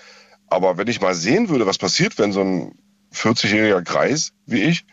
[0.48, 2.72] Aber wenn ich mal sehen würde, was passiert, wenn so ein
[3.14, 4.84] 40-jähriger Kreis wie ich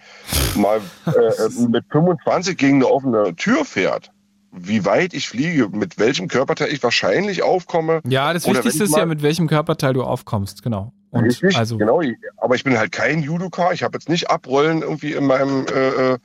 [0.55, 4.11] mal äh, mit 25 gegen eine offene Tür fährt,
[4.51, 8.01] wie weit ich fliege, mit welchem Körperteil ich wahrscheinlich aufkomme.
[8.07, 10.93] Ja, das Wichtigste ist ja, mit welchem Körperteil du aufkommst, genau.
[11.09, 12.01] Und richtig, also genau.
[12.37, 13.71] Aber ich bin halt kein Judoka.
[13.71, 16.17] Ich habe jetzt nicht Abrollen irgendwie in meinem äh,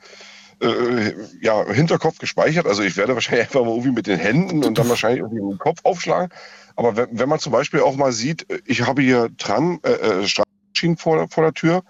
[0.63, 2.67] äh ja, Hinterkopf gespeichert.
[2.67, 5.57] Also ich werde wahrscheinlich einfach mal irgendwie mit den Händen und dann wahrscheinlich irgendwie den
[5.57, 6.29] Kopf aufschlagen.
[6.75, 10.27] Aber wenn, wenn man zum Beispiel auch mal sieht, ich habe hier Tram, äh, äh
[10.27, 11.83] Straßenschienen vor, vor der Tür,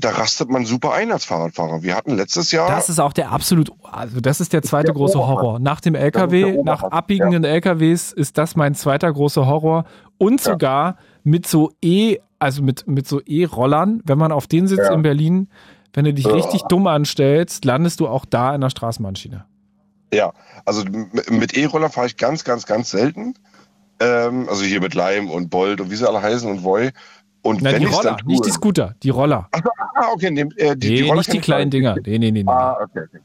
[0.00, 1.82] da rastet man super ein als Fahrradfahrer.
[1.82, 2.68] Wir hatten letztes Jahr.
[2.68, 5.58] Das ist auch der absolut, also das ist der zweite der große Horror.
[5.58, 7.50] Nach dem LKW, nach abbiegenden ja.
[7.50, 9.84] LKWs ist das mein zweiter großer Horror.
[10.16, 10.96] Und sogar ja.
[11.24, 14.94] mit so E, also mit, mit so E-Rollern, wenn man auf den sitzt ja.
[14.94, 15.48] in Berlin,
[15.92, 16.32] wenn du dich ja.
[16.32, 19.44] richtig dumm anstellst, landest du auch da in der Straßenbahnschiene.
[20.12, 20.32] Ja,
[20.64, 20.84] also
[21.30, 23.34] mit E-Roller fahre ich ganz, ganz, ganz selten.
[24.00, 26.90] Ähm, also hier mit Leim und Bolt und wie sie alle heißen und Voy.
[27.42, 29.48] Und Nein, wenn die Roller, tue, nicht die Scooter, die Roller.
[30.00, 31.96] Ah, okay, nee, äh, die, nee, die Roller nicht die kleinen Dinger.
[31.96, 32.48] Nee, nee, nee, nee.
[32.48, 33.18] Ah, okay, okay.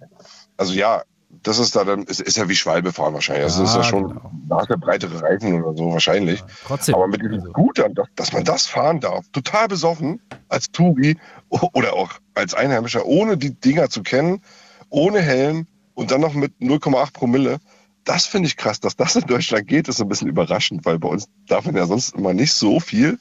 [0.58, 1.04] Also ja,
[1.44, 3.44] das ist da dann, ist, ist ja wie Schwalbe fahren wahrscheinlich.
[3.44, 4.32] Also ja, das ist ja schon genau.
[4.50, 6.40] nach der breitere Reifen oder so wahrscheinlich.
[6.40, 6.96] Ja, trotzdem.
[6.96, 7.50] Aber mit diesen also.
[7.52, 11.18] Scootern, dass man das fahren darf, total besoffen, als Touri
[11.74, 14.42] oder auch als Einheimischer, ohne die Dinger zu kennen,
[14.90, 17.60] ohne Helm und dann noch mit 0,8 Promille,
[18.04, 21.08] das finde ich krass, dass das in Deutschland geht, ist ein bisschen überraschend, weil bei
[21.08, 23.18] uns darf man ja sonst immer nicht so viel.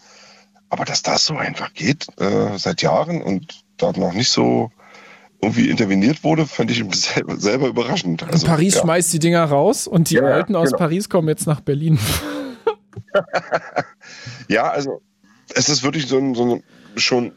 [0.70, 4.70] Aber dass das so einfach geht äh, seit Jahren und da noch nicht so
[5.41, 8.22] irgendwie interveniert wurde, fand ich selber, selber überraschend.
[8.22, 8.80] Also, Paris ja.
[8.80, 10.78] schmeißt die Dinger raus und die ja, Alten aus genau.
[10.78, 11.99] Paris kommen jetzt nach Berlin.
[14.49, 15.03] ja, also
[15.55, 16.62] es ist wirklich so ein, so ein
[16.97, 17.33] schon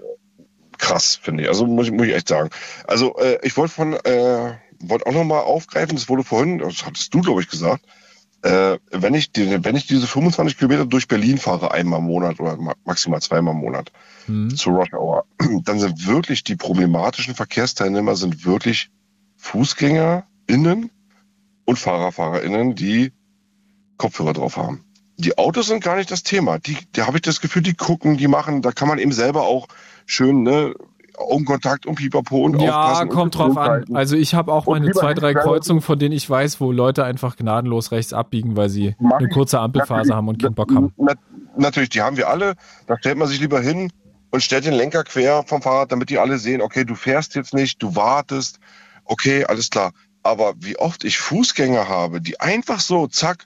[0.77, 1.49] krass, finde ich.
[1.49, 2.49] Also muss ich, muss ich echt sagen.
[2.87, 7.13] Also äh, ich wollte von äh, wollte auch nochmal aufgreifen, das wurde vorhin, das hattest
[7.13, 7.85] du, glaube ich, gesagt,
[8.41, 12.39] äh, wenn, ich die, wenn ich diese 25 Kilometer durch Berlin fahre, einmal im Monat
[12.39, 13.91] oder maximal zweimal im Monat
[14.27, 14.55] mhm.
[14.55, 15.25] zu Rush Hour,
[15.63, 18.89] dann sind wirklich die problematischen Verkehrsteilnehmer sind wirklich
[19.37, 20.91] FußgängerInnen
[21.65, 23.11] und FahrerfahrerInnen, die
[23.97, 24.83] Kopfhörer drauf haben.
[25.17, 26.59] Die Autos sind gar nicht das Thema.
[26.59, 29.43] Die, da habe ich das Gefühl, die gucken, die machen, da kann man eben selber
[29.43, 29.67] auch
[30.05, 30.73] schön, ne,
[31.17, 33.85] Augenkontakt und Pipapo und Ja, kommt drauf an.
[33.93, 37.35] Also ich habe auch meine zwei, drei Kreuzungen, von denen ich weiß, wo Leute einfach
[37.35, 40.93] gnadenlos rechts abbiegen, weil sie eine kurze Ampelphase haben und keinen Bock haben.
[41.57, 42.55] natürlich, die haben wir alle.
[42.87, 43.91] Da stellt man sich lieber hin
[44.31, 47.53] und stellt den Lenker quer vom Fahrrad, damit die alle sehen, okay, du fährst jetzt
[47.53, 48.59] nicht, du wartest,
[49.05, 49.91] okay, alles klar.
[50.23, 53.45] Aber wie oft ich Fußgänger habe, die einfach so, zack,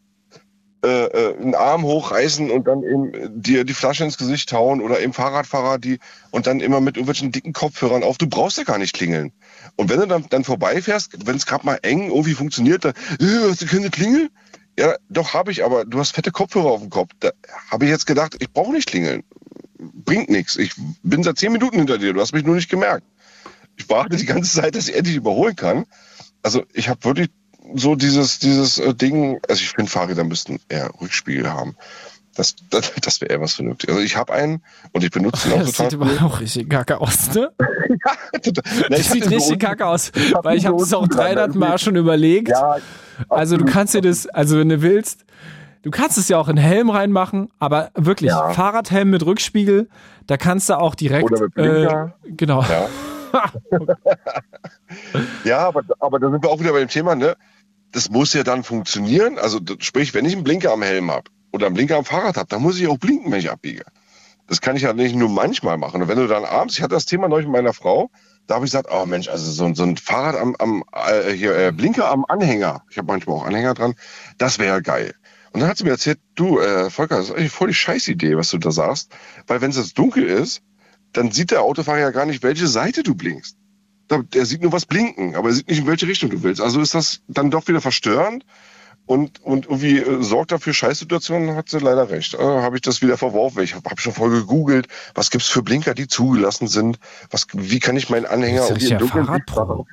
[0.81, 5.01] äh, äh, einen Arm hochreißen und dann eben dir die Flasche ins Gesicht hauen oder
[5.01, 5.99] eben Fahrradfahrer, die
[6.31, 8.17] und dann immer mit irgendwelchen dicken Kopfhörern auf.
[8.17, 9.33] Du brauchst ja gar nicht klingeln.
[9.75, 13.49] Und wenn du dann, dann vorbeifährst, wenn es gerade mal eng irgendwie funktioniert, dann äh,
[13.49, 14.29] hast du keine Klingel?
[14.79, 17.11] Ja, doch habe ich, aber du hast fette Kopfhörer auf dem Kopf.
[17.19, 17.31] Da
[17.69, 19.23] habe ich jetzt gedacht, ich brauche nicht klingeln.
[19.77, 20.55] Bringt nichts.
[20.55, 20.73] Ich
[21.03, 22.13] bin seit zehn Minuten hinter dir.
[22.13, 23.05] Du hast mich nur nicht gemerkt.
[23.75, 25.85] Ich warte die ganze Zeit, dass ich endlich überholen kann.
[26.41, 27.29] Also ich habe wirklich
[27.75, 31.75] so dieses, dieses äh, Ding, also ich finde, Fahrräder müssten eher Rückspiegel haben.
[32.35, 33.89] Das, das, das wäre eher was vernünftig.
[33.89, 35.85] Also ich habe einen und ich benutze ihn auch das total.
[35.85, 37.51] Das sieht aber auch richtig kacke aus, ne?
[37.89, 38.89] ja, total.
[38.89, 40.11] Das sieht richtig kacke aus,
[40.43, 42.49] weil ich habe es auch 300 Mal schon überlegt.
[42.49, 42.77] Ja,
[43.27, 45.25] also du kannst dir das, also wenn du willst,
[45.83, 48.53] du kannst es ja auch in Helm reinmachen, aber wirklich, ja.
[48.53, 49.89] Fahrradhelm mit Rückspiegel,
[50.27, 51.31] da kannst du auch direkt.
[51.31, 52.15] Oder mit Blinker.
[52.23, 52.63] Äh, genau.
[52.63, 52.87] Ja.
[55.43, 57.35] ja, aber, aber da sind wir auch wieder bei dem Thema, ne?
[57.91, 59.37] Das muss ja dann funktionieren.
[59.37, 62.47] Also sprich, wenn ich einen Blinker am Helm habe oder einen Blinker am Fahrrad habe,
[62.47, 63.83] dann muss ich auch blinken, wenn ich abbiege.
[64.47, 66.01] Das kann ich ja nicht nur manchmal machen.
[66.01, 68.09] Und wenn du dann abends, ich hatte das Thema neulich mit meiner Frau,
[68.47, 71.55] da habe ich gesagt, oh Mensch, also so, so ein Fahrrad am, am äh, hier,
[71.55, 73.93] äh, Blinker am Anhänger, ich habe manchmal auch Anhänger dran,
[74.39, 75.13] das wäre geil.
[75.51, 78.37] Und dann hat sie mir erzählt, du, äh, Volker, das ist eigentlich voll die Scheißidee,
[78.37, 79.11] was du da sagst.
[79.47, 80.61] Weil wenn es jetzt dunkel ist,
[81.13, 83.57] dann sieht der Autofahrer ja gar nicht, welche Seite du blinkst.
[84.09, 86.61] Der sieht nur was blinken, aber er sieht nicht, in welche Richtung du willst.
[86.61, 88.43] Also ist das dann doch wieder verstörend
[89.09, 92.35] und, und irgendwie äh, sorgt dafür Scheißsituationen, hat sie leider recht.
[92.35, 93.63] Äh, habe ich das wieder verworfen.
[93.63, 96.99] Ich habe hab schon voll gegoogelt, was gibt's für Blinker, die zugelassen sind.
[97.31, 99.87] Was, wie kann ich meinen Anhänger Das ist ja Fahrradpro.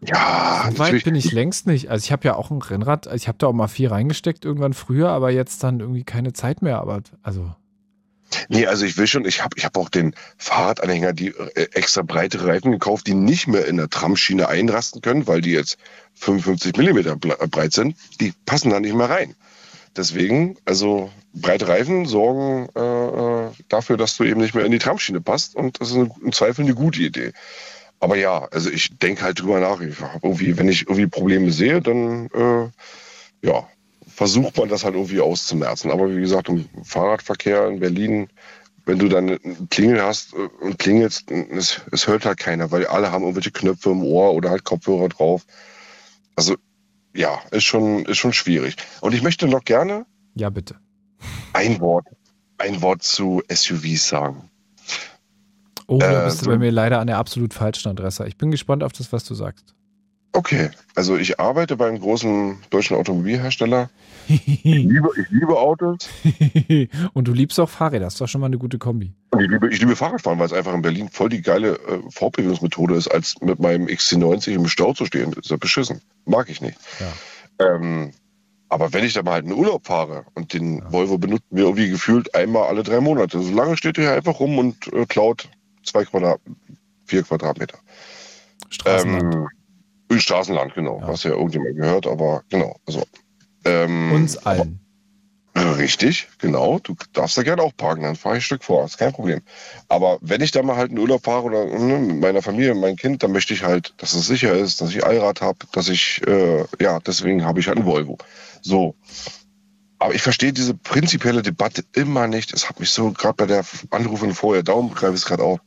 [0.00, 1.88] Ja, So weit bin ich längst nicht.
[1.88, 4.72] Also ich habe ja auch ein Rennrad, ich habe da auch mal viel reingesteckt irgendwann
[4.72, 6.80] früher, aber jetzt dann irgendwie keine Zeit mehr.
[6.80, 7.54] Aber also
[8.48, 12.02] Nee, also ich will schon, ich habe ich hab auch den Fahrradanhänger, die äh, extra
[12.02, 15.78] breite Reifen gekauft, die nicht mehr in der Tramschiene einrasten können, weil die jetzt
[16.14, 17.96] 55 Millimeter äh, breit sind.
[18.20, 19.34] Die passen da nicht mehr rein.
[19.96, 24.78] Deswegen, also breite Reifen sorgen äh, äh, dafür, dass du eben nicht mehr in die
[24.78, 27.32] Tramschiene passt und das ist im Zweifel eine gute Idee.
[28.00, 29.80] Aber ja, also ich denke halt drüber nach.
[29.80, 33.68] Ich irgendwie, wenn ich irgendwie Probleme sehe, dann äh, ja,
[34.14, 35.90] versucht man das halt irgendwie auszumerzen.
[35.90, 38.28] Aber wie gesagt, im Fahrradverkehr in Berlin,
[38.84, 42.86] wenn du dann einen Klingel hast äh, und klingelst, es, es hört halt keiner, weil
[42.86, 45.44] alle haben irgendwelche Knöpfe im Ohr oder halt Kopfhörer drauf.
[46.36, 46.56] Also
[47.14, 48.76] ja, ist schon, ist schon schwierig.
[49.00, 50.76] Und ich möchte noch gerne ja bitte.
[51.52, 52.06] ein Wort,
[52.58, 54.48] ein Wort zu SUVs sagen.
[55.86, 58.26] Oh, da Äh, bist du so- bei mir leider an der absolut falschen Adresse.
[58.26, 59.74] Ich bin gespannt auf das, was du sagst.
[60.34, 63.90] Okay, also ich arbeite beim großen deutschen Automobilhersteller.
[64.28, 66.08] Ich liebe, ich liebe Autos
[67.12, 69.12] Und du liebst auch Fahrräder, das ist doch schon mal eine gute Kombi.
[69.38, 72.94] ich liebe, ich liebe Fahrradfahren, weil es einfach in Berlin voll die geile äh, Fortbewegungsmethode
[72.94, 75.32] ist, als mit meinem XC90 im Stau zu stehen.
[75.32, 76.00] Das ist ja beschissen.
[76.24, 76.78] Mag ich nicht.
[77.00, 77.74] Ja.
[77.74, 78.12] Ähm,
[78.70, 81.90] aber wenn ich da mal halt in Urlaub fahre und den Volvo benutzen wir irgendwie
[81.90, 83.42] gefühlt einmal alle drei Monate.
[83.42, 85.50] So lange steht er hier einfach rum und äh, klaut
[85.84, 86.40] zwei Quadrat,
[87.04, 87.76] vier Quadratmeter.
[88.70, 89.34] Straßenland.
[89.34, 89.48] Ähm,
[90.20, 91.00] Straßenland, genau.
[91.00, 91.08] Ja.
[91.08, 92.76] Was ja irgendjemand gehört, aber genau.
[92.86, 93.02] Also,
[93.64, 94.82] ähm, Uns allen.
[95.54, 96.78] Richtig, genau.
[96.78, 99.42] Du darfst da gerne auch parken, dann fahre ich ein Stück vor, ist kein Problem.
[99.88, 102.82] Aber wenn ich da mal halt in Urlaub fahre oder ne, mit meiner Familie, mit
[102.82, 105.90] meinem Kind, dann möchte ich halt, dass es sicher ist, dass ich Allrad habe, dass
[105.90, 108.16] ich, äh, ja, deswegen habe ich halt einen Volvo.
[108.62, 108.94] So.
[109.98, 112.54] Aber ich verstehe diese prinzipielle Debatte immer nicht.
[112.54, 115.60] Es hat mich so, gerade bei der Anrufung vorher, darum greife ich es gerade auf,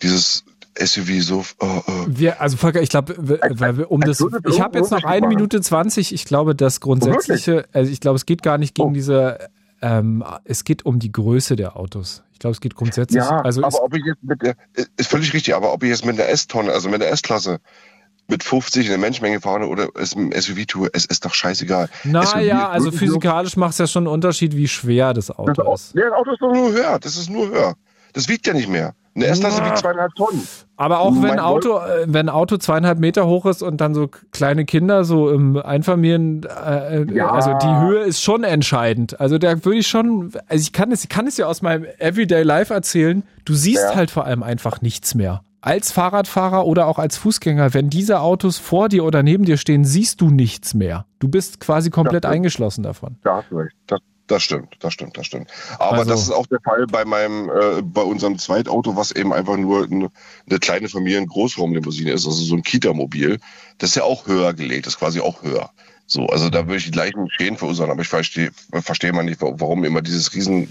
[0.00, 0.44] dieses
[0.78, 4.78] SUV so, äh, äh, Wir, also Volker, ich glaube, weil wir um das, ich habe
[4.78, 5.28] jetzt noch eine.
[5.28, 6.12] Minute zwanzig.
[6.12, 8.92] Ich glaube, das grundsätzliche, also ich glaube, es geht gar nicht gegen Oh.
[8.92, 9.38] diese,
[9.82, 12.22] ähm, es geht um die Größe der Autos.
[12.32, 14.56] Ich glaube, es geht grundsätzlich, Ja, also ist, aber ob ich jetzt mit der,
[14.96, 17.58] ist völlig richtig, aber ob ich jetzt mit der S-Tonne, also mit der S-Klasse,
[18.28, 21.88] mit 50 in der Menschenmenge fahre oder es im SUV tue, es ist doch scheißegal.
[22.04, 25.74] Naja, also physikalisch macht es ja schon einen Unterschied, wie schwer das Das, Auto Au-
[25.74, 25.94] ist.
[25.94, 27.74] nee, das Auto ist doch nur höher, das ist nur höher.
[28.14, 28.94] Das wiegt ja nicht mehr.
[29.16, 29.66] Eine S-Klasse Na.
[29.66, 30.42] wiegt zweieinhalb Tonnen.
[30.76, 33.80] Aber auch wenn Mein ein Auto, äh, wenn ein Auto zweieinhalb Meter hoch ist und
[33.80, 37.30] dann so kleine Kinder so im Einfamilien, äh, äh, Ja.
[37.30, 39.20] also die Höhe ist schon entscheidend.
[39.20, 41.86] Also da würde ich schon, also ich kann es, ich kann es ja aus meinem
[41.98, 43.22] Everyday Life erzählen.
[43.44, 43.94] Du siehst Ja.
[43.94, 45.42] halt vor allem einfach nichts mehr.
[45.60, 49.84] Als Fahrradfahrer oder auch als Fußgänger, wenn diese Autos vor dir oder neben dir stehen,
[49.84, 51.06] siehst du nichts mehr.
[51.20, 52.30] Du bist quasi komplett Ja.
[52.30, 53.16] eingeschlossen davon.
[53.22, 53.74] Da hast du recht.
[53.86, 55.50] Das, das stimmt, das stimmt, das stimmt.
[55.78, 59.32] Aber Also- das ist auch der Fall bei meinem, äh, bei unserem Zweitauto, was eben
[59.32, 60.10] einfach nur eine,
[60.48, 63.38] eine kleine Familien-Großraumlimousine ist, also so ein Kita-Mobil.
[63.78, 65.70] Das ist ja auch höher gelegt, das ist quasi auch höher.
[66.06, 68.50] So, also da würde ich die gleichen Schäden verursachen, aber ich verstehe,
[68.82, 70.68] verstehe mal nicht, warum immer dieses riesen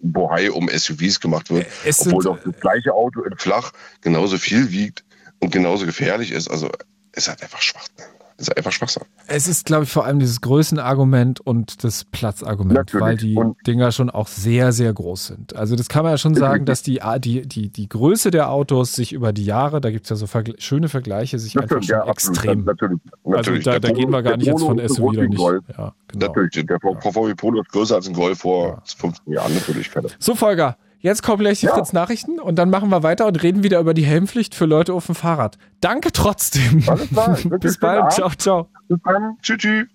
[0.00, 4.38] Bohai um SUVs gemacht wird, Es obwohl sind- doch das gleiche Auto in flach genauso
[4.38, 5.04] viel wiegt
[5.40, 6.48] und genauso gefährlich ist.
[6.48, 6.70] Also
[7.12, 8.04] es hat einfach Schwachsinn.
[8.38, 9.02] Es ist einfach Schwachsinn.
[9.28, 13.02] Es ist, glaube ich, vor allem dieses Größenargument und das Platzargument, Natürlich.
[13.06, 15.56] weil die Und- Dinger schon auch sehr, sehr groß sind.
[15.56, 18.94] Also das kann man ja schon sagen, dass die, die, die, die Größe der Autos
[18.94, 21.96] sich über die Jahre, da gibt es ja so vergle schöne Vergleiche, sich einfach schon
[21.96, 22.36] absolut.
[22.38, 22.64] extrem.
[22.64, 23.64] Natürlich, Also natürlich.
[23.64, 25.40] da, Der da Polo- gehen wir gar nicht jetzt von SUV oder nicht.
[25.40, 26.26] Ja, genau.
[26.26, 29.90] Natürlich, der VW Polo ist größer als ein Golf vor 15 Jahren, natürlich.
[29.90, 30.08] Keine.
[30.18, 31.74] So, Volker, jetzt kommen gleich die Ja.
[31.74, 34.92] Fritz Nachrichten und dann machen wir weiter und reden wieder über die Helmpflicht für Leute
[34.94, 35.58] auf dem Fahrrad.
[35.80, 36.82] Danke trotzdem.
[36.86, 38.12] Alles klar, Bis bald.
[38.12, 38.68] Ciao, ciao.
[38.88, 39.36] Bis dann.
[39.42, 39.86] Tschüss, tschüss.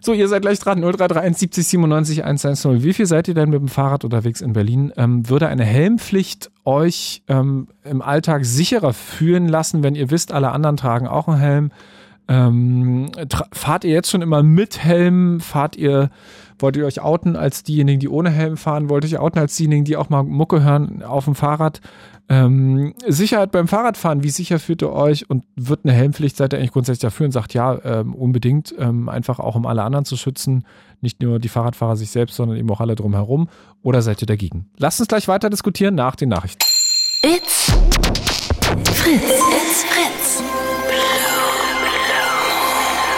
[0.00, 0.80] So, ihr seid gleich dran.
[0.80, 2.82] 0331 70 97 110.
[2.82, 4.92] Wie viel seid ihr denn mit dem Fahrrad unterwegs in Berlin?
[4.96, 10.52] Ähm, würde eine Helmpflicht euch ähm, im Alltag sicherer fühlen lassen, wenn ihr wisst, alle
[10.52, 11.70] anderen tragen auch einen Helm?
[12.28, 13.10] Ähm,
[13.52, 15.40] fahrt ihr jetzt schon immer mit Helm?
[15.40, 16.10] Fahrt ihr,
[16.58, 18.88] wollt ihr euch outen als diejenigen, die ohne Helm fahren?
[18.88, 21.80] Wollt ihr euch outen als diejenigen, die auch mal Mucke hören auf dem Fahrrad?
[22.28, 26.58] Ähm, Sicherheit beim Fahrradfahren, wie sicher fühlt ihr euch und wird eine Helmpflicht, seid ihr
[26.58, 30.16] eigentlich grundsätzlich dafür und sagt ja, ähm, unbedingt, ähm, einfach auch um alle anderen zu
[30.16, 30.64] schützen,
[31.00, 33.48] nicht nur die Fahrradfahrer sich selbst, sondern eben auch alle drumherum
[33.82, 34.68] oder seid ihr dagegen?
[34.76, 36.64] Lasst uns gleich weiter diskutieren nach den Nachrichten.
[37.22, 37.72] It's
[38.92, 39.22] Fritz.
[39.22, 40.45] It's Fritz.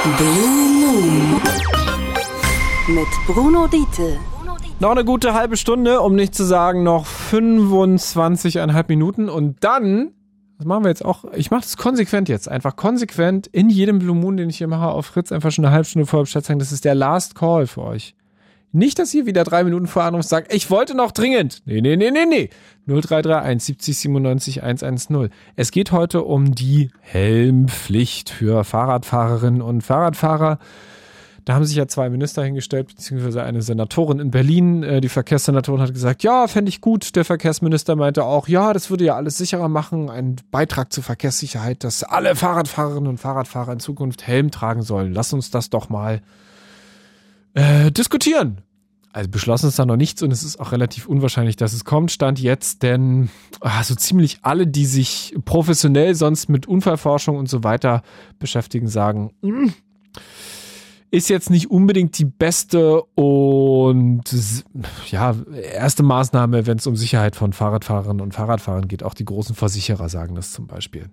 [0.04, 1.40] Blue Moon.
[2.86, 4.16] Mit Bruno Diete.
[4.78, 10.12] Noch eine gute halbe Stunde, um nicht zu sagen noch 25,5 Minuten und dann,
[10.56, 14.14] das machen wir jetzt auch, ich mache das konsequent jetzt, einfach konsequent in jedem Blue
[14.14, 16.60] Moon, den ich hier mache auf Fritz, einfach schon eine halbe Stunde vor Bescheid sagen,
[16.60, 18.14] das ist der Last Call für euch.
[18.72, 21.62] Nicht, dass ihr wieder drei Minuten vor Anruf sagt, ich wollte noch dringend.
[21.64, 22.50] Nee, nee, nee, nee, nee.
[22.86, 25.30] 0331 70 97 110.
[25.56, 30.58] Es geht heute um die Helmpflicht für Fahrradfahrerinnen und Fahrradfahrer.
[31.46, 34.82] Da haben sich ja zwei Minister hingestellt, beziehungsweise eine Senatorin in Berlin.
[34.82, 37.16] Äh, Die Verkehrssenatorin hat gesagt, ja, fände ich gut.
[37.16, 40.10] Der Verkehrsminister meinte auch, ja, das würde ja alles sicherer machen.
[40.10, 45.14] Ein Beitrag zur Verkehrssicherheit, dass alle Fahrradfahrerinnen und Fahrradfahrer in Zukunft Helm tragen sollen.
[45.14, 46.20] Lass uns das doch mal
[47.58, 48.62] äh, diskutieren.
[49.12, 52.12] Also beschlossen ist da noch nichts und es ist auch relativ unwahrscheinlich, dass es kommt.
[52.12, 53.30] Stand jetzt, denn
[53.60, 58.02] ah, so ziemlich alle, die sich professionell sonst mit Unfallforschung und so weiter
[58.38, 59.70] beschäftigen, sagen, "Mm,
[61.10, 64.22] ist jetzt nicht unbedingt die beste und
[65.10, 65.34] ja,
[65.72, 69.02] erste Maßnahme, wenn es um Sicherheit von Fahrradfahrerinnen und Fahrradfahrern geht.
[69.02, 71.08] Auch die großen Versicherer sagen das zum Beispiel.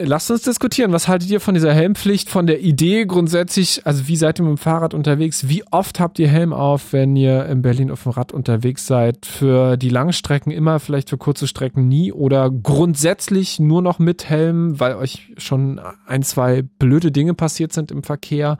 [0.00, 0.92] Lasst uns diskutieren.
[0.92, 3.84] Was haltet ihr von dieser Helmpflicht, von der Idee grundsätzlich?
[3.84, 5.48] Also wie seid ihr mit dem Fahrrad unterwegs?
[5.48, 9.26] Wie oft habt ihr Helm auf, wenn ihr in Berlin auf dem Rad unterwegs seid?
[9.26, 14.78] Für die Langstrecken immer, vielleicht für kurze Strecken nie oder grundsätzlich nur noch mit Helm,
[14.78, 18.58] weil euch schon ein, zwei blöde Dinge passiert sind im Verkehr?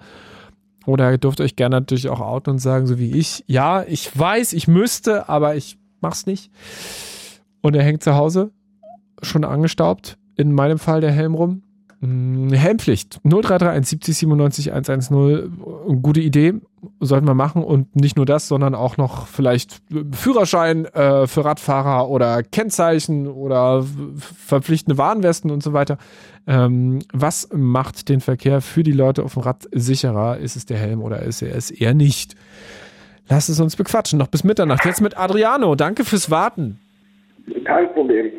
[0.87, 4.19] Oder ihr dürft euch gerne natürlich auch outen und sagen, so wie ich, ja, ich
[4.19, 6.51] weiß, ich müsste, aber ich mach's nicht.
[7.61, 8.51] Und er hängt zu Hause,
[9.23, 10.19] schon angestaubt.
[10.39, 11.63] In meinem Fall der Helm rum.
[12.01, 13.19] Mm, Helmpflicht.
[13.25, 16.01] 0331 70 97 110.
[16.01, 16.55] Gute Idee.
[17.01, 17.65] Sollten wir machen.
[17.65, 19.83] Und nicht nur das, sondern auch noch vielleicht
[20.13, 23.85] Führerschein äh, für Radfahrer oder Kennzeichen oder
[24.17, 25.99] verpflichtende Warnwesten und so weiter.
[26.47, 30.39] Ähm, was macht den Verkehr für die Leute auf dem Rad sicherer?
[30.39, 32.37] Ist es der Helm oder ist er es eher nicht?
[33.29, 34.21] Lasst es uns bequatschen.
[34.21, 34.85] Noch bis Mitternacht.
[34.85, 35.75] Jetzt mit Adriano.
[35.75, 36.79] Danke fürs Warten.
[37.65, 38.31] Kein Problem.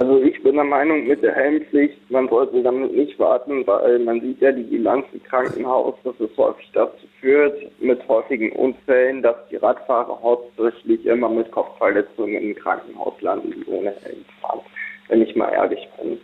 [0.00, 4.18] Also ich bin der Meinung, mit der Helmpflicht, man sollte damit nicht warten, weil man
[4.22, 9.36] sieht ja die Bilanz im Krankenhaus, dass es häufig dazu führt, mit häufigen Unfällen, dass
[9.50, 14.60] die Radfahrer hauptsächlich immer mit Kopfverletzungen im Krankenhaus landen, die ohne Helm fahren,
[15.08, 16.18] wenn ich mal ehrlich bin.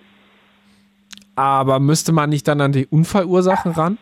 [1.35, 3.99] Aber müsste man nicht dann an die Unfallursachen ran?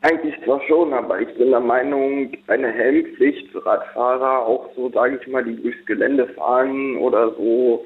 [0.00, 5.18] Eigentlich zwar schon, aber ich bin der Meinung, eine Helmpflicht für Radfahrer, auch so, sage
[5.20, 7.84] ich mal, die durchs Gelände fahren oder so.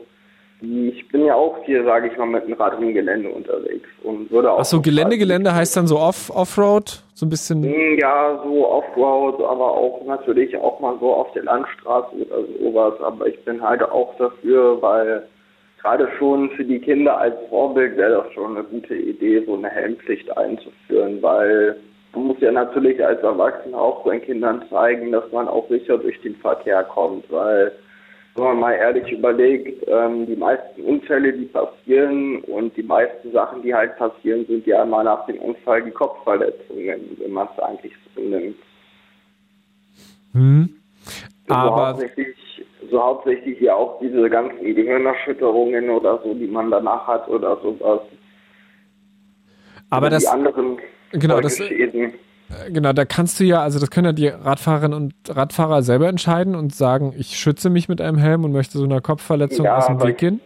[0.63, 4.31] Ich bin ja auch hier, sage ich mal, mit dem Rad im Gelände unterwegs und
[4.31, 4.59] würde auch.
[4.59, 7.03] Achso, Gelände, Gelände heißt dann so Off, Offroad?
[7.15, 7.63] So ein bisschen.
[7.63, 12.95] Hm, Ja, so Offroad, aber auch natürlich auch mal so auf der Landstraße oder sowas.
[13.01, 15.23] Aber ich bin halt auch dafür, weil
[15.81, 19.69] gerade schon für die Kinder als Vorbild wäre das schon eine gute Idee, so eine
[19.69, 21.77] Helmpflicht einzuführen, weil
[22.13, 26.21] man muss ja natürlich als Erwachsener auch seinen Kindern zeigen, dass man auch sicher durch
[26.23, 27.73] den Verkehr kommt, weil
[28.35, 33.63] wenn man mal ehrlich überlegt, ähm, die meisten Unfälle, die passieren und die meisten Sachen,
[33.63, 37.93] die halt passieren, sind ja immer nach dem Unfall die Kopfverletzungen, wenn man es eigentlich
[38.15, 38.57] so nimmt.
[40.33, 40.69] Hm.
[41.49, 42.37] So Aber hauptsächlich,
[42.91, 48.01] so hauptsächlich ja auch diese ganzen Gehirnerschütterungen oder so, die man danach hat oder sowas.
[49.91, 50.79] Aber Oder das- die anderen
[51.13, 51.59] genau, das-.
[52.73, 56.55] Genau, da kannst du ja, also das können ja die Radfahrerinnen und Radfahrer selber entscheiden
[56.55, 59.87] und sagen, ich schütze mich mit einem Helm und möchte so einer Kopfverletzung Ja, aus
[59.87, 60.41] dem Weg gehen.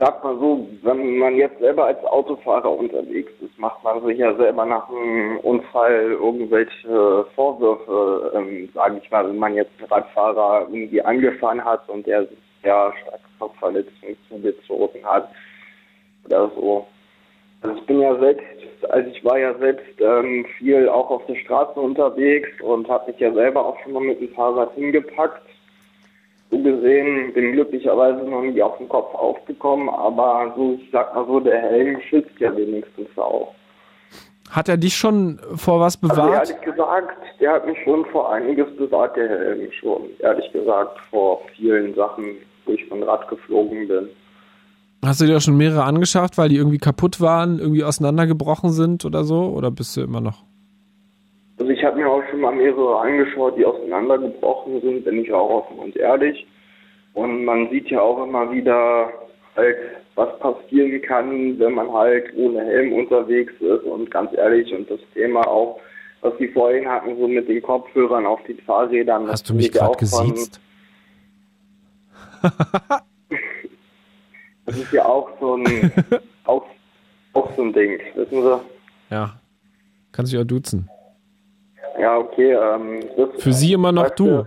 [0.00, 4.32] Sag mal so, wenn man jetzt selber als Autofahrer unterwegs ist, macht man sich ja
[4.36, 10.68] selber nach einem Unfall irgendwelche Vorwürfe, ähm, sage ich mal, wenn man jetzt einen Radfahrer
[10.70, 15.28] irgendwie angefahren hat und der sich ja starke Kopfverletzungen zugezogen hat
[16.24, 16.86] oder so.
[17.62, 18.44] Also ich bin ja selbst,
[18.88, 23.20] also ich war ja selbst ähm, viel auch auf der Straße unterwegs und habe mich
[23.20, 25.42] ja selber auch schon mal mit dem Fahrrad hingepackt.
[26.50, 31.26] So gesehen bin glücklicherweise noch nie auf den Kopf aufgekommen, aber so, ich sag mal
[31.26, 33.54] so, der Helm schützt ja wenigstens auch.
[34.50, 36.48] Hat er dich schon vor was Also bewahrt?
[36.48, 40.04] ehrlich gesagt, der hat mich schon vor einiges bewahrt, der Helm schon.
[40.20, 44.08] Ehrlich gesagt, vor vielen Sachen, wo ich von Rad geflogen bin.
[45.04, 49.04] Hast du dir auch schon mehrere angeschafft, weil die irgendwie kaputt waren, irgendwie auseinandergebrochen sind
[49.04, 49.44] oder so?
[49.44, 50.42] Oder bist du immer noch?
[51.58, 55.50] Also ich habe mir auch schon mal mehrere angeschaut, die auseinandergebrochen sind, bin ich auch
[55.50, 56.46] offen und ehrlich.
[57.14, 59.12] Und man sieht ja auch immer wieder
[59.56, 59.76] halt,
[60.14, 63.84] was passieren kann, wenn man halt ohne Helm unterwegs ist.
[63.84, 65.80] Und ganz ehrlich, und das Thema auch,
[66.22, 69.28] was die vorhin hatten, so mit den Kopfhörern auf den Fahrrädern.
[69.28, 70.60] Hast du mich gerade gesiezt?
[74.68, 75.90] das ist ja auch so ein,
[76.44, 76.64] auch,
[77.32, 78.60] auch so ein Ding, wissen Sie?
[79.10, 79.32] Ja.
[80.12, 80.88] Kannst dich auch duzen.
[81.98, 82.52] Ja, okay.
[82.52, 83.02] Ähm,
[83.38, 84.46] Für sie immer noch weißt du.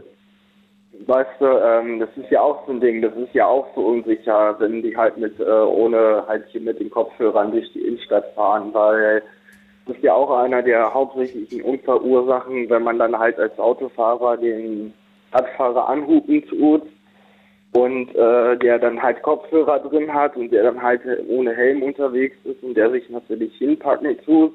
[1.07, 3.81] Weißt du, ähm, das ist ja auch so ein Ding, das ist ja auch so
[3.81, 8.31] unsicher, wenn die halt mit, äh, ohne halt hier mit den Kopfhörern durch die Innenstadt
[8.35, 9.23] fahren, weil
[9.87, 14.93] das ist ja auch einer der hauptsächlichen Unfallursachen, wenn man dann halt als Autofahrer den
[15.33, 16.83] Radfahrer anhupen tut
[17.73, 22.35] und äh, der dann halt Kopfhörer drin hat und der dann halt ohne Helm unterwegs
[22.43, 24.53] ist und der sich natürlich hinpacken tut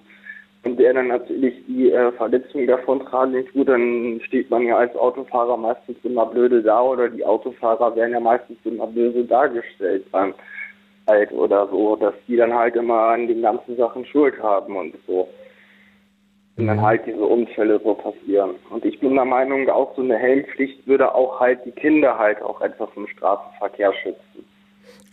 [0.64, 5.56] und der dann natürlich die äh, Verletzung davontragen tut, dann steht man ja als Autofahrer
[5.56, 10.34] meistens immer blöde da oder die Autofahrer werden ja meistens immer böse dargestellt beim
[11.06, 14.94] halt oder so, dass die dann halt immer an den ganzen Sachen Schuld haben und
[15.06, 15.28] so.
[16.56, 18.52] Und dann halt diese Unfälle so passieren.
[18.70, 22.40] Und ich bin der Meinung, auch so eine Helmpflicht würde auch halt die Kinder halt
[22.40, 24.46] auch etwas im Straßenverkehr schützen.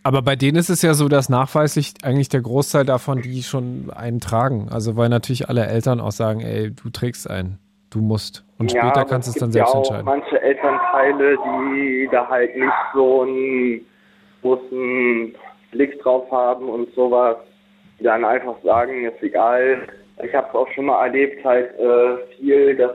[0.03, 3.89] Aber bei denen ist es ja so, dass nachweislich eigentlich der Großteil davon, die schon
[3.95, 4.67] einen tragen.
[4.71, 7.57] Also weil natürlich alle Eltern auch sagen, ey, du trägst einen,
[7.89, 8.45] du musst.
[8.57, 10.05] Und Ja, später kannst du es dann selbst ja auch entscheiden.
[10.05, 13.81] manche Elternteile, die da halt nicht so einen
[14.41, 15.35] großen
[15.71, 17.37] Blick drauf haben und sowas,
[17.99, 19.87] die dann einfach sagen, ist egal.
[20.21, 22.91] Ich habe auch schon mal erlebt, halt äh, viel, dass,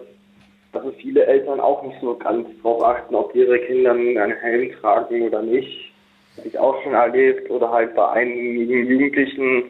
[0.72, 5.22] dass viele Eltern auch nicht so ganz drauf achten, ob ihre Kinder einen Helm tragen
[5.22, 5.92] oder nicht.
[6.36, 7.50] Habe ich auch schon erlebt.
[7.50, 9.64] Oder halt bei einigen Jugendlichen,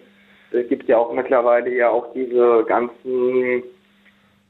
[0.50, 3.62] es gibt ja auch mittlerweile ja auch diese ganzen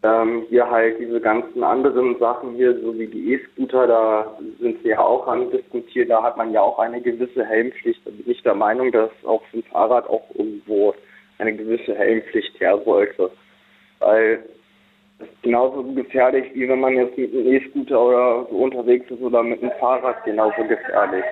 [0.02, 4.90] ähm, hier halt diese ganzen anderen Sachen hier, so wie die E-Scooter, da sind sie
[4.90, 8.00] ja auch an diskutiert, da hat man ja auch eine gewisse Helmpflicht.
[8.04, 10.94] Da bin ich der Meinung, dass auch für ein Fahrrad auch irgendwo
[11.38, 13.30] eine gewisse Helmpflicht her sollte.
[14.00, 14.44] Weil
[15.18, 19.20] das ist genauso gefährlich, wie wenn man jetzt mit einem E-Scooter oder so unterwegs ist
[19.20, 21.24] oder mit einem Fahrrad genauso gefährlich.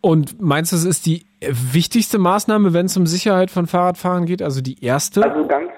[0.00, 4.42] Und meinst du, es ist die wichtigste Maßnahme, wenn es um Sicherheit von Fahrradfahrern geht?
[4.42, 5.22] Also die erste?
[5.22, 5.70] Also ganz,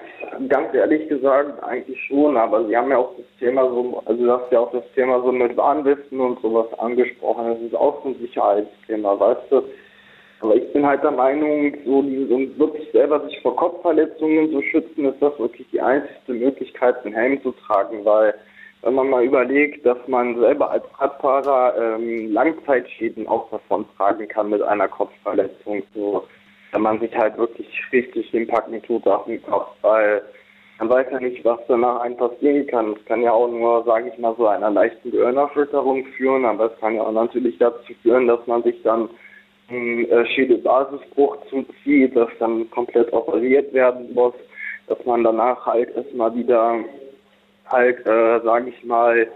[0.49, 4.31] ganz ehrlich gesagt, eigentlich schon, aber Sie haben ja auch das Thema so, also du
[4.31, 7.47] hast ja auch das Thema so mit Warnwesten und sowas angesprochen.
[7.47, 9.63] Das ist auch so ein Sicherheitsthema, weißt du.
[10.39, 14.61] Aber ich bin halt der Meinung, so, die, so wirklich selber sich vor Kopfverletzungen zu
[14.61, 18.35] schützen, ist das wirklich die einzige Möglichkeit, einen Helm zu tragen, weil
[18.83, 24.49] wenn man mal überlegt, dass man selber als Radfahrer ähm, Langzeitschäden auch davon tragen kann
[24.49, 26.23] mit einer Kopfverletzung, so,
[26.71, 30.21] wenn man sich halt wirklich richtig hinpacken tut auf den Kopf, weil
[30.79, 32.93] man weiß ja nicht, was danach einem passieren kann.
[32.93, 36.79] Es kann ja auch nur, sage ich mal, so einer leichten Gehirnerschütterung führen, aber es
[36.79, 39.09] kann ja auch natürlich dazu führen, dass man sich dann
[39.69, 44.33] einen äh, Schädelbasisbruch zuzieht, das dann komplett operiert werden muss,
[44.87, 46.79] dass man danach halt erstmal wieder
[47.65, 49.27] halt, äh, sage ich mal,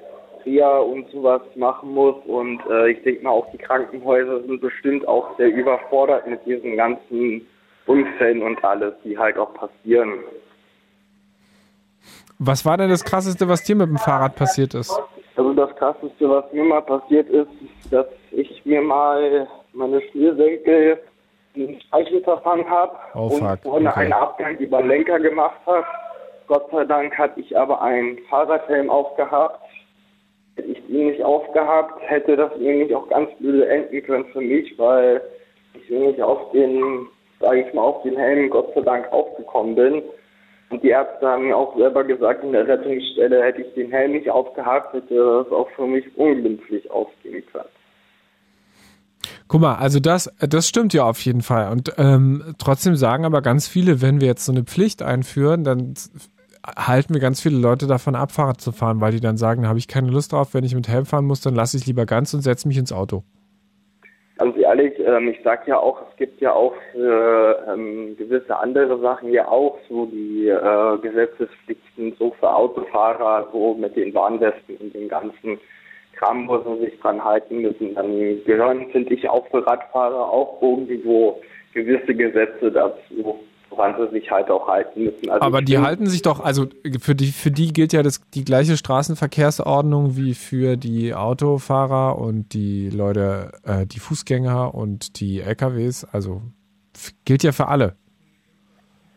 [0.46, 2.16] Reha und sowas machen muss.
[2.26, 6.78] Und äh, ich denke mal, auch die Krankenhäuser sind bestimmt auch sehr überfordert mit diesen
[6.78, 7.46] ganzen
[7.86, 10.20] Unfällen und alles, die halt auch passieren.
[12.40, 15.00] Was war denn das Krasseste, was dir mit dem Fahrrad passiert ist?
[15.36, 17.50] Also das Krasseste, was mir mal passiert ist,
[17.92, 21.00] dass ich mir mal meine Schnürsenkel
[21.54, 23.60] in Speichel verfangen habe Oh, und fuck.
[23.64, 24.00] vorne Okay.
[24.02, 25.86] einen Abgang über Lenker gemacht habe.
[26.48, 29.60] Gott sei Dank hatte ich aber einen Fahrradhelm aufgehabt.
[30.56, 34.78] Hätte ich ihn nicht aufgehabt, hätte das nämlich auch ganz blöde enden können für mich,
[34.78, 35.22] weil
[35.74, 37.08] ich nämlich auf den,
[37.40, 40.04] sage ich mal, auf den Helm Gott sei Dank aufgekommen bin.
[40.70, 44.12] Und die Ärzte haben mir auch selber gesagt, in der Rettungsstelle hätte ich den Helm
[44.12, 47.66] nicht aufgehabt, hätte das auch für mich unglimpflich ausgehen können.
[49.52, 51.74] Guck mal, also das, das stimmt ja auf jeden Fall.
[51.74, 55.94] Und ähm, trotzdem sagen aber ganz viele, wenn wir jetzt so eine Pflicht einführen, dann
[56.66, 59.68] halten wir ganz viele Leute davon ab, Fahrrad zu fahren, weil die dann sagen, da
[59.68, 62.06] habe ich keine Lust drauf, wenn ich mit Helm fahren muss, dann lasse ich lieber
[62.06, 63.24] ganz und setze mich ins Auto.
[64.38, 69.02] Ganz ehrlich, ähm, ich sag ja auch, es gibt ja auch für ähm, gewisse andere
[69.02, 74.96] Sachen ja auch so die äh, Gesetzespflichten so für Autofahrer, so mit den Warnwesten und
[74.96, 75.60] den ganzen
[76.22, 77.96] Kram, wo sie sich dran halten müssen.
[77.96, 81.42] Dann gehören, finde ich, auch für Radfahrer auch irgendwo
[81.74, 83.40] gewisse Gesetze dazu,
[83.70, 85.30] woran sie sich halt auch halten müssen.
[85.30, 86.68] Also Aber die halten sich doch, also
[87.00, 92.54] für die, für die gilt ja das, die gleiche Straßenverkehrsordnung wie für die Autofahrer und
[92.54, 96.06] die Leute, äh, die Fußgänger und die LKWs.
[96.06, 96.42] Also
[97.26, 97.96] gilt ja für alle.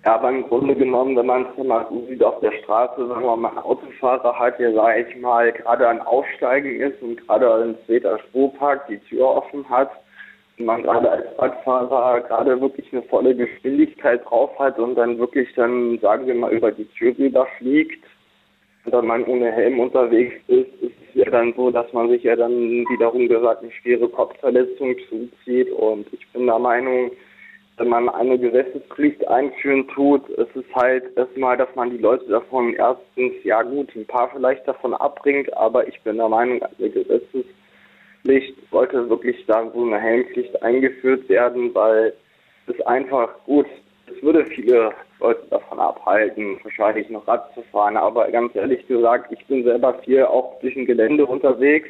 [0.05, 3.25] Ja, aber im Grunde genommen, wenn man es mal so sieht auf der Straße, wenn
[3.25, 7.77] man mal Autofahrer hat, der, sag ich mal, gerade an Aussteigen ist und gerade in
[7.87, 9.91] Zweter Spurpark die Tür offen hat,
[10.59, 15.49] und man gerade als Radfahrer gerade wirklich eine volle Geschwindigkeit drauf hat und dann wirklich
[15.55, 18.05] dann, sagen wir mal, über die Tür rüber fliegt
[18.85, 22.23] und dann man ohne Helm unterwegs ist, ist es ja dann so, dass man sich
[22.23, 27.11] ja dann wiederum gesagt eine schwere Kopfverletzung zuzieht und ich bin der Meinung,
[27.77, 32.75] wenn man eine Gesetzespflicht einführen tut, ist es halt erstmal, dass man die Leute davon
[32.75, 38.55] erstens, ja gut, ein paar vielleicht davon abbringt, aber ich bin der Meinung, eine Gesetzespflicht
[38.71, 42.15] sollte wirklich da so eine Helmpflicht eingeführt werden, weil
[42.69, 43.67] es einfach gut,
[44.07, 49.33] es würde viele Leute davon abhalten, wahrscheinlich noch Rad zu fahren, aber ganz ehrlich gesagt,
[49.33, 51.89] ich bin selber viel auch durch ein Gelände unterwegs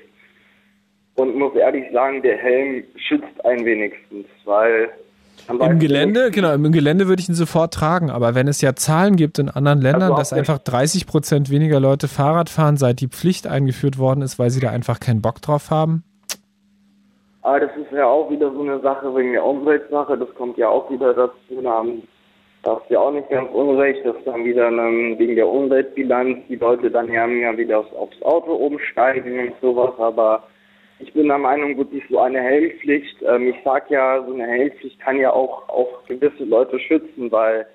[1.16, 4.90] und muss ehrlich sagen, der Helm schützt ein wenigstens, weil
[5.48, 9.16] im Gelände, genau, im Gelände würde ich ihn sofort tragen, aber wenn es ja Zahlen
[9.16, 13.08] gibt in anderen Ländern, also dass einfach 30 Prozent weniger Leute Fahrrad fahren, seit die
[13.08, 16.04] Pflicht eingeführt worden ist, weil sie da einfach keinen Bock drauf haben.
[17.42, 20.68] Aber das ist ja auch wieder so eine Sache wegen der Umweltsache, das kommt ja
[20.68, 21.84] auch wieder dazu, da
[22.62, 26.56] darfst du ja auch nicht ganz unrecht, dass dann wieder dann wegen der Umweltbilanz die
[26.56, 30.44] Leute dann ja wieder aufs Auto umsteigen und sowas, aber
[31.00, 33.16] ich bin der Meinung, gut, ist so eine Helmpflicht.
[33.22, 37.66] Ähm, ich sag ja, so eine Helmpflicht kann ja auch, auch gewisse Leute schützen, weil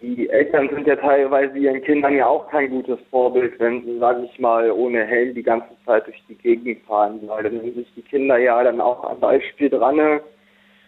[0.00, 4.22] die Eltern sind ja teilweise ihren Kindern ja auch kein gutes Vorbild, wenn sie, sag
[4.24, 7.94] ich mal, ohne Helm die ganze Zeit durch die Gegend fahren, weil dann sind sich
[7.94, 10.20] die Kinder ja dann auch am Beispiel dran ne,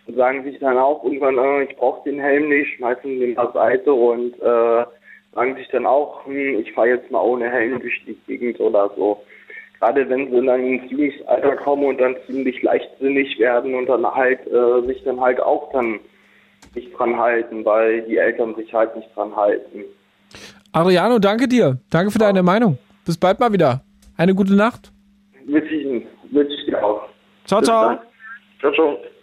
[0.07, 3.93] und sagen sich dann auch irgendwann, äh, ich brauche den Helm nicht, schmeißen den beiseite
[3.93, 4.85] und äh,
[5.33, 8.91] sagen sich dann auch, hm, ich fahre jetzt mal ohne Helm durch die Gegend oder
[8.97, 9.23] so
[9.79, 14.41] gerade wenn sie dann ins Jugendalter kommen und dann ziemlich leichtsinnig werden und dann halt
[14.47, 16.01] äh, sich dann halt auch dann
[16.75, 19.85] nicht dran halten, weil die Eltern sich halt nicht dran halten.
[20.73, 21.79] Adriano, danke dir.
[21.91, 22.79] Danke für deine Meinung.
[23.05, 23.83] Bis bald mal wieder.
[24.17, 24.91] Eine gute Nacht.
[25.45, 27.03] Wünsche ich, wünsche ich dir auch.
[27.45, 27.85] Ciao, Bis ciao.
[27.85, 27.99] dann.
[28.61, 29.14] Ciao, ciao.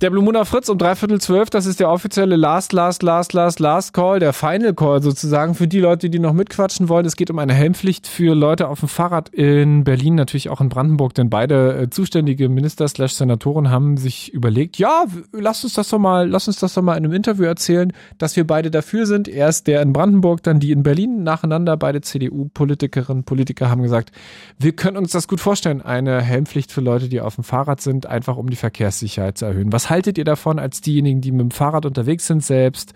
[0.00, 3.92] Der auf Fritz um dreiviertel zwölf, das ist der offizielle Last, Last, Last, Last, Last
[3.92, 7.04] Call, der Final Call sozusagen für die Leute, die noch mitquatschen wollen.
[7.04, 10.68] Es geht um eine Helmpflicht für Leute auf dem Fahrrad in Berlin, natürlich auch in
[10.68, 15.88] Brandenburg, denn beide äh, zuständige Minister slash Senatoren haben sich überlegt, ja, lass uns das
[15.88, 19.04] doch mal, lass uns das doch mal in einem Interview erzählen, dass wir beide dafür
[19.04, 19.26] sind.
[19.26, 24.12] Erst der in Brandenburg, dann die in Berlin, nacheinander, beide CDU-Politikerinnen, Politiker haben gesagt,
[24.60, 28.06] wir können uns das gut vorstellen, eine Helmpflicht für Leute, die auf dem Fahrrad sind,
[28.06, 29.72] einfach um die Verkehrssicherheit zu erhöhen.
[29.72, 32.94] Was haltet ihr davon als diejenigen, die mit dem Fahrrad unterwegs sind selbst?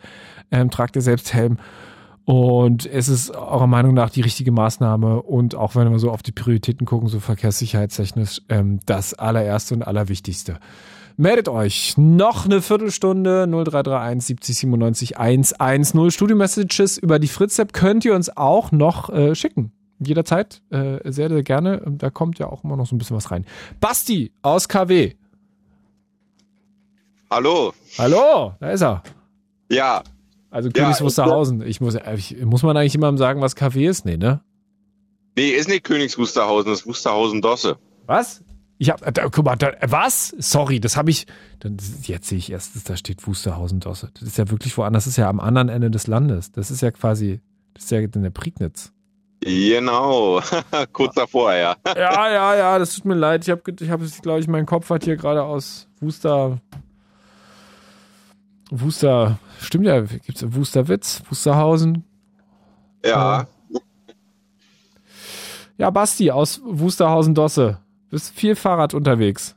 [0.51, 1.59] Ähm, tragt ihr selbst Helm?
[2.25, 6.23] Und es ist eurer Meinung nach die richtige Maßnahme und auch wenn wir so auf
[6.23, 10.59] die Prioritäten gucken, so verkehrssicherheitstechnisch, ähm, das allererste und allerwichtigste.
[11.17, 11.95] Meldet euch.
[11.99, 16.11] Noch eine Viertelstunde 0331 70 97 110.
[16.11, 19.73] Studio-Messages über die Fritz-App könnt ihr uns auch noch äh, schicken.
[19.99, 20.63] Jederzeit.
[20.71, 21.83] Äh, sehr, sehr gerne.
[21.87, 23.45] Da kommt ja auch immer noch so ein bisschen was rein.
[23.81, 25.13] Basti aus KW.
[27.33, 27.73] Hallo.
[27.97, 29.03] Hallo, da ist er.
[29.71, 30.03] Ja.
[30.51, 31.63] Also Königs Wusterhausen.
[31.63, 34.05] Ich muss, ich, muss man eigentlich jemandem sagen, was KW ist?
[34.05, 34.43] Nee, ne?
[35.35, 37.79] Nee, ist nicht Königs Wusterhausen, das ist Wusterhausen-Dosse.
[38.05, 38.45] Was?
[38.77, 40.35] Ich hab, da, guck mal, da, was?
[40.41, 41.27] Sorry, das habe ich.
[41.61, 44.11] Dann, jetzt sehe ich erst, da steht Wusterhausen-Dosse.
[44.13, 45.05] Das ist ja wirklich woanders.
[45.05, 46.53] Das ist ja am anderen Ende des Landes.
[46.53, 47.41] Das ist ja quasi,
[47.73, 48.93] das ist ja in der Prignitz.
[49.41, 50.43] Genau,
[50.93, 51.77] kurz davor, ja.
[51.97, 53.45] Ja, ja, ja, das tut mir leid.
[53.45, 56.61] Ich habe, ich hab, glaube ich, mein Kopf hat hier gerade aus Wuster.
[58.81, 62.05] Wuster, stimmt ja, gibt's Wusterwitz, Wusterhausen.
[63.05, 63.47] Ja.
[65.77, 67.79] Ja, Basti aus Wusterhausen-Dosse.
[68.09, 69.57] Bist viel Fahrrad unterwegs.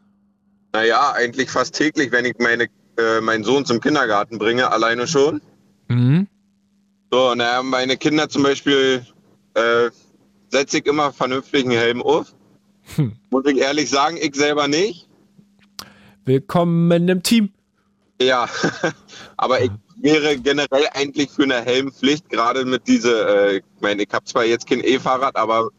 [0.74, 2.68] Naja, eigentlich fast täglich, wenn ich meine,
[2.98, 5.42] äh, meinen Sohn zum Kindergarten bringe, alleine schon.
[5.88, 6.28] Mhm.
[7.12, 9.06] So, naja, meine Kinder zum Beispiel
[9.54, 9.90] äh,
[10.50, 12.34] setze ich immer vernünftig einen Helm auf.
[12.96, 13.14] Hm.
[13.30, 15.08] Muss ich ehrlich sagen, ich selber nicht.
[16.26, 17.52] Willkommen im Team.
[18.22, 18.48] Ja,
[19.38, 19.72] aber ich
[20.02, 24.46] wäre generell eigentlich für eine Helmpflicht, gerade mit diese, äh, ich meine, ich habe zwar
[24.46, 25.70] jetzt kein E-Fahrrad, aber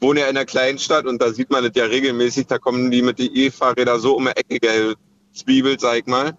[0.00, 2.90] wohne ja in einer kleinen Stadt und da sieht man das ja regelmäßig, da kommen
[2.90, 4.94] die mit den E-Fahrrädern so um die Ecke
[5.32, 6.36] gezwiebelt, sag ich mal.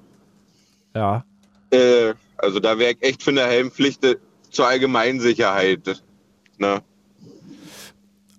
[0.96, 1.24] Ja.
[1.72, 4.16] Äh, also da wäre ich echt für eine Helmpflicht äh,
[4.50, 6.02] zur Allgemeinsicherheit.
[6.58, 6.82] Ne?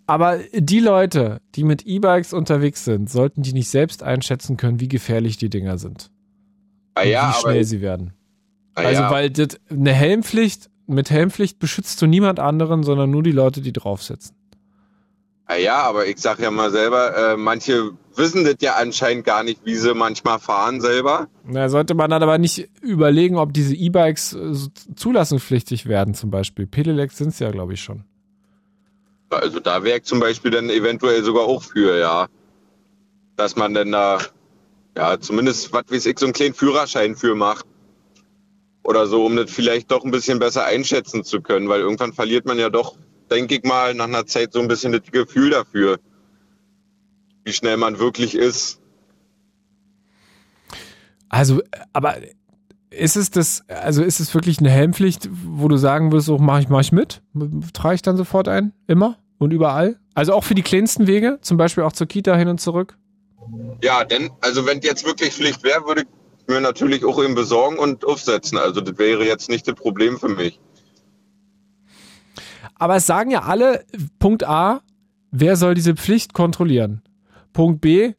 [0.06, 4.88] Aber die Leute, die mit E-Bikes unterwegs sind, sollten die nicht selbst einschätzen können, wie
[4.88, 6.10] gefährlich die Dinger sind.
[6.94, 8.12] Ah, ja, wie aber- schnell sie werden.
[8.74, 9.10] Ah, also, ja.
[9.10, 13.72] weil das, eine Helmpflicht, mit Helmpflicht beschützt du niemand anderen, sondern nur die Leute, die
[13.72, 14.34] drauf sitzen.
[15.46, 19.42] Ah Ja, aber ich sag ja mal selber, äh, manche wissen das ja anscheinend gar
[19.42, 21.26] nicht, wie sie manchmal fahren selber.
[21.44, 24.54] Na, sollte man dann aber nicht überlegen, ob diese E-Bikes äh,
[24.94, 26.66] zulassungspflichtig werden, zum Beispiel.
[26.68, 28.04] Pedelecs sind es ja, glaube ich, schon.
[29.30, 32.28] Also da wäre ich zum Beispiel dann eventuell sogar auch für, ja.
[33.36, 34.18] Dass man dann da,
[34.96, 37.66] ja, zumindest, was weiß ich, so einen kleinen Führerschein für macht.
[38.82, 42.46] Oder so, um das vielleicht doch ein bisschen besser einschätzen zu können, weil irgendwann verliert
[42.46, 42.96] man ja doch,
[43.30, 45.98] denke ich mal, nach einer Zeit so ein bisschen das Gefühl dafür,
[47.44, 48.80] wie schnell man wirklich ist.
[51.28, 51.62] Also,
[51.92, 52.16] aber
[52.90, 56.60] ist es das, also ist es wirklich eine Helmpflicht, wo du sagen wirst, so mach
[56.60, 57.22] ich, mach ich mit?
[57.72, 58.72] Trage ich dann sofort ein?
[58.88, 60.00] Immer und überall?
[60.14, 62.98] Also auch für die kleinsten Wege, zum Beispiel auch zur Kita hin und zurück?
[63.82, 67.78] Ja, denn, also wenn jetzt wirklich Pflicht wäre, würde ich mir natürlich auch eben besorgen
[67.78, 68.58] und aufsetzen.
[68.58, 70.60] Also das wäre jetzt nicht das Problem für mich.
[72.74, 73.84] Aber es sagen ja alle,
[74.18, 74.80] Punkt A,
[75.30, 77.02] wer soll diese Pflicht kontrollieren?
[77.52, 78.14] Punkt B,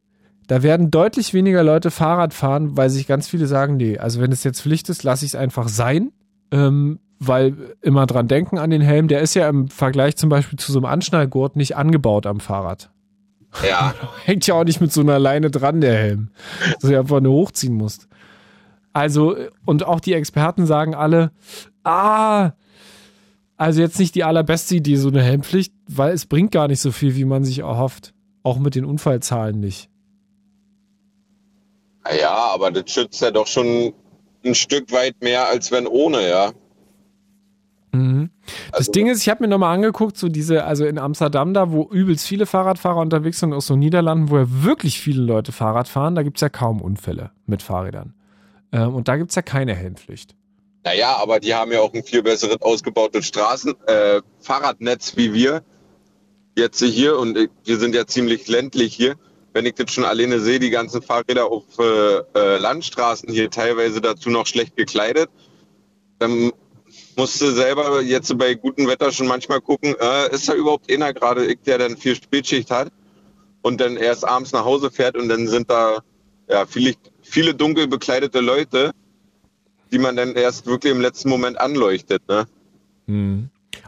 [0.47, 4.31] da werden deutlich weniger Leute Fahrrad fahren, weil sich ganz viele sagen, nee, also wenn
[4.31, 6.11] es jetzt Pflicht ist, lasse ich es einfach sein,
[6.51, 10.59] ähm, weil immer dran denken an den Helm, der ist ja im Vergleich zum Beispiel
[10.59, 12.91] zu so einem Anschnallgurt nicht angebaut am Fahrrad.
[13.67, 13.93] Ja.
[14.25, 16.29] Hängt ja auch nicht mit so einer Leine dran, der Helm.
[16.79, 18.07] Dass du einfach nur hochziehen musst.
[18.93, 21.31] Also, und auch die Experten sagen alle,
[21.83, 22.51] ah,
[23.57, 26.91] also jetzt nicht die allerbeste Idee, so eine Helmpflicht, weil es bringt gar nicht so
[26.91, 28.13] viel, wie man sich erhofft.
[28.43, 29.87] Auch mit den Unfallzahlen nicht.
[32.19, 33.93] Ja, aber das schützt ja doch schon
[34.43, 36.51] ein Stück weit mehr, als wenn ohne, ja.
[37.93, 38.30] Mhm.
[38.72, 41.72] Das Also- Ding ist, ich habe mir nochmal angeguckt, so diese, also in Amsterdam da,
[41.72, 45.88] wo übelst viele Fahrradfahrer unterwegs sind, aus so Niederlanden, wo ja wirklich viele Leute Fahrrad
[45.88, 48.13] fahren, da gibt's ja kaum Unfälle mit Fahrrädern.
[48.72, 50.35] Ähm, und da gibt's ja keine Helmpflicht.
[50.84, 55.61] Naja, aber die haben ja auch ein viel besseres ausgebautes Straßen, äh, Fahrradnetz wie wir.
[56.57, 59.15] Jetzt hier und äh, wir sind ja ziemlich ländlich hier.
[59.53, 63.99] Wenn ich das schon alleine sehe, die ganzen Fahrräder auf äh, äh, Landstraßen hier teilweise
[64.01, 65.30] dazu noch schlecht gekleidet,
[66.19, 66.51] dann
[67.22, 71.14] musst du selber jetzt bei gutem Wetter schon manchmal gucken, äh, ist da überhaupt einer
[71.14, 72.91] gerade, ich, der dann viel Spätschicht hat
[73.61, 75.99] und dann erst abends nach Hause fährt und dann sind da
[76.49, 78.89] ja viele, viele dunkel bekleidete Leute,
[79.91, 82.23] die man dann erst wirklich im letzten Moment anleuchtet.
[82.27, 82.48] Ne?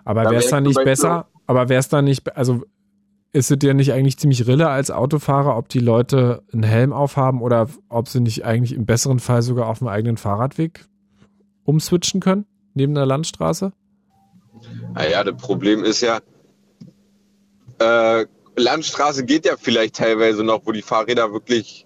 [0.06, 2.62] Aber Da wäre es dann ich nicht besser, aber wäre es dann nicht, also
[3.32, 7.42] ist es dir nicht eigentlich ziemlich rille als Autofahrer, ob die Leute einen Helm aufhaben
[7.42, 10.86] oder ob sie nicht eigentlich im besseren Fall sogar auf dem eigenen Fahrradweg
[11.64, 13.74] umswitchen können, neben der Landstraße?
[14.94, 16.20] Naja, das Problem ist ja,
[17.80, 18.26] äh,
[18.56, 21.86] Landstraße geht ja vielleicht teilweise noch, wo die Fahrräder wirklich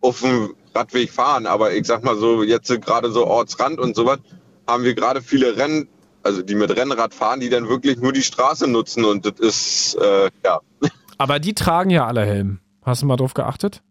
[0.00, 1.46] auf dem Radweg fahren.
[1.46, 4.18] Aber ich sag mal so, jetzt gerade so Ortsrand und sowas,
[4.66, 5.88] haben wir gerade viele Rennen,
[6.22, 9.04] also die mit Rennrad fahren, die dann wirklich nur die Straße nutzen.
[9.04, 10.60] Und das ist, äh, ja.
[11.18, 12.60] Aber die tragen ja alle Helm.
[12.82, 13.82] Hast du mal drauf geachtet?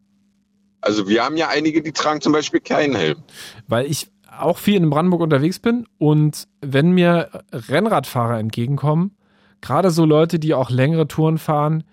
[0.81, 3.23] Also wir haben ja einige, die tragen zum Beispiel keinen Helm.
[3.67, 9.11] Weil ich auch viel in Brandenburg unterwegs bin und wenn mir Rennradfahrer entgegenkommen,
[9.61, 11.83] gerade so Leute, die auch längere Touren fahren,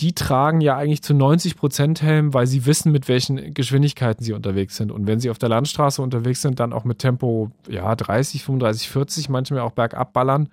[0.00, 4.32] die tragen ja eigentlich zu 90 Prozent Helm, weil sie wissen, mit welchen Geschwindigkeiten sie
[4.32, 4.90] unterwegs sind.
[4.90, 8.88] Und wenn sie auf der Landstraße unterwegs sind, dann auch mit Tempo ja, 30, 35,
[8.88, 10.48] 40, manchmal auch bergab ballern.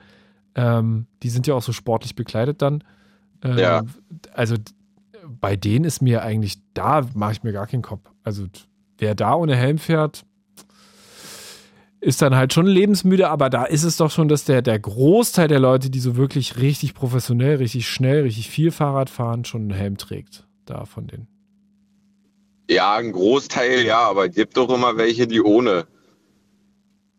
[0.53, 2.83] Ähm, die sind ja auch so sportlich bekleidet dann.
[3.43, 3.83] Ähm, Ja.
[4.33, 4.55] Also
[5.39, 8.01] bei denen ist mir eigentlich, da mache ich mir gar keinen Kopf.
[8.23, 8.45] Also
[8.97, 10.23] wer da ohne Helm fährt,
[12.01, 15.47] ist dann halt schon lebensmüde, aber da ist es doch schon, dass der, der Großteil
[15.47, 19.71] der Leute, die so wirklich richtig professionell, richtig schnell, richtig viel Fahrrad fahren, schon einen
[19.71, 20.47] Helm trägt.
[20.65, 21.27] Da von denen.
[22.69, 25.85] Ja, ein Großteil ja, aber es gibt doch immer welche, die ohne.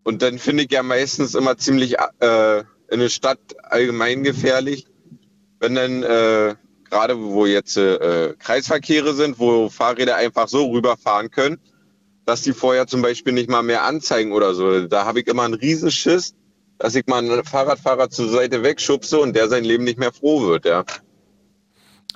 [0.03, 4.87] Und dann finde ich ja meistens immer ziemlich äh, in der Stadt allgemein gefährlich,
[5.61, 6.57] wenn dann äh,
[6.91, 11.61] gerade wo jetzt äh, Kreisverkehre sind, wo Fahrräder einfach so rüberfahren können,
[12.25, 14.87] dass die vorher zum Beispiel nicht mal mehr anzeigen oder so.
[14.87, 16.35] Da habe ich immer einen Riesenschiss,
[16.79, 20.43] dass ich mal einen Fahrradfahrer zur Seite wegschubse und der sein Leben nicht mehr froh
[20.43, 20.85] wird, ja.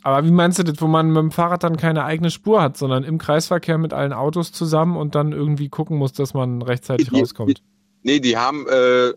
[0.02, 2.76] Aber wie meinst du das, wo man mit dem Fahrrad dann keine eigene Spur hat,
[2.76, 7.12] sondern im Kreisverkehr mit allen Autos zusammen und dann irgendwie gucken muss, dass man rechtzeitig
[7.12, 7.60] rauskommt?
[8.02, 9.12] Nee, die haben äh,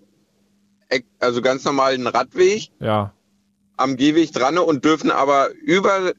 [1.19, 3.13] also ganz normal einen Radweg Ja.
[3.77, 6.13] am Gehweg dran und dürfen aber über,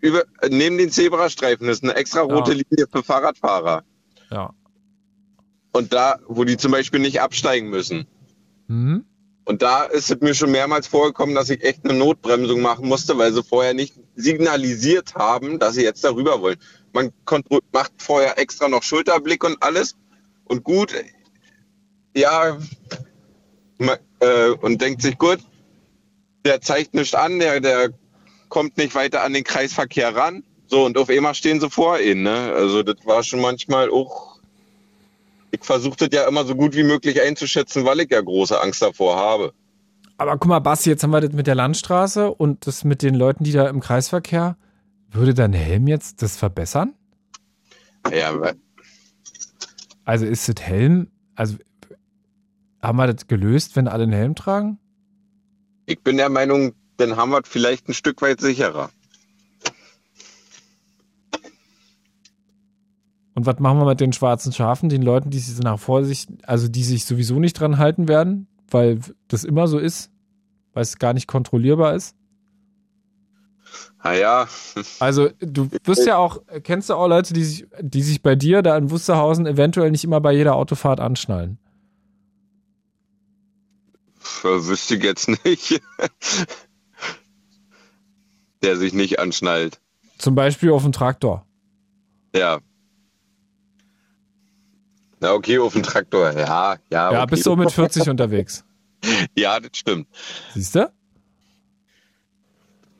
[0.00, 2.62] über neben den Zebrastreifen, das ist eine extra rote Ja.
[2.70, 3.82] Linie für Fahrradfahrer.
[4.30, 4.54] Ja.
[5.72, 8.06] Und da, wo die zum Beispiel nicht absteigen müssen.
[8.68, 9.04] Mhm.
[9.44, 13.18] Und da ist es mir schon mehrmals vorgekommen, dass ich echt eine Notbremsung machen musste,
[13.18, 16.56] weil sie vorher nicht signalisiert haben, dass sie jetzt darüber wollen.
[16.92, 17.12] Man
[17.72, 19.96] macht vorher extra noch Schulterblick und alles
[20.44, 20.94] und gut,
[22.16, 22.58] ja,
[24.20, 25.40] äh, und denkt sich gut,
[26.44, 27.90] der zeigt nichts an, der, der
[28.48, 30.44] kommt nicht weiter an den Kreisverkehr ran.
[30.66, 32.52] So, und auf einmal stehen sie vor ihnen, ne?
[32.54, 34.38] Also das war schon manchmal auch.
[35.50, 38.82] Ich versuche das ja immer so gut wie möglich einzuschätzen, weil ich ja große Angst
[38.82, 39.52] davor habe.
[40.16, 43.14] Aber guck mal, Basti, jetzt haben wir das mit der Landstraße und das mit den
[43.14, 44.56] Leuten, die da im Kreisverkehr.
[45.10, 46.94] Würde dein Helm jetzt das verbessern?
[48.12, 48.32] Ja,
[50.04, 51.56] Also ist das Helm, also
[52.82, 54.78] haben wir das gelöst, wenn alle einen Helm tragen?
[55.86, 58.90] ich bin der Meinung, dann haben wir es vielleicht ein Stück weit sicherer.
[63.34, 66.68] Und was machen wir mit den schwarzen Schafen, den Leuten, die sich nach Vorsicht, also
[66.68, 70.10] die sich sowieso nicht dran halten werden, weil das immer so ist,
[70.72, 72.14] weil es gar nicht kontrollierbar ist?
[74.04, 74.46] Naja,
[75.00, 78.62] Also du wirst ja auch, kennst du auch Leute, die sich, die sich bei dir
[78.62, 81.58] da in Wusterhausen eventuell nicht immer bei jeder Autofahrt anschnallen?
[84.42, 85.80] wüsste ich jetzt nicht.
[88.62, 89.80] der sich nicht anschnallt.
[90.18, 91.46] Zum Beispiel auf dem Traktor.
[92.34, 92.60] Ja.
[95.24, 96.32] Na okay, auf dem Traktor.
[96.32, 97.12] Ja, ja.
[97.12, 97.30] Ja, okay.
[97.30, 98.62] bist du mit 40 unterwegs.
[99.34, 100.06] Ja, das stimmt.
[100.52, 100.92] Siehst du?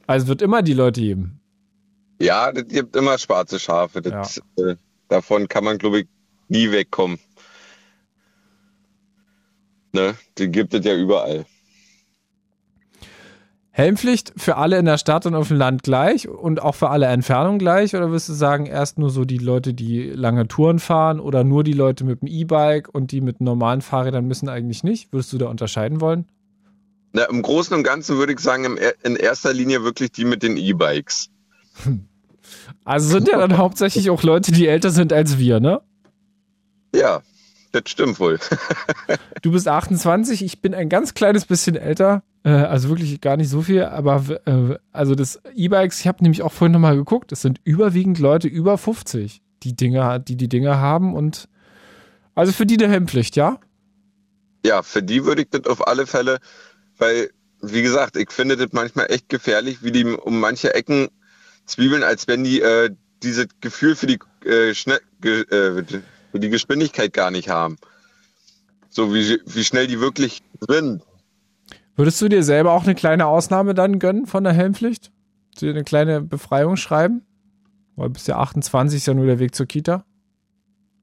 [0.06, 1.38] Also wird immer die Leute geben.
[2.18, 4.00] Ja, das gibt immer schwarze Schafe.
[4.00, 4.76] Das, äh,
[5.08, 6.06] davon kann man, glaube ich,
[6.48, 7.18] nie wegkommen.
[9.92, 10.14] Ne?
[10.38, 11.44] Die gibt es ja überall.
[13.76, 17.06] Helmpflicht für alle in der Stadt und auf dem Land gleich und auch für alle
[17.06, 17.96] Entfernungen gleich?
[17.96, 21.64] Oder wirst du sagen, erst nur so die Leute, die lange Touren fahren oder nur
[21.64, 25.12] die Leute mit dem E-Bike und die mit normalen Fahrrädern müssen eigentlich nicht?
[25.12, 26.26] Würdest du da unterscheiden wollen?
[27.12, 30.56] Na, Im Großen und Ganzen würde ich sagen, in erster Linie wirklich die mit den
[30.56, 31.30] E-Bikes.
[32.84, 35.80] Also sind ja dann hauptsächlich auch Leute, die älter sind als wir, ne?
[36.94, 37.22] Ja,
[37.72, 38.38] das stimmt wohl.
[39.42, 43.48] Du bist 28, ich bin ein ganz kleines bisschen älter, äh, also wirklich gar nicht
[43.48, 47.42] so viel, aber äh, also das E-Bikes, ich habe nämlich auch vorhin nochmal geguckt, es
[47.42, 51.48] sind überwiegend Leute über 50, die Dinge, die die Dinge haben und
[52.34, 53.58] also für die der Helmpflicht, ja?
[54.64, 56.38] Ja, für die würde ich das auf alle Fälle,
[56.98, 57.30] weil,
[57.60, 61.08] wie gesagt, ich finde das manchmal echt gefährlich, wie die um manche Ecken
[61.66, 62.90] zwiebeln, als wenn die äh,
[63.22, 65.84] dieses Gefühl für die, äh, schnell, ge, äh,
[66.30, 67.76] für die Geschwindigkeit gar nicht haben.
[68.90, 71.02] So wie, wie schnell die wirklich sind.
[71.96, 75.12] Würdest du dir selber auch eine kleine Ausnahme dann gönnen von der Helmpflicht?
[75.60, 77.22] Dir eine kleine Befreiung schreiben?
[77.96, 80.04] Weil bis ja 28 ist ja nur der Weg zur Kita.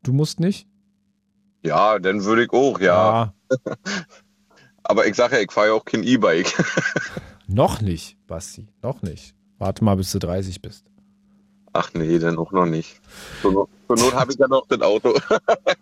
[0.03, 0.67] Du musst nicht?
[1.63, 3.33] Ja, dann würde ich auch, ja.
[4.83, 6.51] Aber ich sage ja, ich fahre ja auch kein E-Bike.
[7.47, 9.35] Noch nicht, Basti, noch nicht.
[9.57, 10.85] Warte mal, bis du 30 bist.
[11.73, 13.01] Ach nee, dann auch noch nicht.
[13.41, 15.13] Zur Not, Not habe ich ja noch das Auto.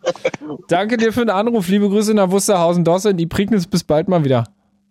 [0.68, 1.68] Danke dir für den Anruf.
[1.68, 3.68] Liebe Grüße nach Wusterhausen-Dosse in die Prignitz.
[3.68, 4.45] Bis bald mal wieder.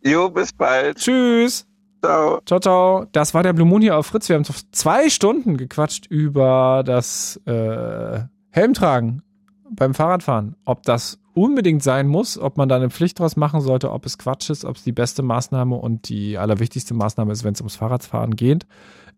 [0.08, 0.96] Jo, bis bald.
[0.96, 1.66] Tschüss.
[2.02, 2.40] Ciao.
[2.46, 3.06] Ciao, ciao.
[3.12, 4.28] Das war der Blue Moon hier auf Fritz.
[4.28, 8.20] Wir haben zwei Stunden gequatscht über das äh,
[8.50, 9.22] Helmtragen
[9.70, 10.56] beim Fahrradfahren.
[10.64, 14.16] Ob das unbedingt sein muss, ob man da eine Pflicht draus machen sollte, ob es
[14.16, 17.76] Quatsch ist, ob es die beste Maßnahme und die allerwichtigste Maßnahme ist, wenn es ums
[17.76, 18.66] Fahrradfahren geht.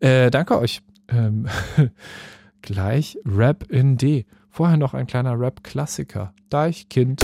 [0.01, 0.83] Äh, danke euch.
[1.09, 1.47] Ähm,
[2.63, 4.27] gleich Rap in D.
[4.49, 6.35] Vorher noch ein kleiner Rap-Klassiker.
[6.49, 7.23] Deichkind.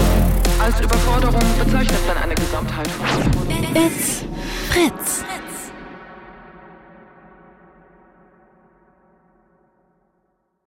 [0.66, 3.06] Als Überforderung bezeichnet man eine Gesamtheit von
[3.76, 4.24] It's
[4.68, 5.22] Fritz.